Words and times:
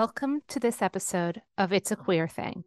Welcome 0.00 0.42
to 0.46 0.60
this 0.60 0.80
episode 0.80 1.42
of 1.58 1.72
It's 1.72 1.90
a 1.90 1.96
Queer 1.96 2.28
Thang. 2.28 2.62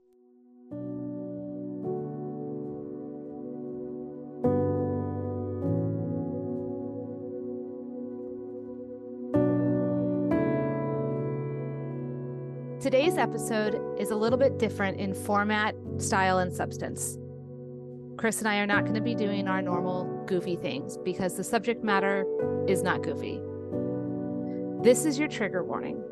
Today's 12.81 13.15
episode 13.15 13.79
is 13.97 14.11
a 14.11 14.15
little 14.17 14.37
bit 14.37 14.59
different 14.59 14.99
in 14.99 15.13
format, 15.13 15.73
style, 15.99 16.39
and 16.39 16.51
substance. 16.51 17.17
Chris 18.17 18.39
and 18.39 18.49
I 18.49 18.57
are 18.57 18.67
not 18.67 18.81
going 18.81 18.95
to 18.95 19.01
be 19.01 19.15
doing 19.15 19.47
our 19.47 19.61
normal 19.61 20.25
goofy 20.25 20.57
things 20.57 20.97
because 20.97 21.37
the 21.37 21.45
subject 21.45 21.81
matter 21.81 22.25
is 22.67 22.83
not 22.83 23.01
goofy. 23.03 23.39
This 24.83 25.05
is 25.05 25.17
your 25.17 25.29
trigger 25.29 25.63
warning. 25.63 26.03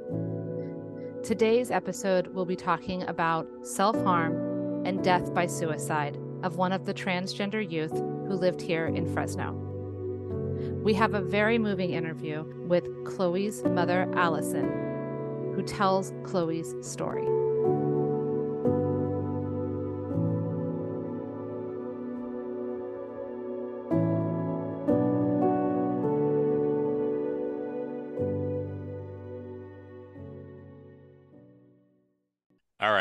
Today's 1.23 1.69
episode 1.69 2.27
will 2.27 2.45
be 2.45 2.55
talking 2.55 3.03
about 3.03 3.45
self 3.61 3.95
harm 4.03 4.85
and 4.85 5.03
death 5.03 5.33
by 5.33 5.47
suicide 5.47 6.17
of 6.43 6.55
one 6.55 6.71
of 6.71 6.85
the 6.85 6.93
transgender 6.93 7.69
youth 7.69 7.91
who 7.91 8.33
lived 8.33 8.61
here 8.61 8.87
in 8.87 9.05
Fresno. 9.13 9.51
We 10.81 10.93
have 10.93 11.13
a 11.13 11.21
very 11.21 11.57
moving 11.57 11.91
interview 11.91 12.43
with 12.67 12.85
Chloe's 13.03 13.63
mother, 13.63 14.09
Allison, 14.15 15.53
who 15.55 15.61
tells 15.61 16.13
Chloe's 16.23 16.73
story. 16.81 17.27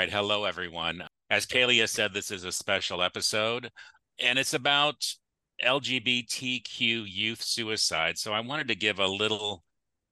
Right. 0.09 0.17
Hello, 0.17 0.45
everyone. 0.45 1.03
As 1.31 1.45
Kalia 1.45 1.89
said, 1.89 2.15
this 2.15 2.31
is 2.31 2.45
a 2.45 2.53
special 2.53 3.03
episode, 3.03 3.71
and 4.19 4.39
it's 4.39 4.55
about 4.55 5.07
LGBTQ 5.63 7.05
youth 7.07 7.43
suicide. 7.43 8.17
So 8.17 8.33
I 8.33 8.41
wanted 8.41 8.69
to 8.69 8.75
give 8.75 8.99
a 8.99 9.07
little 9.07 9.63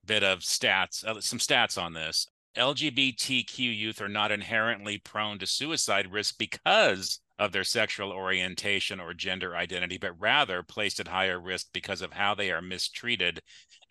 bit 0.05 0.23
of 0.23 0.41
stats, 0.41 1.05
uh, 1.05 1.21
some 1.21 1.39
stats 1.39 1.81
on 1.81 1.95
this. 1.95 2.27
LGBTQ 2.59 3.59
youth 3.59 4.01
are 4.03 4.09
not 4.09 4.33
inherently 4.33 4.98
prone 4.98 5.39
to 5.39 5.47
suicide 5.47 6.12
risk 6.12 6.37
because 6.39 7.21
of 7.39 7.53
their 7.53 7.65
sexual 7.65 8.12
orientation 8.12 8.99
or 9.01 9.12
gender 9.12 9.56
identity, 9.56 9.99
but 9.99 10.19
rather 10.19 10.62
placed 10.62 11.01
at 11.01 11.09
higher 11.09 11.41
risk 11.41 11.67
because 11.73 12.03
of 12.03 12.12
how 12.12 12.34
they 12.34 12.51
are 12.51 12.62
mistreated 12.62 13.41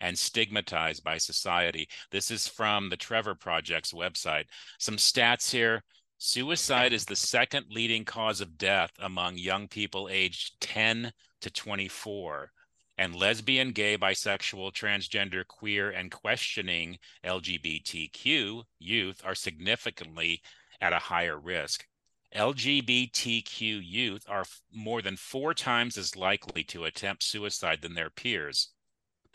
and 0.00 0.18
stigmatized 0.18 1.02
by 1.04 1.16
society. 1.18 1.88
This 2.10 2.30
is 2.30 2.48
from 2.48 2.90
the 2.90 2.96
Trevor 2.96 3.34
Project's 3.34 3.92
website. 3.92 4.44
Some 4.78 4.96
stats 4.96 5.50
here. 5.50 5.82
Suicide 6.18 6.94
is 6.94 7.04
the 7.04 7.14
second 7.14 7.66
leading 7.68 8.04
cause 8.04 8.40
of 8.40 8.56
death 8.56 8.92
among 8.98 9.36
young 9.36 9.68
people 9.68 10.08
aged 10.10 10.58
10 10.60 11.12
to 11.42 11.50
24. 11.50 12.52
And 12.96 13.14
lesbian, 13.14 13.72
gay, 13.72 13.98
bisexual, 13.98 14.72
transgender, 14.72 15.46
queer, 15.46 15.90
and 15.90 16.10
questioning 16.10 16.98
LGBTQ 17.22 18.64
youth 18.78 19.20
are 19.26 19.34
significantly 19.34 20.40
at 20.80 20.94
a 20.94 20.98
higher 20.98 21.38
risk. 21.38 21.86
LGBTQ 22.34 23.82
youth 23.84 24.24
are 24.26 24.46
more 24.72 25.02
than 25.02 25.16
four 25.16 25.52
times 25.52 25.98
as 25.98 26.16
likely 26.16 26.64
to 26.64 26.84
attempt 26.84 27.22
suicide 27.24 27.82
than 27.82 27.94
their 27.94 28.10
peers. 28.10 28.70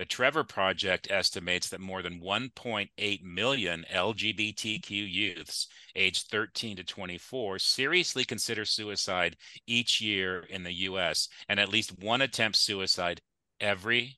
The 0.01 0.05
Trevor 0.05 0.43
Project 0.43 1.11
estimates 1.11 1.69
that 1.69 1.79
more 1.79 2.01
than 2.01 2.21
1.8 2.21 3.21
million 3.21 3.85
LGBTQ 3.93 4.89
youths 4.89 5.67
aged 5.95 6.25
13 6.31 6.77
to 6.77 6.83
24 6.83 7.59
seriously 7.59 8.23
consider 8.23 8.65
suicide 8.65 9.37
each 9.67 10.01
year 10.01 10.39
in 10.39 10.63
the 10.63 10.73
US, 10.89 11.29
and 11.47 11.59
at 11.59 11.69
least 11.69 11.99
one 11.99 12.23
attempts 12.23 12.57
suicide 12.57 13.21
every 13.59 14.17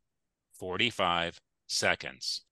45 0.53 1.41
seconds. 1.67 2.43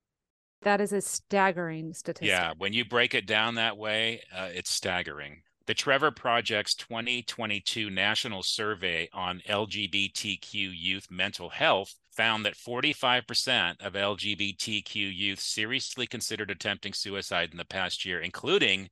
That 0.64 0.82
is 0.82 0.92
a 0.92 1.00
staggering 1.00 1.94
statistic. 1.94 2.28
Yeah, 2.28 2.52
when 2.58 2.74
you 2.74 2.84
break 2.84 3.14
it 3.14 3.26
down 3.26 3.56
that 3.56 3.78
way, 3.78 4.24
uh, 4.36 4.50
it's 4.54 4.72
staggering. 4.72 5.44
The 5.68 5.74
Trevor 5.74 6.12
Project's 6.12 6.76
2022 6.76 7.90
National 7.90 8.44
Survey 8.44 9.08
on 9.14 9.42
LGBTQ 9.48 10.74
youth 10.76 11.08
mental 11.10 11.48
health 11.48 11.96
found 12.16 12.46
that 12.46 12.58
45% 12.58 13.82
of 13.82 13.94
LGBTQ 13.94 14.96
youth 14.96 15.40
seriously 15.40 16.08
considered 16.08 16.52
attempting 16.52 16.94
suicide 16.94 17.50
in 17.52 17.58
the 17.58 17.66
past 17.66 18.06
year, 18.06 18.20
including 18.20 18.90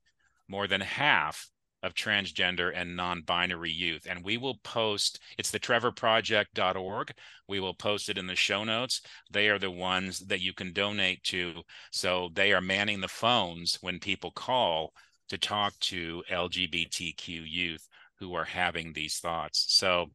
more 0.47 0.67
than 0.67 0.81
half 0.81 1.49
of 1.81 1.93
transgender 1.93 2.71
and 2.75 2.95
non-binary 2.95 3.71
youth. 3.71 4.05
And 4.09 4.23
we 4.23 4.37
will 4.37 4.57
post 4.63 5.19
it's 5.37 5.51
the 5.51 5.59
trevorproject.org 5.59 7.13
we 7.47 7.59
will 7.59 7.73
post 7.73 8.09
it 8.09 8.17
in 8.17 8.27
the 8.27 8.35
show 8.35 8.63
notes. 8.63 9.01
They 9.31 9.49
are 9.49 9.59
the 9.59 9.71
ones 9.71 10.19
that 10.19 10.41
you 10.41 10.53
can 10.53 10.73
donate 10.73 11.23
to. 11.25 11.63
So 11.91 12.29
they 12.33 12.53
are 12.53 12.61
manning 12.61 13.01
the 13.01 13.07
phones 13.07 13.77
when 13.81 13.99
people 13.99 14.31
call 14.31 14.93
to 15.29 15.37
talk 15.37 15.73
to 15.79 16.23
lgbtq 16.29 17.27
youth 17.27 17.87
who 18.19 18.33
are 18.35 18.45
having 18.45 18.93
these 18.93 19.17
thoughts. 19.17 19.65
So 19.69 20.11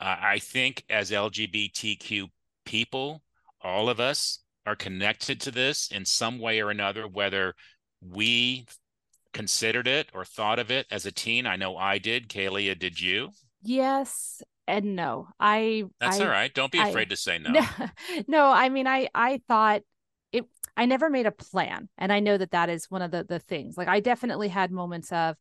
uh, 0.00 0.16
I 0.20 0.38
think 0.38 0.84
as 0.88 1.10
LGBTQ 1.10 2.28
people, 2.64 3.22
all 3.62 3.88
of 3.88 4.00
us 4.00 4.40
are 4.66 4.76
connected 4.76 5.40
to 5.42 5.50
this 5.50 5.90
in 5.90 6.04
some 6.04 6.38
way 6.38 6.60
or 6.60 6.70
another, 6.70 7.06
whether 7.06 7.54
we 8.00 8.66
considered 9.32 9.86
it 9.86 10.08
or 10.14 10.24
thought 10.24 10.58
of 10.58 10.70
it 10.70 10.86
as 10.90 11.06
a 11.06 11.12
teen. 11.12 11.46
I 11.46 11.56
know 11.56 11.76
I 11.76 11.98
did. 11.98 12.28
Kalia, 12.28 12.78
did 12.78 13.00
you? 13.00 13.30
Yes 13.62 14.42
and 14.66 14.96
no. 14.96 15.28
I 15.38 15.84
That's 16.00 16.20
I, 16.20 16.24
all 16.24 16.30
right. 16.30 16.52
Don't 16.54 16.72
be 16.72 16.78
I, 16.78 16.88
afraid 16.88 17.10
to 17.10 17.16
say 17.16 17.38
no. 17.38 17.50
no. 17.50 17.66
No, 18.28 18.50
I 18.50 18.68
mean 18.68 18.86
I 18.86 19.08
I 19.14 19.40
thought 19.48 19.82
it 20.32 20.46
I 20.76 20.86
never 20.86 21.10
made 21.10 21.26
a 21.26 21.32
plan 21.32 21.88
and 21.98 22.12
I 22.12 22.20
know 22.20 22.38
that 22.38 22.52
that 22.52 22.70
is 22.70 22.90
one 22.90 23.02
of 23.02 23.10
the 23.10 23.24
the 23.24 23.38
things. 23.38 23.76
Like 23.76 23.88
I 23.88 24.00
definitely 24.00 24.48
had 24.48 24.70
moments 24.70 25.12
of 25.12 25.36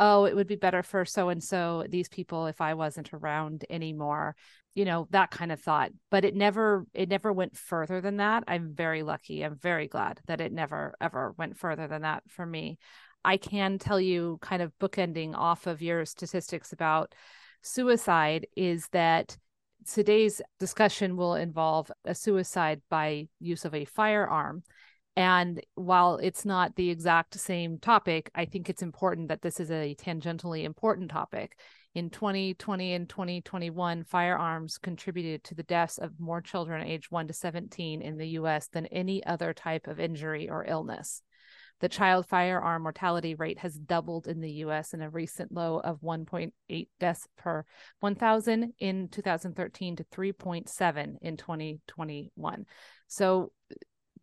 oh, 0.00 0.24
it 0.24 0.34
would 0.36 0.46
be 0.46 0.56
better 0.56 0.82
for 0.82 1.04
so 1.04 1.28
and 1.28 1.42
so, 1.42 1.84
these 1.88 2.08
people, 2.08 2.46
if 2.46 2.60
I 2.60 2.74
wasn't 2.74 3.12
around 3.12 3.64
anymore, 3.68 4.36
you 4.74 4.84
know, 4.84 5.08
that 5.10 5.30
kind 5.30 5.50
of 5.50 5.60
thought. 5.60 5.90
But 6.10 6.24
it 6.24 6.36
never, 6.36 6.86
it 6.94 7.08
never 7.08 7.32
went 7.32 7.56
further 7.56 8.00
than 8.00 8.18
that. 8.18 8.44
I'm 8.46 8.74
very 8.74 9.02
lucky. 9.02 9.42
I'm 9.44 9.56
very 9.56 9.88
glad 9.88 10.20
that 10.26 10.40
it 10.40 10.52
never, 10.52 10.94
ever 11.00 11.34
went 11.36 11.56
further 11.56 11.88
than 11.88 12.02
that 12.02 12.22
for 12.28 12.46
me. 12.46 12.78
I 13.24 13.36
can 13.36 13.78
tell 13.78 14.00
you, 14.00 14.38
kind 14.40 14.62
of 14.62 14.72
bookending 14.78 15.34
off 15.34 15.66
of 15.66 15.82
your 15.82 16.04
statistics 16.04 16.72
about 16.72 17.14
suicide, 17.62 18.46
is 18.56 18.86
that 18.92 19.36
today's 19.92 20.40
discussion 20.60 21.16
will 21.16 21.34
involve 21.34 21.90
a 22.04 22.14
suicide 22.14 22.80
by 22.88 23.26
use 23.40 23.64
of 23.64 23.74
a 23.74 23.84
firearm. 23.84 24.62
And 25.18 25.60
while 25.74 26.18
it's 26.18 26.44
not 26.44 26.76
the 26.76 26.90
exact 26.90 27.34
same 27.40 27.78
topic, 27.78 28.30
I 28.36 28.44
think 28.44 28.70
it's 28.70 28.82
important 28.82 29.26
that 29.30 29.42
this 29.42 29.58
is 29.58 29.68
a 29.68 29.96
tangentially 29.96 30.62
important 30.62 31.10
topic. 31.10 31.58
In 31.92 32.08
2020 32.08 32.92
and 32.92 33.08
2021, 33.08 34.04
firearms 34.04 34.78
contributed 34.78 35.42
to 35.42 35.56
the 35.56 35.64
deaths 35.64 35.98
of 35.98 36.20
more 36.20 36.40
children 36.40 36.86
aged 36.86 37.10
1 37.10 37.26
to 37.26 37.34
17 37.34 38.00
in 38.00 38.16
the 38.16 38.28
US 38.28 38.68
than 38.68 38.86
any 38.86 39.26
other 39.26 39.52
type 39.52 39.88
of 39.88 39.98
injury 39.98 40.48
or 40.48 40.64
illness. 40.64 41.20
The 41.80 41.88
child 41.88 42.26
firearm 42.26 42.84
mortality 42.84 43.34
rate 43.34 43.58
has 43.58 43.74
doubled 43.74 44.28
in 44.28 44.40
the 44.40 44.52
US 44.64 44.94
in 44.94 45.02
a 45.02 45.10
recent 45.10 45.50
low 45.50 45.80
of 45.80 46.00
1.8 46.00 46.88
deaths 47.00 47.26
per 47.36 47.64
1,000 47.98 48.72
in 48.78 49.08
2013 49.08 49.96
to 49.96 50.04
3.7 50.04 51.16
in 51.20 51.36
2021. 51.36 52.66
So 53.08 53.50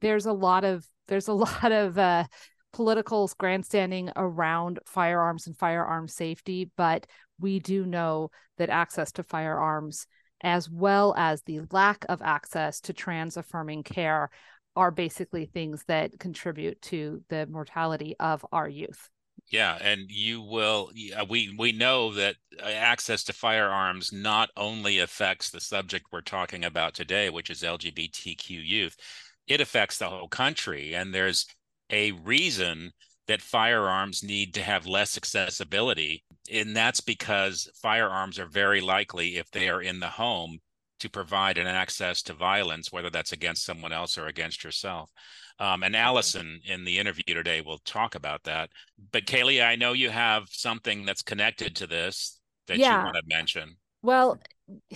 there's 0.01 0.25
a 0.25 0.33
lot 0.33 0.63
of 0.63 0.85
there's 1.07 1.27
a 1.27 1.33
lot 1.33 1.71
of 1.71 1.97
uh, 1.97 2.25
political 2.73 3.29
grandstanding 3.37 4.11
around 4.15 4.79
firearms 4.85 5.47
and 5.47 5.57
firearm 5.57 6.07
safety, 6.07 6.69
but 6.75 7.07
we 7.39 7.59
do 7.59 7.85
know 7.85 8.31
that 8.57 8.69
access 8.69 9.11
to 9.13 9.23
firearms, 9.23 10.07
as 10.41 10.69
well 10.69 11.13
as 11.17 11.41
the 11.43 11.61
lack 11.71 12.05
of 12.09 12.21
access 12.21 12.79
to 12.81 12.93
trans 12.93 13.37
affirming 13.37 13.83
care, 13.83 14.29
are 14.75 14.91
basically 14.91 15.45
things 15.45 15.83
that 15.87 16.19
contribute 16.19 16.81
to 16.81 17.23
the 17.29 17.47
mortality 17.47 18.15
of 18.19 18.45
our 18.51 18.67
youth. 18.67 19.09
Yeah, 19.51 19.77
and 19.79 20.09
you 20.09 20.41
will. 20.41 20.91
We 21.29 21.55
we 21.57 21.71
know 21.71 22.13
that 22.13 22.35
uh, 22.61 22.65
access 22.65 23.23
to 23.25 23.33
firearms 23.33 24.11
not 24.11 24.49
only 24.57 24.99
affects 24.99 25.51
the 25.51 25.59
subject 25.59 26.07
we're 26.11 26.21
talking 26.21 26.65
about 26.65 26.95
today, 26.95 27.29
which 27.29 27.49
is 27.49 27.61
LGBTQ 27.61 28.49
youth, 28.49 28.97
it 29.47 29.61
affects 29.61 29.97
the 29.97 30.09
whole 30.09 30.27
country. 30.27 30.95
And 30.95 31.13
there's 31.13 31.45
a 31.89 32.11
reason 32.11 32.91
that 33.27 33.41
firearms 33.41 34.23
need 34.23 34.53
to 34.53 34.61
have 34.61 34.85
less 34.85 35.17
accessibility. 35.17 36.23
And 36.51 36.75
that's 36.75 37.01
because 37.01 37.69
firearms 37.81 38.37
are 38.39 38.47
very 38.47 38.81
likely, 38.81 39.37
if 39.37 39.49
they 39.51 39.69
are 39.69 39.81
in 39.81 39.99
the 39.99 40.07
home, 40.09 40.59
to 40.99 41.09
provide 41.09 41.57
an 41.57 41.67
access 41.67 42.21
to 42.23 42.33
violence, 42.33 42.91
whether 42.91 43.09
that's 43.09 43.31
against 43.31 43.65
someone 43.65 43.91
else 43.91 44.17
or 44.17 44.27
against 44.27 44.63
yourself. 44.63 45.11
Um, 45.59 45.83
and 45.83 45.95
Allison 45.95 46.61
in 46.65 46.85
the 46.85 46.99
interview 46.99 47.33
today 47.33 47.61
will 47.61 47.79
talk 47.79 48.15
about 48.15 48.43
that. 48.43 48.69
But 49.11 49.25
Kaylee, 49.25 49.65
I 49.65 49.75
know 49.75 49.93
you 49.93 50.09
have 50.09 50.45
something 50.49 51.05
that's 51.05 51.21
connected 51.21 51.75
to 51.77 51.87
this 51.87 52.39
that 52.67 52.77
yeah. 52.77 52.97
you 52.97 53.03
want 53.03 53.15
to 53.17 53.23
mention. 53.27 53.75
Well, 54.01 54.39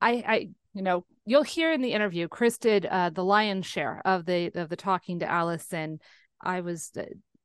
I, 0.00 0.24
I, 0.26 0.48
you 0.74 0.82
know, 0.82 1.04
you'll 1.26 1.42
hear 1.42 1.72
in 1.72 1.82
the 1.82 1.92
interview, 1.92 2.28
Chris 2.28 2.56
did 2.56 2.86
uh, 2.86 3.10
the 3.10 3.24
lion's 3.24 3.66
share 3.66 4.00
of 4.04 4.24
the 4.24 4.50
of 4.54 4.68
the 4.68 4.76
talking 4.76 5.18
to 5.18 5.30
Allison. 5.30 5.98
I 6.40 6.60
was 6.60 6.92
uh, 6.96 7.02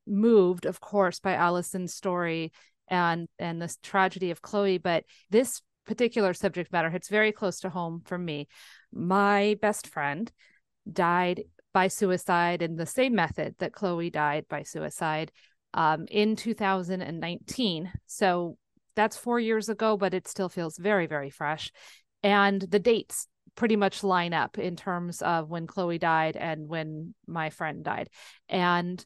moved, 0.08 0.66
of 0.66 0.80
course, 0.80 1.20
by 1.20 1.34
Allison's 1.34 1.94
story 1.94 2.54
and 2.88 3.28
and 3.40 3.62
this 3.62 3.78
tragedy 3.82 4.32
of 4.32 4.42
Chloe, 4.42 4.78
but 4.78 5.04
this 5.30 5.62
particular 5.86 6.34
subject 6.34 6.72
matter 6.72 6.90
hits 6.90 7.10
very 7.10 7.32
close 7.32 7.60
to 7.62 7.70
home 7.70 8.02
for 8.06 8.18
me. 8.18 8.48
My 8.94 9.58
best 9.62 9.88
friend 9.88 10.32
died 10.92 11.44
by 11.74 11.88
suicide 11.88 12.62
in 12.62 12.76
the 12.76 12.86
same 12.86 13.16
method 13.16 13.56
that 13.60 13.74
Chloe 13.74 14.10
died 14.10 14.46
by 14.50 14.64
suicide 14.64 15.32
um, 15.74 16.06
in 16.10 16.36
2019. 16.36 17.92
So 18.06 18.58
that's 18.96 19.18
four 19.18 19.40
years 19.40 19.70
ago, 19.70 19.98
but 19.98 20.14
it 20.14 20.28
still 20.28 20.50
feels 20.50 20.78
very, 20.78 21.08
very 21.08 21.30
fresh. 21.30 21.72
And 22.24 22.62
the 22.62 22.80
dates 22.80 23.28
pretty 23.56 23.76
much 23.76 24.04
line 24.04 24.34
up 24.34 24.58
in 24.58 24.76
terms 24.76 25.22
of 25.22 25.50
when 25.50 25.68
Chloe 25.68 25.98
died 25.98 26.36
and 26.38 26.68
when 26.68 27.14
my 27.28 27.50
friend 27.50 27.84
died. 27.84 28.10
And 28.50 29.04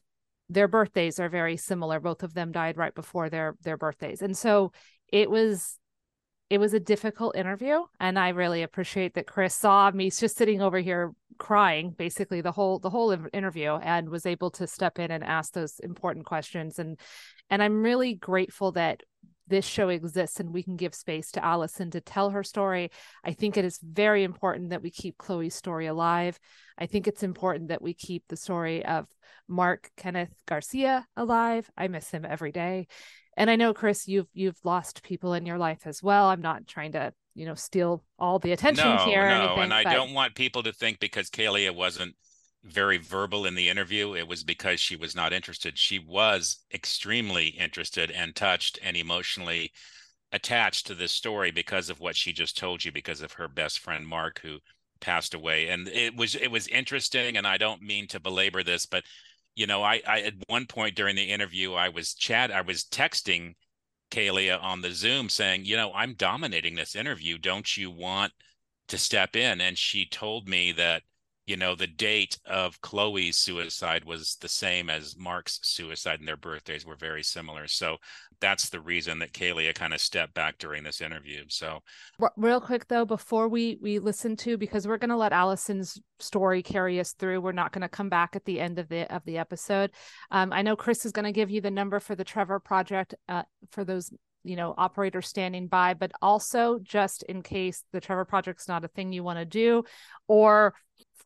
their 0.48 0.68
birthdays 0.68 1.18
are 1.18 1.28
very 1.28 1.56
similar. 1.56 1.98
Both 2.00 2.22
of 2.22 2.34
them 2.34 2.52
died 2.52 2.76
right 2.76 2.94
before 2.94 3.28
their 3.28 3.56
their 3.62 3.76
birthdays. 3.76 4.22
And 4.22 4.36
so 4.36 4.72
it 5.08 5.30
was 5.30 5.78
it 6.48 6.58
was 6.58 6.74
a 6.74 6.80
difficult 6.80 7.36
interview 7.36 7.80
and 7.98 8.18
i 8.18 8.28
really 8.28 8.62
appreciate 8.62 9.14
that 9.14 9.26
chris 9.26 9.54
saw 9.54 9.90
me 9.90 10.10
just 10.10 10.36
sitting 10.36 10.62
over 10.62 10.78
here 10.78 11.12
crying 11.38 11.90
basically 11.90 12.40
the 12.40 12.52
whole 12.52 12.78
the 12.78 12.90
whole 12.90 13.16
interview 13.32 13.72
and 13.72 14.08
was 14.08 14.26
able 14.26 14.50
to 14.50 14.66
step 14.66 14.98
in 14.98 15.10
and 15.10 15.24
ask 15.24 15.52
those 15.52 15.78
important 15.80 16.24
questions 16.24 16.78
and 16.78 16.98
and 17.50 17.62
i'm 17.62 17.82
really 17.82 18.14
grateful 18.14 18.72
that 18.72 19.02
this 19.48 19.64
show 19.64 19.88
exists 19.88 20.40
and 20.40 20.52
we 20.52 20.62
can 20.62 20.76
give 20.76 20.94
space 20.94 21.30
to 21.32 21.44
Allison 21.44 21.90
to 21.92 22.00
tell 22.00 22.30
her 22.30 22.42
story. 22.42 22.90
I 23.24 23.32
think 23.32 23.56
it 23.56 23.64
is 23.64 23.78
very 23.82 24.24
important 24.24 24.70
that 24.70 24.82
we 24.82 24.90
keep 24.90 25.18
Chloe's 25.18 25.54
story 25.54 25.86
alive. 25.86 26.38
I 26.78 26.86
think 26.86 27.06
it's 27.06 27.22
important 27.22 27.68
that 27.68 27.82
we 27.82 27.94
keep 27.94 28.24
the 28.28 28.36
story 28.36 28.84
of 28.84 29.06
Mark 29.48 29.90
Kenneth 29.96 30.34
Garcia 30.46 31.06
alive. 31.16 31.70
I 31.76 31.88
miss 31.88 32.10
him 32.10 32.24
every 32.24 32.52
day. 32.52 32.88
And 33.36 33.50
I 33.50 33.56
know 33.56 33.74
Chris 33.74 34.08
you've 34.08 34.28
you've 34.32 34.58
lost 34.64 35.02
people 35.02 35.34
in 35.34 35.46
your 35.46 35.58
life 35.58 35.86
as 35.86 36.02
well. 36.02 36.26
I'm 36.26 36.40
not 36.40 36.66
trying 36.66 36.92
to, 36.92 37.12
you 37.34 37.44
know, 37.44 37.54
steal 37.54 38.02
all 38.18 38.38
the 38.38 38.52
attention 38.52 38.88
no, 38.88 39.04
here. 39.04 39.28
No, 39.28 39.34
anything, 39.34 39.64
and 39.64 39.74
I 39.74 39.84
but... 39.84 39.92
don't 39.92 40.14
want 40.14 40.34
people 40.34 40.62
to 40.62 40.72
think 40.72 41.00
because 41.00 41.28
Kalia 41.28 41.74
wasn't 41.74 42.16
very 42.66 42.98
verbal 42.98 43.46
in 43.46 43.54
the 43.54 43.68
interview, 43.68 44.14
it 44.14 44.28
was 44.28 44.44
because 44.44 44.80
she 44.80 44.96
was 44.96 45.14
not 45.14 45.32
interested. 45.32 45.78
She 45.78 45.98
was 45.98 46.58
extremely 46.72 47.48
interested 47.48 48.10
and 48.10 48.34
touched 48.34 48.78
and 48.82 48.96
emotionally 48.96 49.72
attached 50.32 50.86
to 50.86 50.94
this 50.94 51.12
story 51.12 51.50
because 51.50 51.88
of 51.88 52.00
what 52.00 52.16
she 52.16 52.32
just 52.32 52.58
told 52.58 52.84
you, 52.84 52.92
because 52.92 53.22
of 53.22 53.32
her 53.32 53.48
best 53.48 53.78
friend 53.78 54.06
Mark, 54.06 54.40
who 54.42 54.58
passed 55.00 55.34
away. 55.34 55.68
And 55.68 55.88
it 55.88 56.16
was 56.16 56.34
it 56.34 56.50
was 56.50 56.68
interesting, 56.68 57.36
and 57.36 57.46
I 57.46 57.56
don't 57.56 57.82
mean 57.82 58.06
to 58.08 58.20
belabor 58.20 58.62
this, 58.62 58.86
but 58.86 59.04
you 59.54 59.66
know, 59.66 59.82
I, 59.82 60.02
I 60.06 60.20
at 60.22 60.34
one 60.48 60.66
point 60.66 60.96
during 60.96 61.16
the 61.16 61.30
interview, 61.30 61.74
I 61.74 61.88
was 61.88 62.14
chat, 62.14 62.50
I 62.50 62.60
was 62.60 62.84
texting 62.84 63.54
Kalia 64.10 64.62
on 64.62 64.82
the 64.82 64.92
Zoom 64.92 65.28
saying, 65.28 65.64
you 65.64 65.76
know, 65.76 65.92
I'm 65.94 66.14
dominating 66.14 66.74
this 66.74 66.94
interview. 66.94 67.38
Don't 67.38 67.76
you 67.76 67.90
want 67.90 68.32
to 68.88 68.98
step 68.98 69.34
in? 69.34 69.60
And 69.60 69.76
she 69.76 70.06
told 70.06 70.48
me 70.48 70.72
that 70.72 71.02
you 71.46 71.56
know 71.56 71.74
the 71.74 71.86
date 71.86 72.38
of 72.44 72.80
chloe's 72.80 73.36
suicide 73.36 74.04
was 74.04 74.36
the 74.40 74.48
same 74.48 74.90
as 74.90 75.16
mark's 75.16 75.60
suicide 75.62 76.18
and 76.18 76.28
their 76.28 76.36
birthdays 76.36 76.84
were 76.84 76.96
very 76.96 77.22
similar. 77.22 77.68
So 77.68 77.96
that's 78.40 78.68
the 78.68 78.80
reason 78.80 79.20
that 79.20 79.32
kalia 79.32 79.74
kind 79.74 79.94
of 79.94 80.00
stepped 80.00 80.34
back 80.34 80.58
during 80.58 80.82
this 80.82 81.00
interview. 81.00 81.44
So 81.48 81.80
real 82.36 82.60
quick 82.60 82.88
though 82.88 83.04
before 83.04 83.48
we 83.48 83.78
we 83.80 83.98
listen 83.98 84.36
to 84.36 84.58
because 84.58 84.86
we're 84.86 84.98
going 84.98 85.10
to 85.10 85.16
let 85.16 85.32
allison's 85.32 86.00
story 86.18 86.62
carry 86.62 86.98
us 86.98 87.12
through 87.12 87.40
we're 87.40 87.52
not 87.52 87.72
going 87.72 87.82
to 87.82 87.88
come 87.88 88.08
back 88.08 88.34
at 88.34 88.44
the 88.44 88.58
end 88.58 88.78
of 88.78 88.88
the 88.88 89.12
of 89.14 89.22
the 89.24 89.38
episode. 89.38 89.90
Um, 90.30 90.52
i 90.52 90.62
know 90.62 90.76
chris 90.76 91.06
is 91.06 91.12
going 91.12 91.24
to 91.24 91.32
give 91.32 91.50
you 91.50 91.60
the 91.60 91.70
number 91.70 92.00
for 92.00 92.14
the 92.14 92.24
trevor 92.24 92.58
project 92.58 93.14
uh, 93.28 93.42
for 93.70 93.84
those 93.84 94.10
you 94.46 94.56
know 94.56 94.74
operators 94.78 95.26
standing 95.28 95.66
by 95.66 95.94
but 95.94 96.12
also 96.22 96.78
just 96.82 97.22
in 97.24 97.42
case 97.42 97.82
the 97.92 98.00
trevor 98.00 98.24
project's 98.24 98.68
not 98.68 98.84
a 98.84 98.88
thing 98.88 99.12
you 99.12 99.24
want 99.24 99.38
to 99.38 99.44
do 99.44 99.82
or 100.28 100.74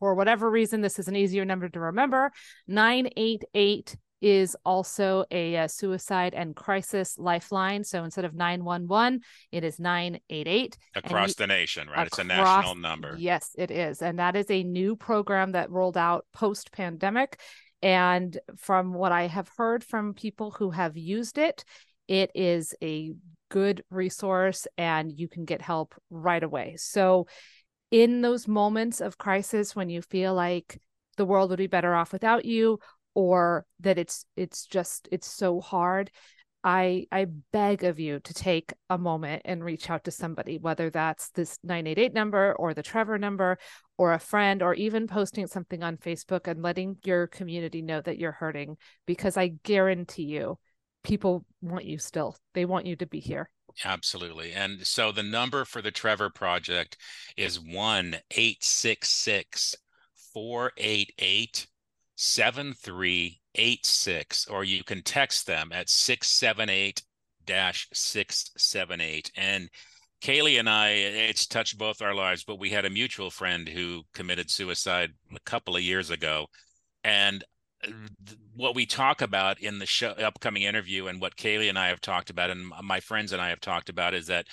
for 0.01 0.15
whatever 0.15 0.49
reason, 0.49 0.81
this 0.81 0.97
is 0.97 1.07
an 1.07 1.15
easier 1.15 1.45
number 1.45 1.69
to 1.69 1.79
remember. 1.79 2.31
988 2.67 3.95
is 4.19 4.57
also 4.65 5.25
a, 5.31 5.55
a, 5.55 5.69
suicide 5.69 6.33
and 6.33 6.55
crisis 6.55 7.17
lifeline. 7.17 7.83
So 7.83 8.03
instead 8.03 8.25
of 8.25 8.33
911, 8.33 9.21
it 9.51 9.63
is 9.63 9.79
988. 9.79 10.77
Across 10.95 11.29
you, 11.29 11.33
the 11.35 11.47
nation, 11.47 11.87
right? 11.87 12.07
Across, 12.07 12.07
it's 12.07 12.19
a 12.19 12.23
national 12.23 12.75
number. 12.75 13.15
Yes, 13.17 13.51
it 13.57 13.69
is. 13.69 14.01
And 14.01 14.17
that 14.17 14.35
is 14.35 14.49
a 14.49 14.63
new 14.63 14.95
program 14.95 15.51
that 15.51 15.69
rolled 15.69 15.97
out 15.97 16.25
post 16.33 16.71
pandemic. 16.71 17.39
And 17.83 18.37
from 18.57 18.93
what 18.93 19.11
I 19.11 19.27
have 19.27 19.49
heard 19.55 19.83
from 19.83 20.13
people 20.15 20.51
who 20.51 20.71
have 20.71 20.97
used 20.97 21.37
it, 21.37 21.63
it 22.11 22.29
is 22.35 22.75
a 22.83 23.13
good 23.49 23.85
resource 23.89 24.67
and 24.77 25.17
you 25.17 25.29
can 25.29 25.45
get 25.45 25.61
help 25.61 25.95
right 26.09 26.43
away. 26.43 26.75
So 26.77 27.25
in 27.89 28.21
those 28.21 28.49
moments 28.49 28.99
of 28.99 29.17
crisis 29.17 29.77
when 29.77 29.89
you 29.89 30.01
feel 30.01 30.33
like 30.33 30.77
the 31.15 31.25
world 31.25 31.49
would 31.49 31.57
be 31.57 31.67
better 31.67 31.95
off 31.95 32.11
without 32.11 32.43
you 32.43 32.79
or 33.15 33.65
that 33.79 33.97
it's 33.97 34.25
it's 34.35 34.65
just 34.65 35.07
it's 35.09 35.27
so 35.27 35.61
hard 35.61 36.11
i 36.63 37.05
i 37.13 37.25
beg 37.51 37.83
of 37.83 37.99
you 37.99 38.19
to 38.19 38.33
take 38.33 38.73
a 38.89 38.97
moment 38.97 39.41
and 39.45 39.63
reach 39.63 39.89
out 39.89 40.03
to 40.03 40.11
somebody 40.11 40.57
whether 40.57 40.89
that's 40.89 41.29
this 41.31 41.57
988 41.63 42.13
number 42.13 42.53
or 42.57 42.73
the 42.73 42.83
trevor 42.83 43.17
number 43.17 43.57
or 43.97 44.13
a 44.13 44.19
friend 44.19 44.61
or 44.61 44.73
even 44.73 45.07
posting 45.07 45.47
something 45.47 45.81
on 45.81 45.97
facebook 45.97 46.47
and 46.47 46.61
letting 46.61 46.97
your 47.03 47.27
community 47.27 47.81
know 47.81 48.01
that 48.01 48.17
you're 48.17 48.31
hurting 48.31 48.77
because 49.05 49.37
i 49.37 49.47
guarantee 49.63 50.23
you 50.23 50.57
people 51.03 51.45
want 51.61 51.85
you 51.85 51.97
still 51.97 52.35
they 52.53 52.65
want 52.65 52.85
you 52.85 52.95
to 52.95 53.05
be 53.05 53.19
here 53.19 53.49
Absolutely. 53.85 54.53
And 54.53 54.85
so 54.85 55.11
the 55.11 55.23
number 55.23 55.65
for 55.65 55.81
the 55.81 55.89
Trevor 55.91 56.29
Project 56.29 56.97
is 57.37 57.59
1 57.59 58.15
866 58.31 59.75
488 60.33 61.67
7386, 62.15 64.47
or 64.47 64.63
you 64.63 64.83
can 64.83 65.01
text 65.01 65.47
them 65.47 65.71
at 65.73 65.89
678 65.89 67.01
678. 67.93 69.31
And 69.35 69.69
Kaylee 70.21 70.59
and 70.59 70.69
I, 70.69 70.89
it's 70.89 71.47
touched 71.47 71.79
both 71.79 72.01
our 72.01 72.13
lives, 72.13 72.43
but 72.43 72.59
we 72.59 72.69
had 72.69 72.85
a 72.85 72.91
mutual 72.91 73.31
friend 73.31 73.67
who 73.67 74.03
committed 74.13 74.51
suicide 74.51 75.09
a 75.35 75.39
couple 75.45 75.75
of 75.75 75.81
years 75.81 76.11
ago. 76.11 76.45
And 77.03 77.43
what 78.55 78.75
we 78.75 78.85
talk 78.85 79.21
about 79.21 79.59
in 79.59 79.79
the 79.79 79.85
show 79.85 80.09
upcoming 80.09 80.63
interview 80.63 81.07
and 81.07 81.21
what 81.21 81.35
Kaylee 81.35 81.69
and 81.69 81.79
I 81.79 81.87
have 81.87 82.01
talked 82.01 82.29
about 82.29 82.49
and 82.49 82.71
my 82.83 82.99
friends 82.99 83.31
and 83.31 83.41
I 83.41 83.49
have 83.49 83.61
talked 83.61 83.89
about 83.89 84.13
is 84.13 84.27
that 84.27 84.47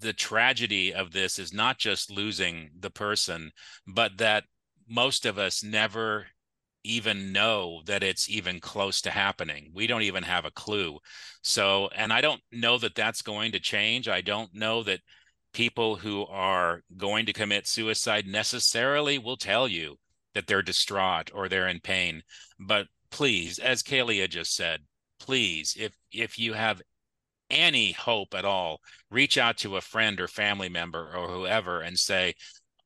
the 0.00 0.12
tragedy 0.12 0.92
of 0.92 1.12
this 1.12 1.38
is 1.38 1.52
not 1.52 1.78
just 1.78 2.10
losing 2.10 2.70
the 2.78 2.90
person 2.90 3.52
but 3.86 4.18
that 4.18 4.44
most 4.88 5.24
of 5.24 5.38
us 5.38 5.62
never 5.62 6.26
even 6.82 7.32
know 7.32 7.80
that 7.86 8.02
it's 8.02 8.28
even 8.28 8.60
close 8.60 9.00
to 9.00 9.10
happening. 9.10 9.70
We 9.74 9.86
don't 9.86 10.02
even 10.02 10.22
have 10.22 10.44
a 10.44 10.50
clue. 10.50 10.98
So 11.42 11.88
and 11.94 12.12
i 12.12 12.20
don't 12.20 12.42
know 12.52 12.78
that 12.78 12.94
that's 12.94 13.22
going 13.22 13.52
to 13.52 13.60
change. 13.60 14.08
I 14.08 14.20
don't 14.20 14.54
know 14.54 14.82
that 14.82 15.00
people 15.52 15.96
who 15.96 16.26
are 16.26 16.82
going 16.96 17.26
to 17.26 17.32
commit 17.32 17.66
suicide 17.66 18.26
necessarily 18.26 19.18
will 19.18 19.36
tell 19.36 19.68
you 19.68 19.96
that 20.34 20.46
they're 20.46 20.62
distraught 20.62 21.30
or 21.34 21.48
they're 21.48 21.68
in 21.68 21.80
pain. 21.80 22.22
But 22.58 22.86
please, 23.10 23.58
as 23.58 23.82
Kalia 23.82 24.28
just 24.28 24.54
said, 24.54 24.80
please, 25.18 25.76
if 25.78 25.92
if 26.12 26.38
you 26.38 26.52
have 26.52 26.82
any 27.50 27.92
hope 27.92 28.34
at 28.34 28.44
all, 28.44 28.80
reach 29.10 29.38
out 29.38 29.58
to 29.58 29.76
a 29.76 29.80
friend 29.80 30.20
or 30.20 30.28
family 30.28 30.68
member 30.68 31.12
or 31.14 31.28
whoever 31.28 31.80
and 31.80 31.98
say, 31.98 32.34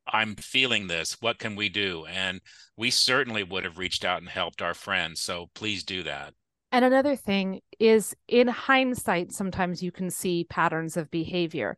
I'm 0.06 0.36
feeling 0.36 0.86
this. 0.86 1.16
What 1.20 1.38
can 1.38 1.56
we 1.56 1.68
do? 1.68 2.06
And 2.06 2.40
we 2.76 2.90
certainly 2.90 3.42
would 3.42 3.64
have 3.64 3.78
reached 3.78 4.04
out 4.04 4.20
and 4.20 4.28
helped 4.28 4.62
our 4.62 4.74
friends. 4.74 5.20
So 5.20 5.50
please 5.54 5.84
do 5.84 6.02
that. 6.04 6.34
And 6.72 6.84
another 6.84 7.16
thing 7.16 7.60
is 7.78 8.14
in 8.26 8.48
hindsight, 8.48 9.32
sometimes 9.32 9.82
you 9.82 9.90
can 9.90 10.10
see 10.10 10.44
patterns 10.44 10.96
of 10.96 11.10
behavior. 11.10 11.76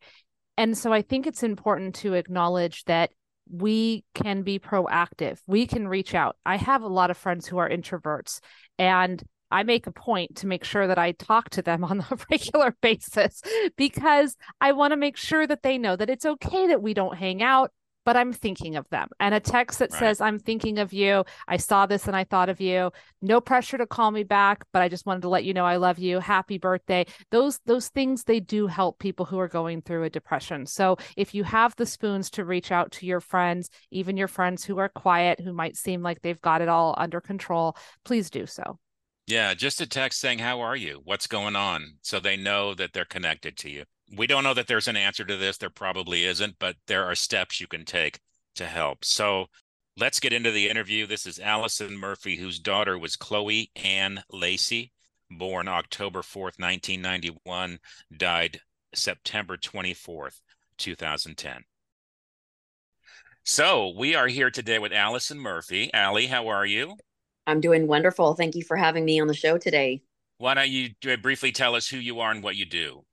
And 0.56 0.76
so 0.76 0.92
I 0.92 1.02
think 1.02 1.26
it's 1.26 1.42
important 1.42 1.94
to 1.96 2.14
acknowledge 2.14 2.84
that 2.84 3.10
we 3.50 4.04
can 4.14 4.42
be 4.42 4.58
proactive. 4.58 5.38
We 5.46 5.66
can 5.66 5.88
reach 5.88 6.14
out. 6.14 6.36
I 6.46 6.56
have 6.56 6.82
a 6.82 6.88
lot 6.88 7.10
of 7.10 7.16
friends 7.16 7.46
who 7.46 7.58
are 7.58 7.68
introverts, 7.68 8.40
and 8.78 9.22
I 9.50 9.64
make 9.64 9.86
a 9.86 9.92
point 9.92 10.36
to 10.36 10.46
make 10.46 10.64
sure 10.64 10.86
that 10.86 10.98
I 10.98 11.12
talk 11.12 11.50
to 11.50 11.62
them 11.62 11.84
on 11.90 12.00
a 12.00 12.18
regular 12.30 12.76
basis 12.80 13.42
because 13.76 14.36
I 14.60 14.72
want 14.72 14.92
to 14.92 14.96
make 14.96 15.16
sure 15.16 15.46
that 15.46 15.62
they 15.62 15.78
know 15.78 15.96
that 15.96 16.10
it's 16.10 16.26
okay 16.26 16.68
that 16.68 16.82
we 16.82 16.94
don't 16.94 17.16
hang 17.16 17.42
out, 17.42 17.72
but 18.10 18.16
I'm 18.16 18.32
thinking 18.32 18.74
of 18.74 18.88
them. 18.88 19.08
And 19.20 19.36
a 19.36 19.38
text 19.38 19.78
that 19.78 19.92
right. 19.92 19.98
says, 20.00 20.20
I'm 20.20 20.40
thinking 20.40 20.80
of 20.80 20.92
you. 20.92 21.22
I 21.46 21.58
saw 21.58 21.86
this 21.86 22.08
and 22.08 22.16
I 22.16 22.24
thought 22.24 22.48
of 22.48 22.60
you. 22.60 22.90
No 23.22 23.40
pressure 23.40 23.78
to 23.78 23.86
call 23.86 24.10
me 24.10 24.24
back, 24.24 24.64
but 24.72 24.82
I 24.82 24.88
just 24.88 25.06
wanted 25.06 25.22
to 25.22 25.28
let 25.28 25.44
you 25.44 25.54
know 25.54 25.64
I 25.64 25.76
love 25.76 26.00
you. 26.00 26.18
Happy 26.18 26.58
birthday. 26.58 27.06
Those 27.30 27.60
those 27.66 27.86
things 27.86 28.24
they 28.24 28.40
do 28.40 28.66
help 28.66 28.98
people 28.98 29.26
who 29.26 29.38
are 29.38 29.46
going 29.46 29.80
through 29.80 30.02
a 30.02 30.10
depression. 30.10 30.66
So 30.66 30.96
if 31.16 31.36
you 31.36 31.44
have 31.44 31.76
the 31.76 31.86
spoons 31.86 32.30
to 32.30 32.44
reach 32.44 32.72
out 32.72 32.90
to 32.90 33.06
your 33.06 33.20
friends, 33.20 33.70
even 33.92 34.16
your 34.16 34.26
friends 34.26 34.64
who 34.64 34.78
are 34.78 34.88
quiet, 34.88 35.38
who 35.38 35.52
might 35.52 35.76
seem 35.76 36.02
like 36.02 36.20
they've 36.20 36.40
got 36.40 36.62
it 36.62 36.68
all 36.68 36.96
under 36.98 37.20
control, 37.20 37.76
please 38.04 38.28
do 38.28 38.44
so. 38.44 38.80
Yeah, 39.28 39.54
just 39.54 39.80
a 39.80 39.86
text 39.86 40.18
saying, 40.18 40.40
How 40.40 40.62
are 40.62 40.74
you? 40.74 41.00
What's 41.04 41.28
going 41.28 41.54
on? 41.54 41.98
So 42.02 42.18
they 42.18 42.36
know 42.36 42.74
that 42.74 42.92
they're 42.92 43.04
connected 43.04 43.56
to 43.58 43.70
you. 43.70 43.84
We 44.16 44.26
don't 44.26 44.44
know 44.44 44.54
that 44.54 44.66
there's 44.66 44.88
an 44.88 44.96
answer 44.96 45.24
to 45.24 45.36
this. 45.36 45.56
There 45.58 45.70
probably 45.70 46.24
isn't, 46.24 46.56
but 46.58 46.76
there 46.86 47.04
are 47.04 47.14
steps 47.14 47.60
you 47.60 47.66
can 47.66 47.84
take 47.84 48.20
to 48.56 48.66
help. 48.66 49.04
So 49.04 49.46
let's 49.96 50.18
get 50.18 50.32
into 50.32 50.50
the 50.50 50.68
interview. 50.68 51.06
This 51.06 51.26
is 51.26 51.38
Allison 51.38 51.96
Murphy, 51.96 52.36
whose 52.36 52.58
daughter 52.58 52.98
was 52.98 53.16
Chloe 53.16 53.70
Anne 53.76 54.22
Lacey, 54.32 54.92
born 55.30 55.68
October 55.68 56.20
4th, 56.22 56.58
1991, 56.58 57.78
died 58.16 58.60
September 58.94 59.56
24th, 59.56 60.40
2010. 60.78 61.64
So 63.44 63.94
we 63.96 64.14
are 64.14 64.26
here 64.26 64.50
today 64.50 64.78
with 64.78 64.92
Allison 64.92 65.38
Murphy. 65.38 65.92
Allie, 65.94 66.26
how 66.26 66.48
are 66.48 66.66
you? 66.66 66.96
I'm 67.46 67.60
doing 67.60 67.86
wonderful. 67.86 68.34
Thank 68.34 68.54
you 68.54 68.62
for 68.62 68.76
having 68.76 69.04
me 69.04 69.20
on 69.20 69.28
the 69.28 69.34
show 69.34 69.56
today. 69.56 70.02
Why 70.38 70.54
don't 70.54 70.68
you 70.68 70.90
uh, 71.10 71.16
briefly 71.16 71.52
tell 71.52 71.74
us 71.74 71.88
who 71.88 71.96
you 71.96 72.20
are 72.20 72.30
and 72.30 72.42
what 72.42 72.56
you 72.56 72.64
do? 72.64 73.04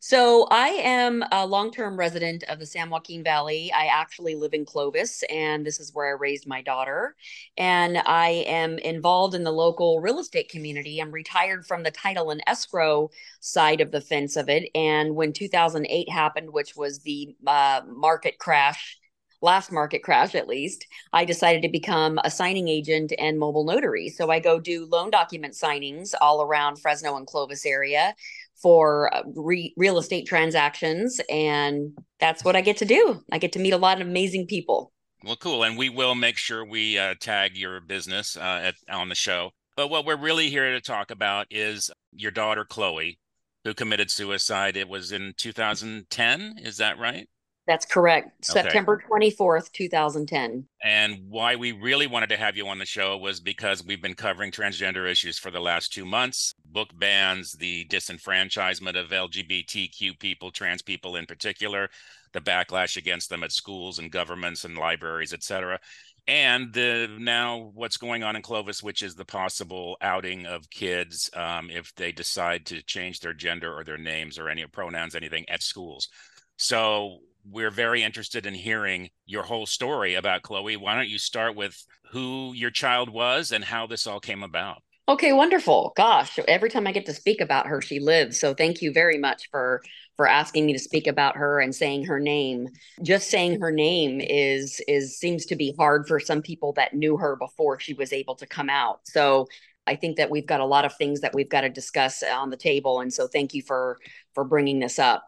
So, 0.00 0.46
I 0.50 0.68
am 0.68 1.24
a 1.32 1.44
long 1.44 1.72
term 1.72 1.98
resident 1.98 2.44
of 2.44 2.60
the 2.60 2.66
San 2.66 2.88
Joaquin 2.88 3.24
Valley. 3.24 3.72
I 3.74 3.86
actually 3.86 4.36
live 4.36 4.54
in 4.54 4.64
Clovis, 4.64 5.24
and 5.28 5.66
this 5.66 5.80
is 5.80 5.92
where 5.92 6.06
I 6.06 6.18
raised 6.18 6.46
my 6.46 6.62
daughter. 6.62 7.16
And 7.56 7.98
I 7.98 8.44
am 8.46 8.78
involved 8.78 9.34
in 9.34 9.42
the 9.42 9.50
local 9.50 10.00
real 10.00 10.20
estate 10.20 10.50
community. 10.50 11.00
I'm 11.00 11.10
retired 11.10 11.66
from 11.66 11.82
the 11.82 11.90
title 11.90 12.30
and 12.30 12.40
escrow 12.46 13.10
side 13.40 13.80
of 13.80 13.90
the 13.90 14.00
fence 14.00 14.36
of 14.36 14.48
it. 14.48 14.70
And 14.72 15.16
when 15.16 15.32
2008 15.32 16.08
happened, 16.08 16.52
which 16.52 16.76
was 16.76 17.00
the 17.00 17.34
uh, 17.44 17.80
market 17.88 18.38
crash 18.38 18.98
last 19.40 19.70
market 19.70 20.02
crash 20.02 20.34
at 20.34 20.48
least, 20.48 20.84
I 21.12 21.24
decided 21.24 21.62
to 21.62 21.68
become 21.68 22.18
a 22.24 22.30
signing 22.30 22.66
agent 22.66 23.12
and 23.20 23.38
mobile 23.38 23.64
notary. 23.64 24.08
So 24.08 24.30
I 24.30 24.40
go 24.40 24.58
do 24.58 24.86
loan 24.86 25.10
document 25.10 25.54
signings 25.54 26.12
all 26.20 26.42
around 26.42 26.80
Fresno 26.80 27.16
and 27.16 27.24
Clovis 27.24 27.64
area 27.64 28.16
for 28.62 29.14
uh, 29.14 29.22
re- 29.34 29.74
real 29.76 29.98
estate 29.98 30.26
transactions. 30.26 31.20
And 31.30 31.96
that's 32.20 32.44
what 32.44 32.56
I 32.56 32.60
get 32.60 32.76
to 32.78 32.84
do. 32.84 33.20
I 33.30 33.38
get 33.38 33.52
to 33.52 33.58
meet 33.58 33.72
a 33.72 33.78
lot 33.78 34.00
of 34.00 34.06
amazing 34.06 34.46
people. 34.46 34.92
Well, 35.24 35.36
cool. 35.36 35.64
And 35.64 35.76
we 35.76 35.88
will 35.88 36.14
make 36.14 36.36
sure 36.36 36.64
we 36.64 36.98
uh, 36.98 37.14
tag 37.20 37.56
your 37.56 37.80
business 37.80 38.36
uh, 38.36 38.60
at, 38.62 38.74
on 38.90 39.08
the 39.08 39.14
show. 39.14 39.50
But 39.76 39.90
what 39.90 40.04
we're 40.04 40.16
really 40.16 40.50
here 40.50 40.72
to 40.72 40.80
talk 40.80 41.10
about 41.10 41.46
is 41.50 41.90
your 42.12 42.30
daughter, 42.30 42.64
Chloe, 42.64 43.18
who 43.64 43.74
committed 43.74 44.10
suicide. 44.10 44.76
It 44.76 44.88
was 44.88 45.12
in 45.12 45.34
2010. 45.36 46.56
Is 46.62 46.78
that 46.78 46.98
right? 46.98 47.28
That's 47.68 47.84
correct. 47.84 48.28
Okay. 48.50 48.62
September 48.62 49.00
24th, 49.08 49.70
2010. 49.72 50.66
And 50.82 51.18
why 51.28 51.54
we 51.54 51.72
really 51.72 52.06
wanted 52.06 52.30
to 52.30 52.38
have 52.38 52.56
you 52.56 52.66
on 52.66 52.78
the 52.78 52.86
show 52.86 53.18
was 53.18 53.40
because 53.40 53.84
we've 53.84 54.00
been 54.00 54.14
covering 54.14 54.50
transgender 54.50 55.08
issues 55.08 55.38
for 55.38 55.50
the 55.50 55.60
last 55.60 55.92
two 55.92 56.06
months 56.06 56.54
book 56.64 56.88
bans, 56.98 57.52
the 57.52 57.84
disenfranchisement 57.90 58.98
of 58.98 59.10
LGBTQ 59.10 60.18
people, 60.18 60.50
trans 60.50 60.80
people 60.80 61.16
in 61.16 61.26
particular, 61.26 61.90
the 62.32 62.40
backlash 62.40 62.96
against 62.96 63.28
them 63.28 63.42
at 63.42 63.52
schools 63.52 63.98
and 63.98 64.10
governments 64.10 64.64
and 64.64 64.78
libraries, 64.78 65.34
et 65.34 65.42
cetera. 65.42 65.78
And 66.26 66.72
the 66.72 67.14
now 67.18 67.70
what's 67.74 67.98
going 67.98 68.22
on 68.22 68.34
in 68.34 68.40
Clovis, 68.40 68.82
which 68.82 69.02
is 69.02 69.14
the 69.14 69.24
possible 69.26 69.98
outing 70.00 70.46
of 70.46 70.70
kids 70.70 71.30
um, 71.34 71.68
if 71.70 71.94
they 71.96 72.12
decide 72.12 72.64
to 72.66 72.82
change 72.82 73.20
their 73.20 73.34
gender 73.34 73.74
or 73.74 73.84
their 73.84 73.98
names 73.98 74.38
or 74.38 74.48
any 74.48 74.66
pronouns, 74.66 75.14
anything 75.14 75.46
at 75.48 75.62
schools. 75.62 76.08
So 76.56 77.20
we're 77.50 77.70
very 77.70 78.02
interested 78.02 78.46
in 78.46 78.54
hearing 78.54 79.10
your 79.26 79.42
whole 79.42 79.66
story 79.66 80.14
about 80.14 80.42
Chloe. 80.42 80.76
Why 80.76 80.94
don't 80.94 81.08
you 81.08 81.18
start 81.18 81.56
with 81.56 81.84
who 82.10 82.52
your 82.54 82.70
child 82.70 83.08
was 83.10 83.52
and 83.52 83.64
how 83.64 83.86
this 83.86 84.06
all 84.06 84.20
came 84.20 84.42
about? 84.42 84.82
Okay, 85.08 85.32
wonderful. 85.32 85.94
Gosh, 85.96 86.38
every 86.46 86.68
time 86.68 86.86
I 86.86 86.92
get 86.92 87.06
to 87.06 87.14
speak 87.14 87.40
about 87.40 87.66
her, 87.66 87.80
she 87.80 87.98
lives. 87.98 88.38
So 88.38 88.52
thank 88.52 88.82
you 88.82 88.92
very 88.92 89.16
much 89.16 89.48
for 89.50 89.82
for 90.16 90.26
asking 90.26 90.66
me 90.66 90.72
to 90.74 90.78
speak 90.78 91.06
about 91.06 91.36
her 91.36 91.60
and 91.60 91.74
saying 91.74 92.04
her 92.04 92.20
name. 92.20 92.68
Just 93.02 93.30
saying 93.30 93.60
her 93.60 93.70
name 93.70 94.20
is 94.20 94.82
is 94.86 95.18
seems 95.18 95.46
to 95.46 95.56
be 95.56 95.74
hard 95.78 96.06
for 96.06 96.20
some 96.20 96.42
people 96.42 96.74
that 96.74 96.92
knew 96.92 97.16
her 97.16 97.36
before 97.36 97.80
she 97.80 97.94
was 97.94 98.12
able 98.12 98.34
to 98.36 98.46
come 98.46 98.68
out. 98.68 99.00
So 99.04 99.46
I 99.86 99.96
think 99.96 100.18
that 100.18 100.30
we've 100.30 100.46
got 100.46 100.60
a 100.60 100.66
lot 100.66 100.84
of 100.84 100.94
things 100.96 101.22
that 101.22 101.34
we've 101.34 101.48
got 101.48 101.62
to 101.62 101.70
discuss 101.70 102.22
on 102.22 102.50
the 102.50 102.58
table 102.58 103.00
and 103.00 103.10
so 103.10 103.26
thank 103.26 103.54
you 103.54 103.62
for 103.62 103.96
for 104.34 104.44
bringing 104.44 104.78
this 104.78 104.98
up. 104.98 105.24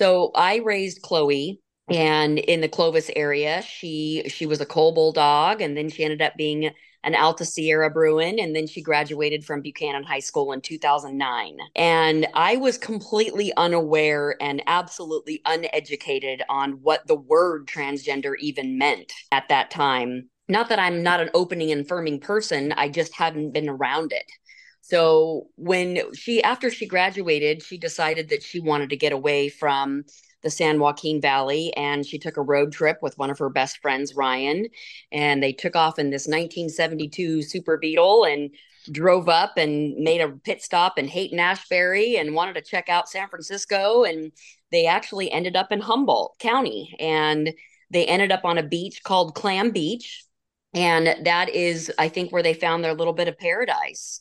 So 0.00 0.30
I 0.34 0.56
raised 0.56 1.02
Chloe 1.02 1.60
and 1.90 2.38
in 2.38 2.62
the 2.62 2.68
Clovis 2.68 3.10
area, 3.14 3.60
she 3.60 4.22
she 4.28 4.46
was 4.46 4.58
a 4.62 4.64
Cole 4.64 4.92
Bulldog, 4.92 5.60
and 5.60 5.76
then 5.76 5.90
she 5.90 6.04
ended 6.04 6.22
up 6.22 6.36
being 6.38 6.70
an 7.04 7.14
Alta 7.14 7.44
Sierra 7.44 7.90
Bruin, 7.90 8.38
and 8.38 8.56
then 8.56 8.66
she 8.66 8.80
graduated 8.80 9.44
from 9.44 9.60
Buchanan 9.60 10.04
High 10.04 10.20
School 10.20 10.52
in 10.52 10.62
2009. 10.62 11.58
And 11.76 12.26
I 12.32 12.56
was 12.56 12.78
completely 12.78 13.52
unaware 13.58 14.36
and 14.40 14.62
absolutely 14.66 15.42
uneducated 15.44 16.44
on 16.48 16.72
what 16.80 17.06
the 17.06 17.16
word 17.16 17.66
transgender 17.66 18.32
even 18.38 18.78
meant 18.78 19.12
at 19.32 19.48
that 19.50 19.70
time. 19.70 20.30
Not 20.48 20.70
that 20.70 20.78
I'm 20.78 21.02
not 21.02 21.20
an 21.20 21.30
opening 21.34 21.70
and 21.72 21.86
firming 21.86 22.22
person, 22.22 22.72
I 22.72 22.88
just 22.88 23.14
hadn't 23.14 23.52
been 23.52 23.68
around 23.68 24.12
it. 24.12 24.24
So 24.90 25.46
when 25.54 26.12
she, 26.14 26.42
after 26.42 26.68
she 26.68 26.84
graduated, 26.84 27.62
she 27.62 27.78
decided 27.78 28.28
that 28.30 28.42
she 28.42 28.58
wanted 28.58 28.90
to 28.90 28.96
get 28.96 29.12
away 29.12 29.48
from 29.48 30.02
the 30.42 30.50
San 30.50 30.80
Joaquin 30.80 31.20
Valley 31.20 31.72
and 31.76 32.04
she 32.04 32.18
took 32.18 32.36
a 32.36 32.42
road 32.42 32.72
trip 32.72 32.98
with 33.00 33.16
one 33.16 33.30
of 33.30 33.38
her 33.38 33.50
best 33.50 33.78
friends, 33.78 34.16
Ryan. 34.16 34.66
And 35.12 35.40
they 35.40 35.52
took 35.52 35.76
off 35.76 36.00
in 36.00 36.10
this 36.10 36.26
1972 36.26 37.42
Super 37.42 37.76
Beetle 37.76 38.24
and 38.24 38.50
drove 38.90 39.28
up 39.28 39.56
and 39.56 39.94
made 39.96 40.22
a 40.22 40.30
pit 40.30 40.60
stop 40.60 40.98
in 40.98 41.06
Haight 41.06 41.32
Ashbury 41.38 42.16
and 42.16 42.34
wanted 42.34 42.54
to 42.54 42.62
check 42.62 42.88
out 42.88 43.08
San 43.08 43.28
Francisco. 43.28 44.02
And 44.02 44.32
they 44.72 44.86
actually 44.86 45.30
ended 45.30 45.54
up 45.54 45.70
in 45.70 45.80
Humboldt 45.80 46.36
County 46.40 46.96
and 46.98 47.52
they 47.92 48.06
ended 48.06 48.32
up 48.32 48.44
on 48.44 48.58
a 48.58 48.64
beach 48.64 49.04
called 49.04 49.36
Clam 49.36 49.70
Beach. 49.70 50.24
And 50.74 51.14
that 51.24 51.50
is, 51.50 51.92
I 51.96 52.08
think, 52.08 52.32
where 52.32 52.42
they 52.42 52.54
found 52.54 52.82
their 52.82 52.94
little 52.94 53.12
bit 53.12 53.28
of 53.28 53.38
paradise. 53.38 54.20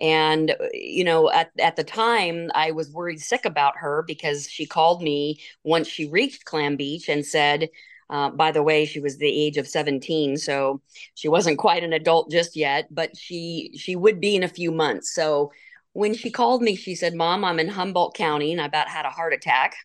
And, 0.00 0.56
you 0.72 1.04
know, 1.04 1.30
at, 1.30 1.50
at 1.58 1.76
the 1.76 1.84
time, 1.84 2.50
I 2.54 2.70
was 2.70 2.90
worried 2.90 3.20
sick 3.20 3.44
about 3.44 3.76
her 3.76 4.02
because 4.06 4.48
she 4.48 4.64
called 4.66 5.02
me 5.02 5.40
once 5.62 5.88
she 5.88 6.08
reached 6.08 6.44
Clam 6.46 6.76
Beach 6.76 7.08
and 7.08 7.24
said, 7.24 7.68
uh, 8.08 8.30
by 8.30 8.50
the 8.50 8.62
way, 8.62 8.86
she 8.86 8.98
was 8.98 9.18
the 9.18 9.28
age 9.28 9.56
of 9.56 9.68
17, 9.68 10.36
so 10.36 10.80
she 11.14 11.28
wasn't 11.28 11.58
quite 11.58 11.84
an 11.84 11.92
adult 11.92 12.30
just 12.30 12.56
yet, 12.56 12.92
but 12.92 13.16
she 13.16 13.70
she 13.76 13.94
would 13.94 14.20
be 14.20 14.34
in 14.34 14.42
a 14.42 14.48
few 14.48 14.72
months. 14.72 15.14
So 15.14 15.52
when 15.92 16.14
she 16.14 16.30
called 16.30 16.60
me, 16.60 16.74
she 16.74 16.96
said, 16.96 17.14
"Mom, 17.14 17.44
I'm 17.44 17.60
in 17.60 17.68
Humboldt 17.68 18.16
County," 18.16 18.50
and 18.50 18.60
I 18.60 18.64
about 18.64 18.88
had 18.88 19.06
a 19.06 19.10
heart 19.10 19.32
attack. 19.32 19.76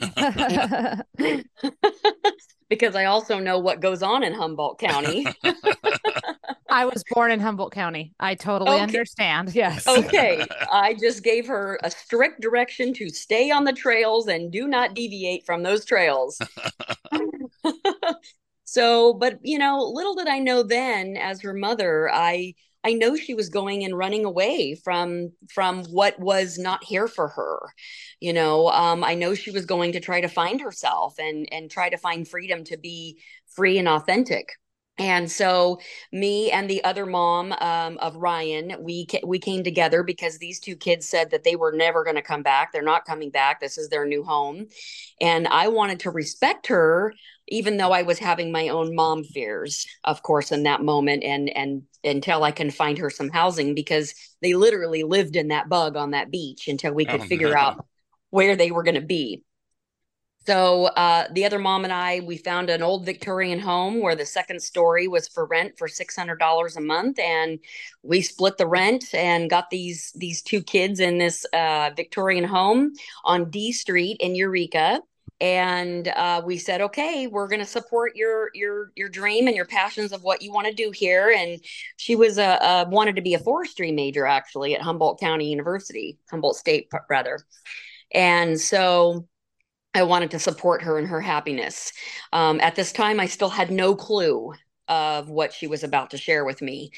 because 2.68 2.94
I 2.94 3.06
also 3.06 3.38
know 3.38 3.58
what 3.58 3.80
goes 3.80 4.02
on 4.02 4.22
in 4.22 4.34
Humboldt 4.34 4.78
County. 4.78 5.26
I 6.70 6.84
was 6.84 7.04
born 7.10 7.30
in 7.30 7.40
Humboldt 7.40 7.72
County. 7.72 8.14
I 8.20 8.34
totally 8.34 8.72
okay. 8.72 8.82
understand. 8.82 9.54
Yes. 9.54 9.86
Okay. 9.86 10.44
I 10.72 10.94
just 10.94 11.22
gave 11.22 11.46
her 11.46 11.78
a 11.82 11.90
strict 11.90 12.40
direction 12.40 12.92
to 12.94 13.08
stay 13.08 13.50
on 13.50 13.64
the 13.64 13.72
trails 13.72 14.28
and 14.28 14.52
do 14.52 14.68
not 14.68 14.94
deviate 14.94 15.46
from 15.46 15.62
those 15.62 15.84
trails. 15.84 16.40
so, 18.64 19.14
but 19.14 19.38
you 19.42 19.58
know, 19.58 19.82
little 19.82 20.14
did 20.14 20.28
I 20.28 20.38
know 20.38 20.62
then 20.62 21.16
as 21.16 21.40
her 21.42 21.54
mother, 21.54 22.10
I 22.12 22.54
I 22.84 22.92
know 22.92 23.16
she 23.16 23.34
was 23.34 23.48
going 23.48 23.84
and 23.84 23.98
running 23.98 24.24
away 24.24 24.74
from 24.76 25.32
from 25.52 25.84
what 25.86 26.18
was 26.18 26.58
not 26.58 26.84
here 26.84 27.08
for 27.08 27.28
her. 27.28 27.60
You 28.20 28.32
know, 28.32 28.68
um, 28.68 29.02
I 29.02 29.14
know 29.14 29.34
she 29.34 29.50
was 29.50 29.66
going 29.66 29.92
to 29.92 30.00
try 30.00 30.20
to 30.20 30.28
find 30.28 30.60
herself 30.60 31.14
and 31.18 31.48
and 31.52 31.70
try 31.70 31.88
to 31.88 31.96
find 31.96 32.26
freedom 32.26 32.64
to 32.64 32.76
be 32.76 33.20
free 33.46 33.78
and 33.78 33.88
authentic. 33.88 34.50
And 34.98 35.30
so, 35.30 35.78
me 36.12 36.50
and 36.50 36.68
the 36.68 36.82
other 36.82 37.06
mom 37.06 37.52
um, 37.52 37.98
of 37.98 38.16
Ryan, 38.16 38.74
we 38.80 39.06
ca- 39.06 39.22
we 39.24 39.38
came 39.38 39.62
together 39.62 40.02
because 40.02 40.38
these 40.38 40.58
two 40.58 40.74
kids 40.74 41.08
said 41.08 41.30
that 41.30 41.44
they 41.44 41.54
were 41.54 41.72
never 41.72 42.02
going 42.02 42.16
to 42.16 42.22
come 42.22 42.42
back. 42.42 42.72
They're 42.72 42.82
not 42.82 43.04
coming 43.04 43.30
back. 43.30 43.60
This 43.60 43.78
is 43.78 43.88
their 43.88 44.04
new 44.04 44.24
home, 44.24 44.66
and 45.20 45.46
I 45.46 45.68
wanted 45.68 46.00
to 46.00 46.10
respect 46.10 46.66
her, 46.66 47.14
even 47.46 47.76
though 47.76 47.92
I 47.92 48.02
was 48.02 48.18
having 48.18 48.50
my 48.50 48.68
own 48.68 48.94
mom 48.94 49.22
fears, 49.22 49.86
of 50.02 50.22
course, 50.22 50.50
in 50.50 50.64
that 50.64 50.82
moment, 50.82 51.22
and 51.22 51.48
and 51.50 51.82
until 52.02 52.42
I 52.42 52.50
can 52.50 52.70
find 52.70 52.98
her 52.98 53.10
some 53.10 53.30
housing 53.30 53.74
because 53.74 54.14
they 54.42 54.54
literally 54.54 55.04
lived 55.04 55.36
in 55.36 55.48
that 55.48 55.68
bug 55.68 55.96
on 55.96 56.10
that 56.10 56.30
beach 56.30 56.66
until 56.66 56.92
we 56.92 57.04
could 57.04 57.20
oh, 57.20 57.24
figure 57.24 57.50
no. 57.50 57.56
out 57.56 57.86
where 58.30 58.56
they 58.56 58.70
were 58.70 58.82
going 58.82 58.94
to 58.94 59.00
be. 59.00 59.42
So 60.48 60.86
uh, 60.86 61.26
the 61.30 61.44
other 61.44 61.58
mom 61.58 61.84
and 61.84 61.92
I, 61.92 62.20
we 62.20 62.38
found 62.38 62.70
an 62.70 62.82
old 62.82 63.04
Victorian 63.04 63.58
home 63.58 64.00
where 64.00 64.14
the 64.14 64.24
second 64.24 64.62
story 64.62 65.06
was 65.06 65.28
for 65.28 65.44
rent 65.44 65.76
for 65.76 65.88
six 65.88 66.16
hundred 66.16 66.38
dollars 66.38 66.74
a 66.74 66.80
month, 66.80 67.18
and 67.18 67.58
we 68.02 68.22
split 68.22 68.56
the 68.56 68.66
rent 68.66 69.12
and 69.12 69.50
got 69.50 69.68
these 69.68 70.10
these 70.16 70.40
two 70.40 70.62
kids 70.62 71.00
in 71.00 71.18
this 71.18 71.44
uh, 71.52 71.90
Victorian 71.94 72.44
home 72.44 72.94
on 73.24 73.50
D 73.50 73.72
Street 73.72 74.16
in 74.20 74.34
Eureka. 74.34 75.02
And 75.38 76.08
uh, 76.08 76.40
we 76.42 76.56
said, 76.56 76.80
okay, 76.80 77.26
we're 77.26 77.48
going 77.48 77.60
to 77.60 77.66
support 77.66 78.16
your 78.16 78.48
your 78.54 78.90
your 78.96 79.10
dream 79.10 79.48
and 79.48 79.54
your 79.54 79.66
passions 79.66 80.12
of 80.12 80.22
what 80.22 80.40
you 80.40 80.50
want 80.50 80.66
to 80.66 80.72
do 80.72 80.90
here. 80.92 81.28
And 81.28 81.60
she 81.98 82.16
was 82.16 82.38
a, 82.38 82.58
a 82.62 82.88
wanted 82.88 83.16
to 83.16 83.22
be 83.22 83.34
a 83.34 83.38
forestry 83.38 83.92
major 83.92 84.24
actually 84.24 84.74
at 84.74 84.80
Humboldt 84.80 85.20
County 85.20 85.50
University, 85.50 86.16
Humboldt 86.30 86.56
State 86.56 86.88
rather. 87.10 87.38
And 88.14 88.58
so 88.58 89.28
I 89.98 90.04
wanted 90.04 90.30
to 90.30 90.38
support 90.38 90.82
her 90.82 90.98
in 90.98 91.06
her 91.06 91.20
happiness. 91.20 91.92
Um, 92.32 92.60
at 92.60 92.76
this 92.76 92.92
time, 92.92 93.18
I 93.18 93.26
still 93.26 93.48
had 93.48 93.70
no 93.70 93.96
clue 93.96 94.52
of 94.86 95.28
what 95.28 95.52
she 95.52 95.66
was 95.66 95.82
about 95.82 96.10
to 96.10 96.16
share 96.16 96.44
with 96.44 96.62
me. 96.62 96.90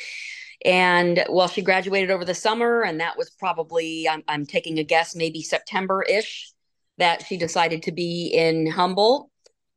And 0.64 1.24
well, 1.30 1.48
she 1.48 1.62
graduated 1.62 2.10
over 2.10 2.26
the 2.26 2.34
summer, 2.34 2.82
and 2.82 3.00
that 3.00 3.16
was 3.16 3.30
probably, 3.30 4.06
I'm, 4.06 4.22
I'm 4.28 4.44
taking 4.44 4.78
a 4.78 4.84
guess, 4.84 5.16
maybe 5.16 5.40
September 5.40 6.02
ish, 6.02 6.52
that 6.98 7.24
she 7.26 7.38
decided 7.38 7.82
to 7.84 7.92
be 7.92 8.26
in 8.34 8.70
Humboldt. 8.70 9.30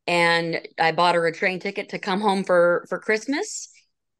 And 0.05 0.59
I 0.77 0.91
bought 0.91 1.15
her 1.15 1.25
a 1.25 1.33
train 1.33 1.59
ticket 1.59 1.89
to 1.89 1.99
come 1.99 2.19
home 2.19 2.43
for 2.43 2.85
for 2.89 2.99
Christmas 2.99 3.69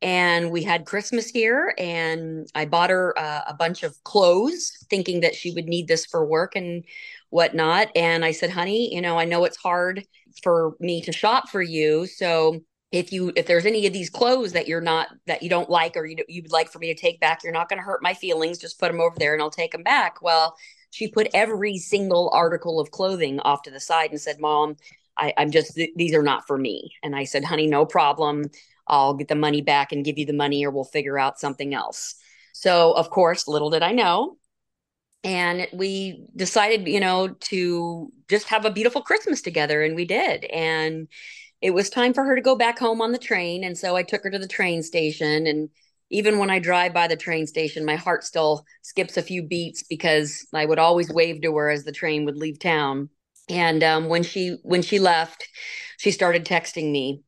and 0.03 0.51
we 0.51 0.63
had 0.63 0.86
Christmas 0.86 1.27
here, 1.27 1.74
and 1.77 2.45
I 2.53 2.65
bought 2.65 2.89
her 2.89 3.17
uh, 3.17 3.43
a 3.48 3.53
bunch 3.53 3.83
of 3.83 3.95
clothes, 4.03 4.74
thinking 4.89 5.22
that 5.22 5.33
she 5.33 5.51
would 5.51 5.65
need 5.65 5.88
this 5.88 6.05
for 6.05 6.25
work 6.25 6.57
and 6.57 6.83
whatnot. 7.33 7.89
And 7.95 8.23
I 8.23 8.31
said, 8.31 8.51
"Honey, 8.51 8.93
you 8.93 9.01
know, 9.01 9.17
I 9.17 9.25
know 9.25 9.43
it's 9.45 9.57
hard 9.57 10.05
for 10.43 10.75
me 10.79 11.01
to 11.01 11.11
shop 11.11 11.49
for 11.49 11.61
you, 11.61 12.05
so." 12.07 12.61
If 12.91 13.11
you 13.11 13.33
if 13.35 13.47
there's 13.47 13.65
any 13.65 13.87
of 13.87 13.93
these 13.93 14.11
clothes 14.11 14.51
that 14.51 14.67
you're 14.67 14.79
not 14.79 15.07
that 15.25 15.41
you 15.41 15.49
don't 15.49 15.67
like 15.67 15.97
or 15.97 16.05
you 16.05 16.15
you 16.27 16.43
would 16.43 16.51
like 16.51 16.69
for 16.71 16.77
me 16.77 16.93
to 16.93 17.01
take 17.01 17.19
back, 17.19 17.43
you're 17.43 17.51
not 17.51 17.67
going 17.67 17.79
to 17.79 17.83
hurt 17.83 18.03
my 18.03 18.13
feelings. 18.13 18.59
Just 18.59 18.79
put 18.79 18.91
them 18.91 19.01
over 19.01 19.15
there 19.17 19.33
and 19.33 19.41
I'll 19.41 19.49
take 19.49 19.71
them 19.71 19.81
back. 19.81 20.21
Well, 20.21 20.55
she 20.91 21.07
put 21.07 21.27
every 21.33 21.79
single 21.79 22.29
article 22.33 22.79
of 22.79 22.91
clothing 22.91 23.39
off 23.39 23.63
to 23.63 23.71
the 23.71 23.79
side 23.79 24.11
and 24.11 24.21
said, 24.21 24.39
"Mom, 24.39 24.75
I, 25.17 25.33
I'm 25.37 25.49
just 25.49 25.73
th- 25.73 25.89
these 25.95 26.13
are 26.13 26.21
not 26.21 26.45
for 26.45 26.55
me." 26.55 26.91
And 27.01 27.15
I 27.15 27.23
said, 27.23 27.43
"Honey, 27.43 27.65
no 27.65 27.83
problem. 27.83 28.51
I'll 28.87 29.15
get 29.15 29.27
the 29.27 29.35
money 29.35 29.61
back 29.61 29.91
and 29.91 30.05
give 30.05 30.19
you 30.19 30.25
the 30.27 30.33
money, 30.33 30.63
or 30.65 30.71
we'll 30.71 30.83
figure 30.83 31.17
out 31.17 31.39
something 31.39 31.73
else. 31.73 32.15
So, 32.53 32.93
of 32.93 33.09
course, 33.09 33.47
little 33.47 33.69
did 33.71 33.81
I 33.83 33.91
know. 33.91 34.37
And 35.24 35.68
we 35.72 36.25
decided, 36.36 36.88
you 36.88 37.00
know, 37.00 37.30
to 37.30 38.12
just 38.30 38.48
have 38.50 38.65
a 38.65 38.72
beautiful 38.72 39.01
Christmas 39.01 39.42
together. 39.42 39.82
And 39.82 39.96
we 39.96 40.06
did. 40.06 40.46
And 40.46 41.08
it 41.62 41.72
was 41.72 41.89
time 41.89 42.13
for 42.13 42.25
her 42.25 42.36
to 42.36 42.42
go 42.42 42.56
back 42.56 42.77
home 42.77 43.01
on 43.01 43.13
the 43.13 43.18
train. 43.18 43.63
And 43.63 43.77
so 43.77 43.96
I 43.96 44.03
took 44.03 44.24
her 44.24 44.32
to 44.32 44.39
the 44.39 44.48
train 44.48 44.84
station. 44.84 45.48
And 45.48 45.70
even 46.10 46.39
when 46.39 46.50
I 46.50 46.60
drive 46.60 46.94
by 46.94 47.08
the 47.08 47.15
train 47.15 47.48
station, 47.48 47.86
my 47.86 47.96
heart 47.96 48.24
still 48.24 48.65
skips 48.82 49.15
a 49.15 49.22
few 49.22 49.44
beats 49.44 49.84
because 49.84 50.46
I 50.53 50.65
would 50.65 50.80
always 50.80 51.10
wave 51.10 51.42
to 51.42 51.56
her 51.56 51.70
as 51.70 51.86
the 51.86 51.94
train 51.94 52.25
would 52.25 52.38
leave 52.38 52.60
town. 52.60 53.10
And 53.50 53.84
um, 53.84 54.08
when 54.08 54.24
she 54.24 54.58
when 54.63 54.82
she 54.82 55.00
left, 55.00 55.48
she 55.98 56.12
started 56.12 56.46
texting 56.46 56.92
me 56.92 57.24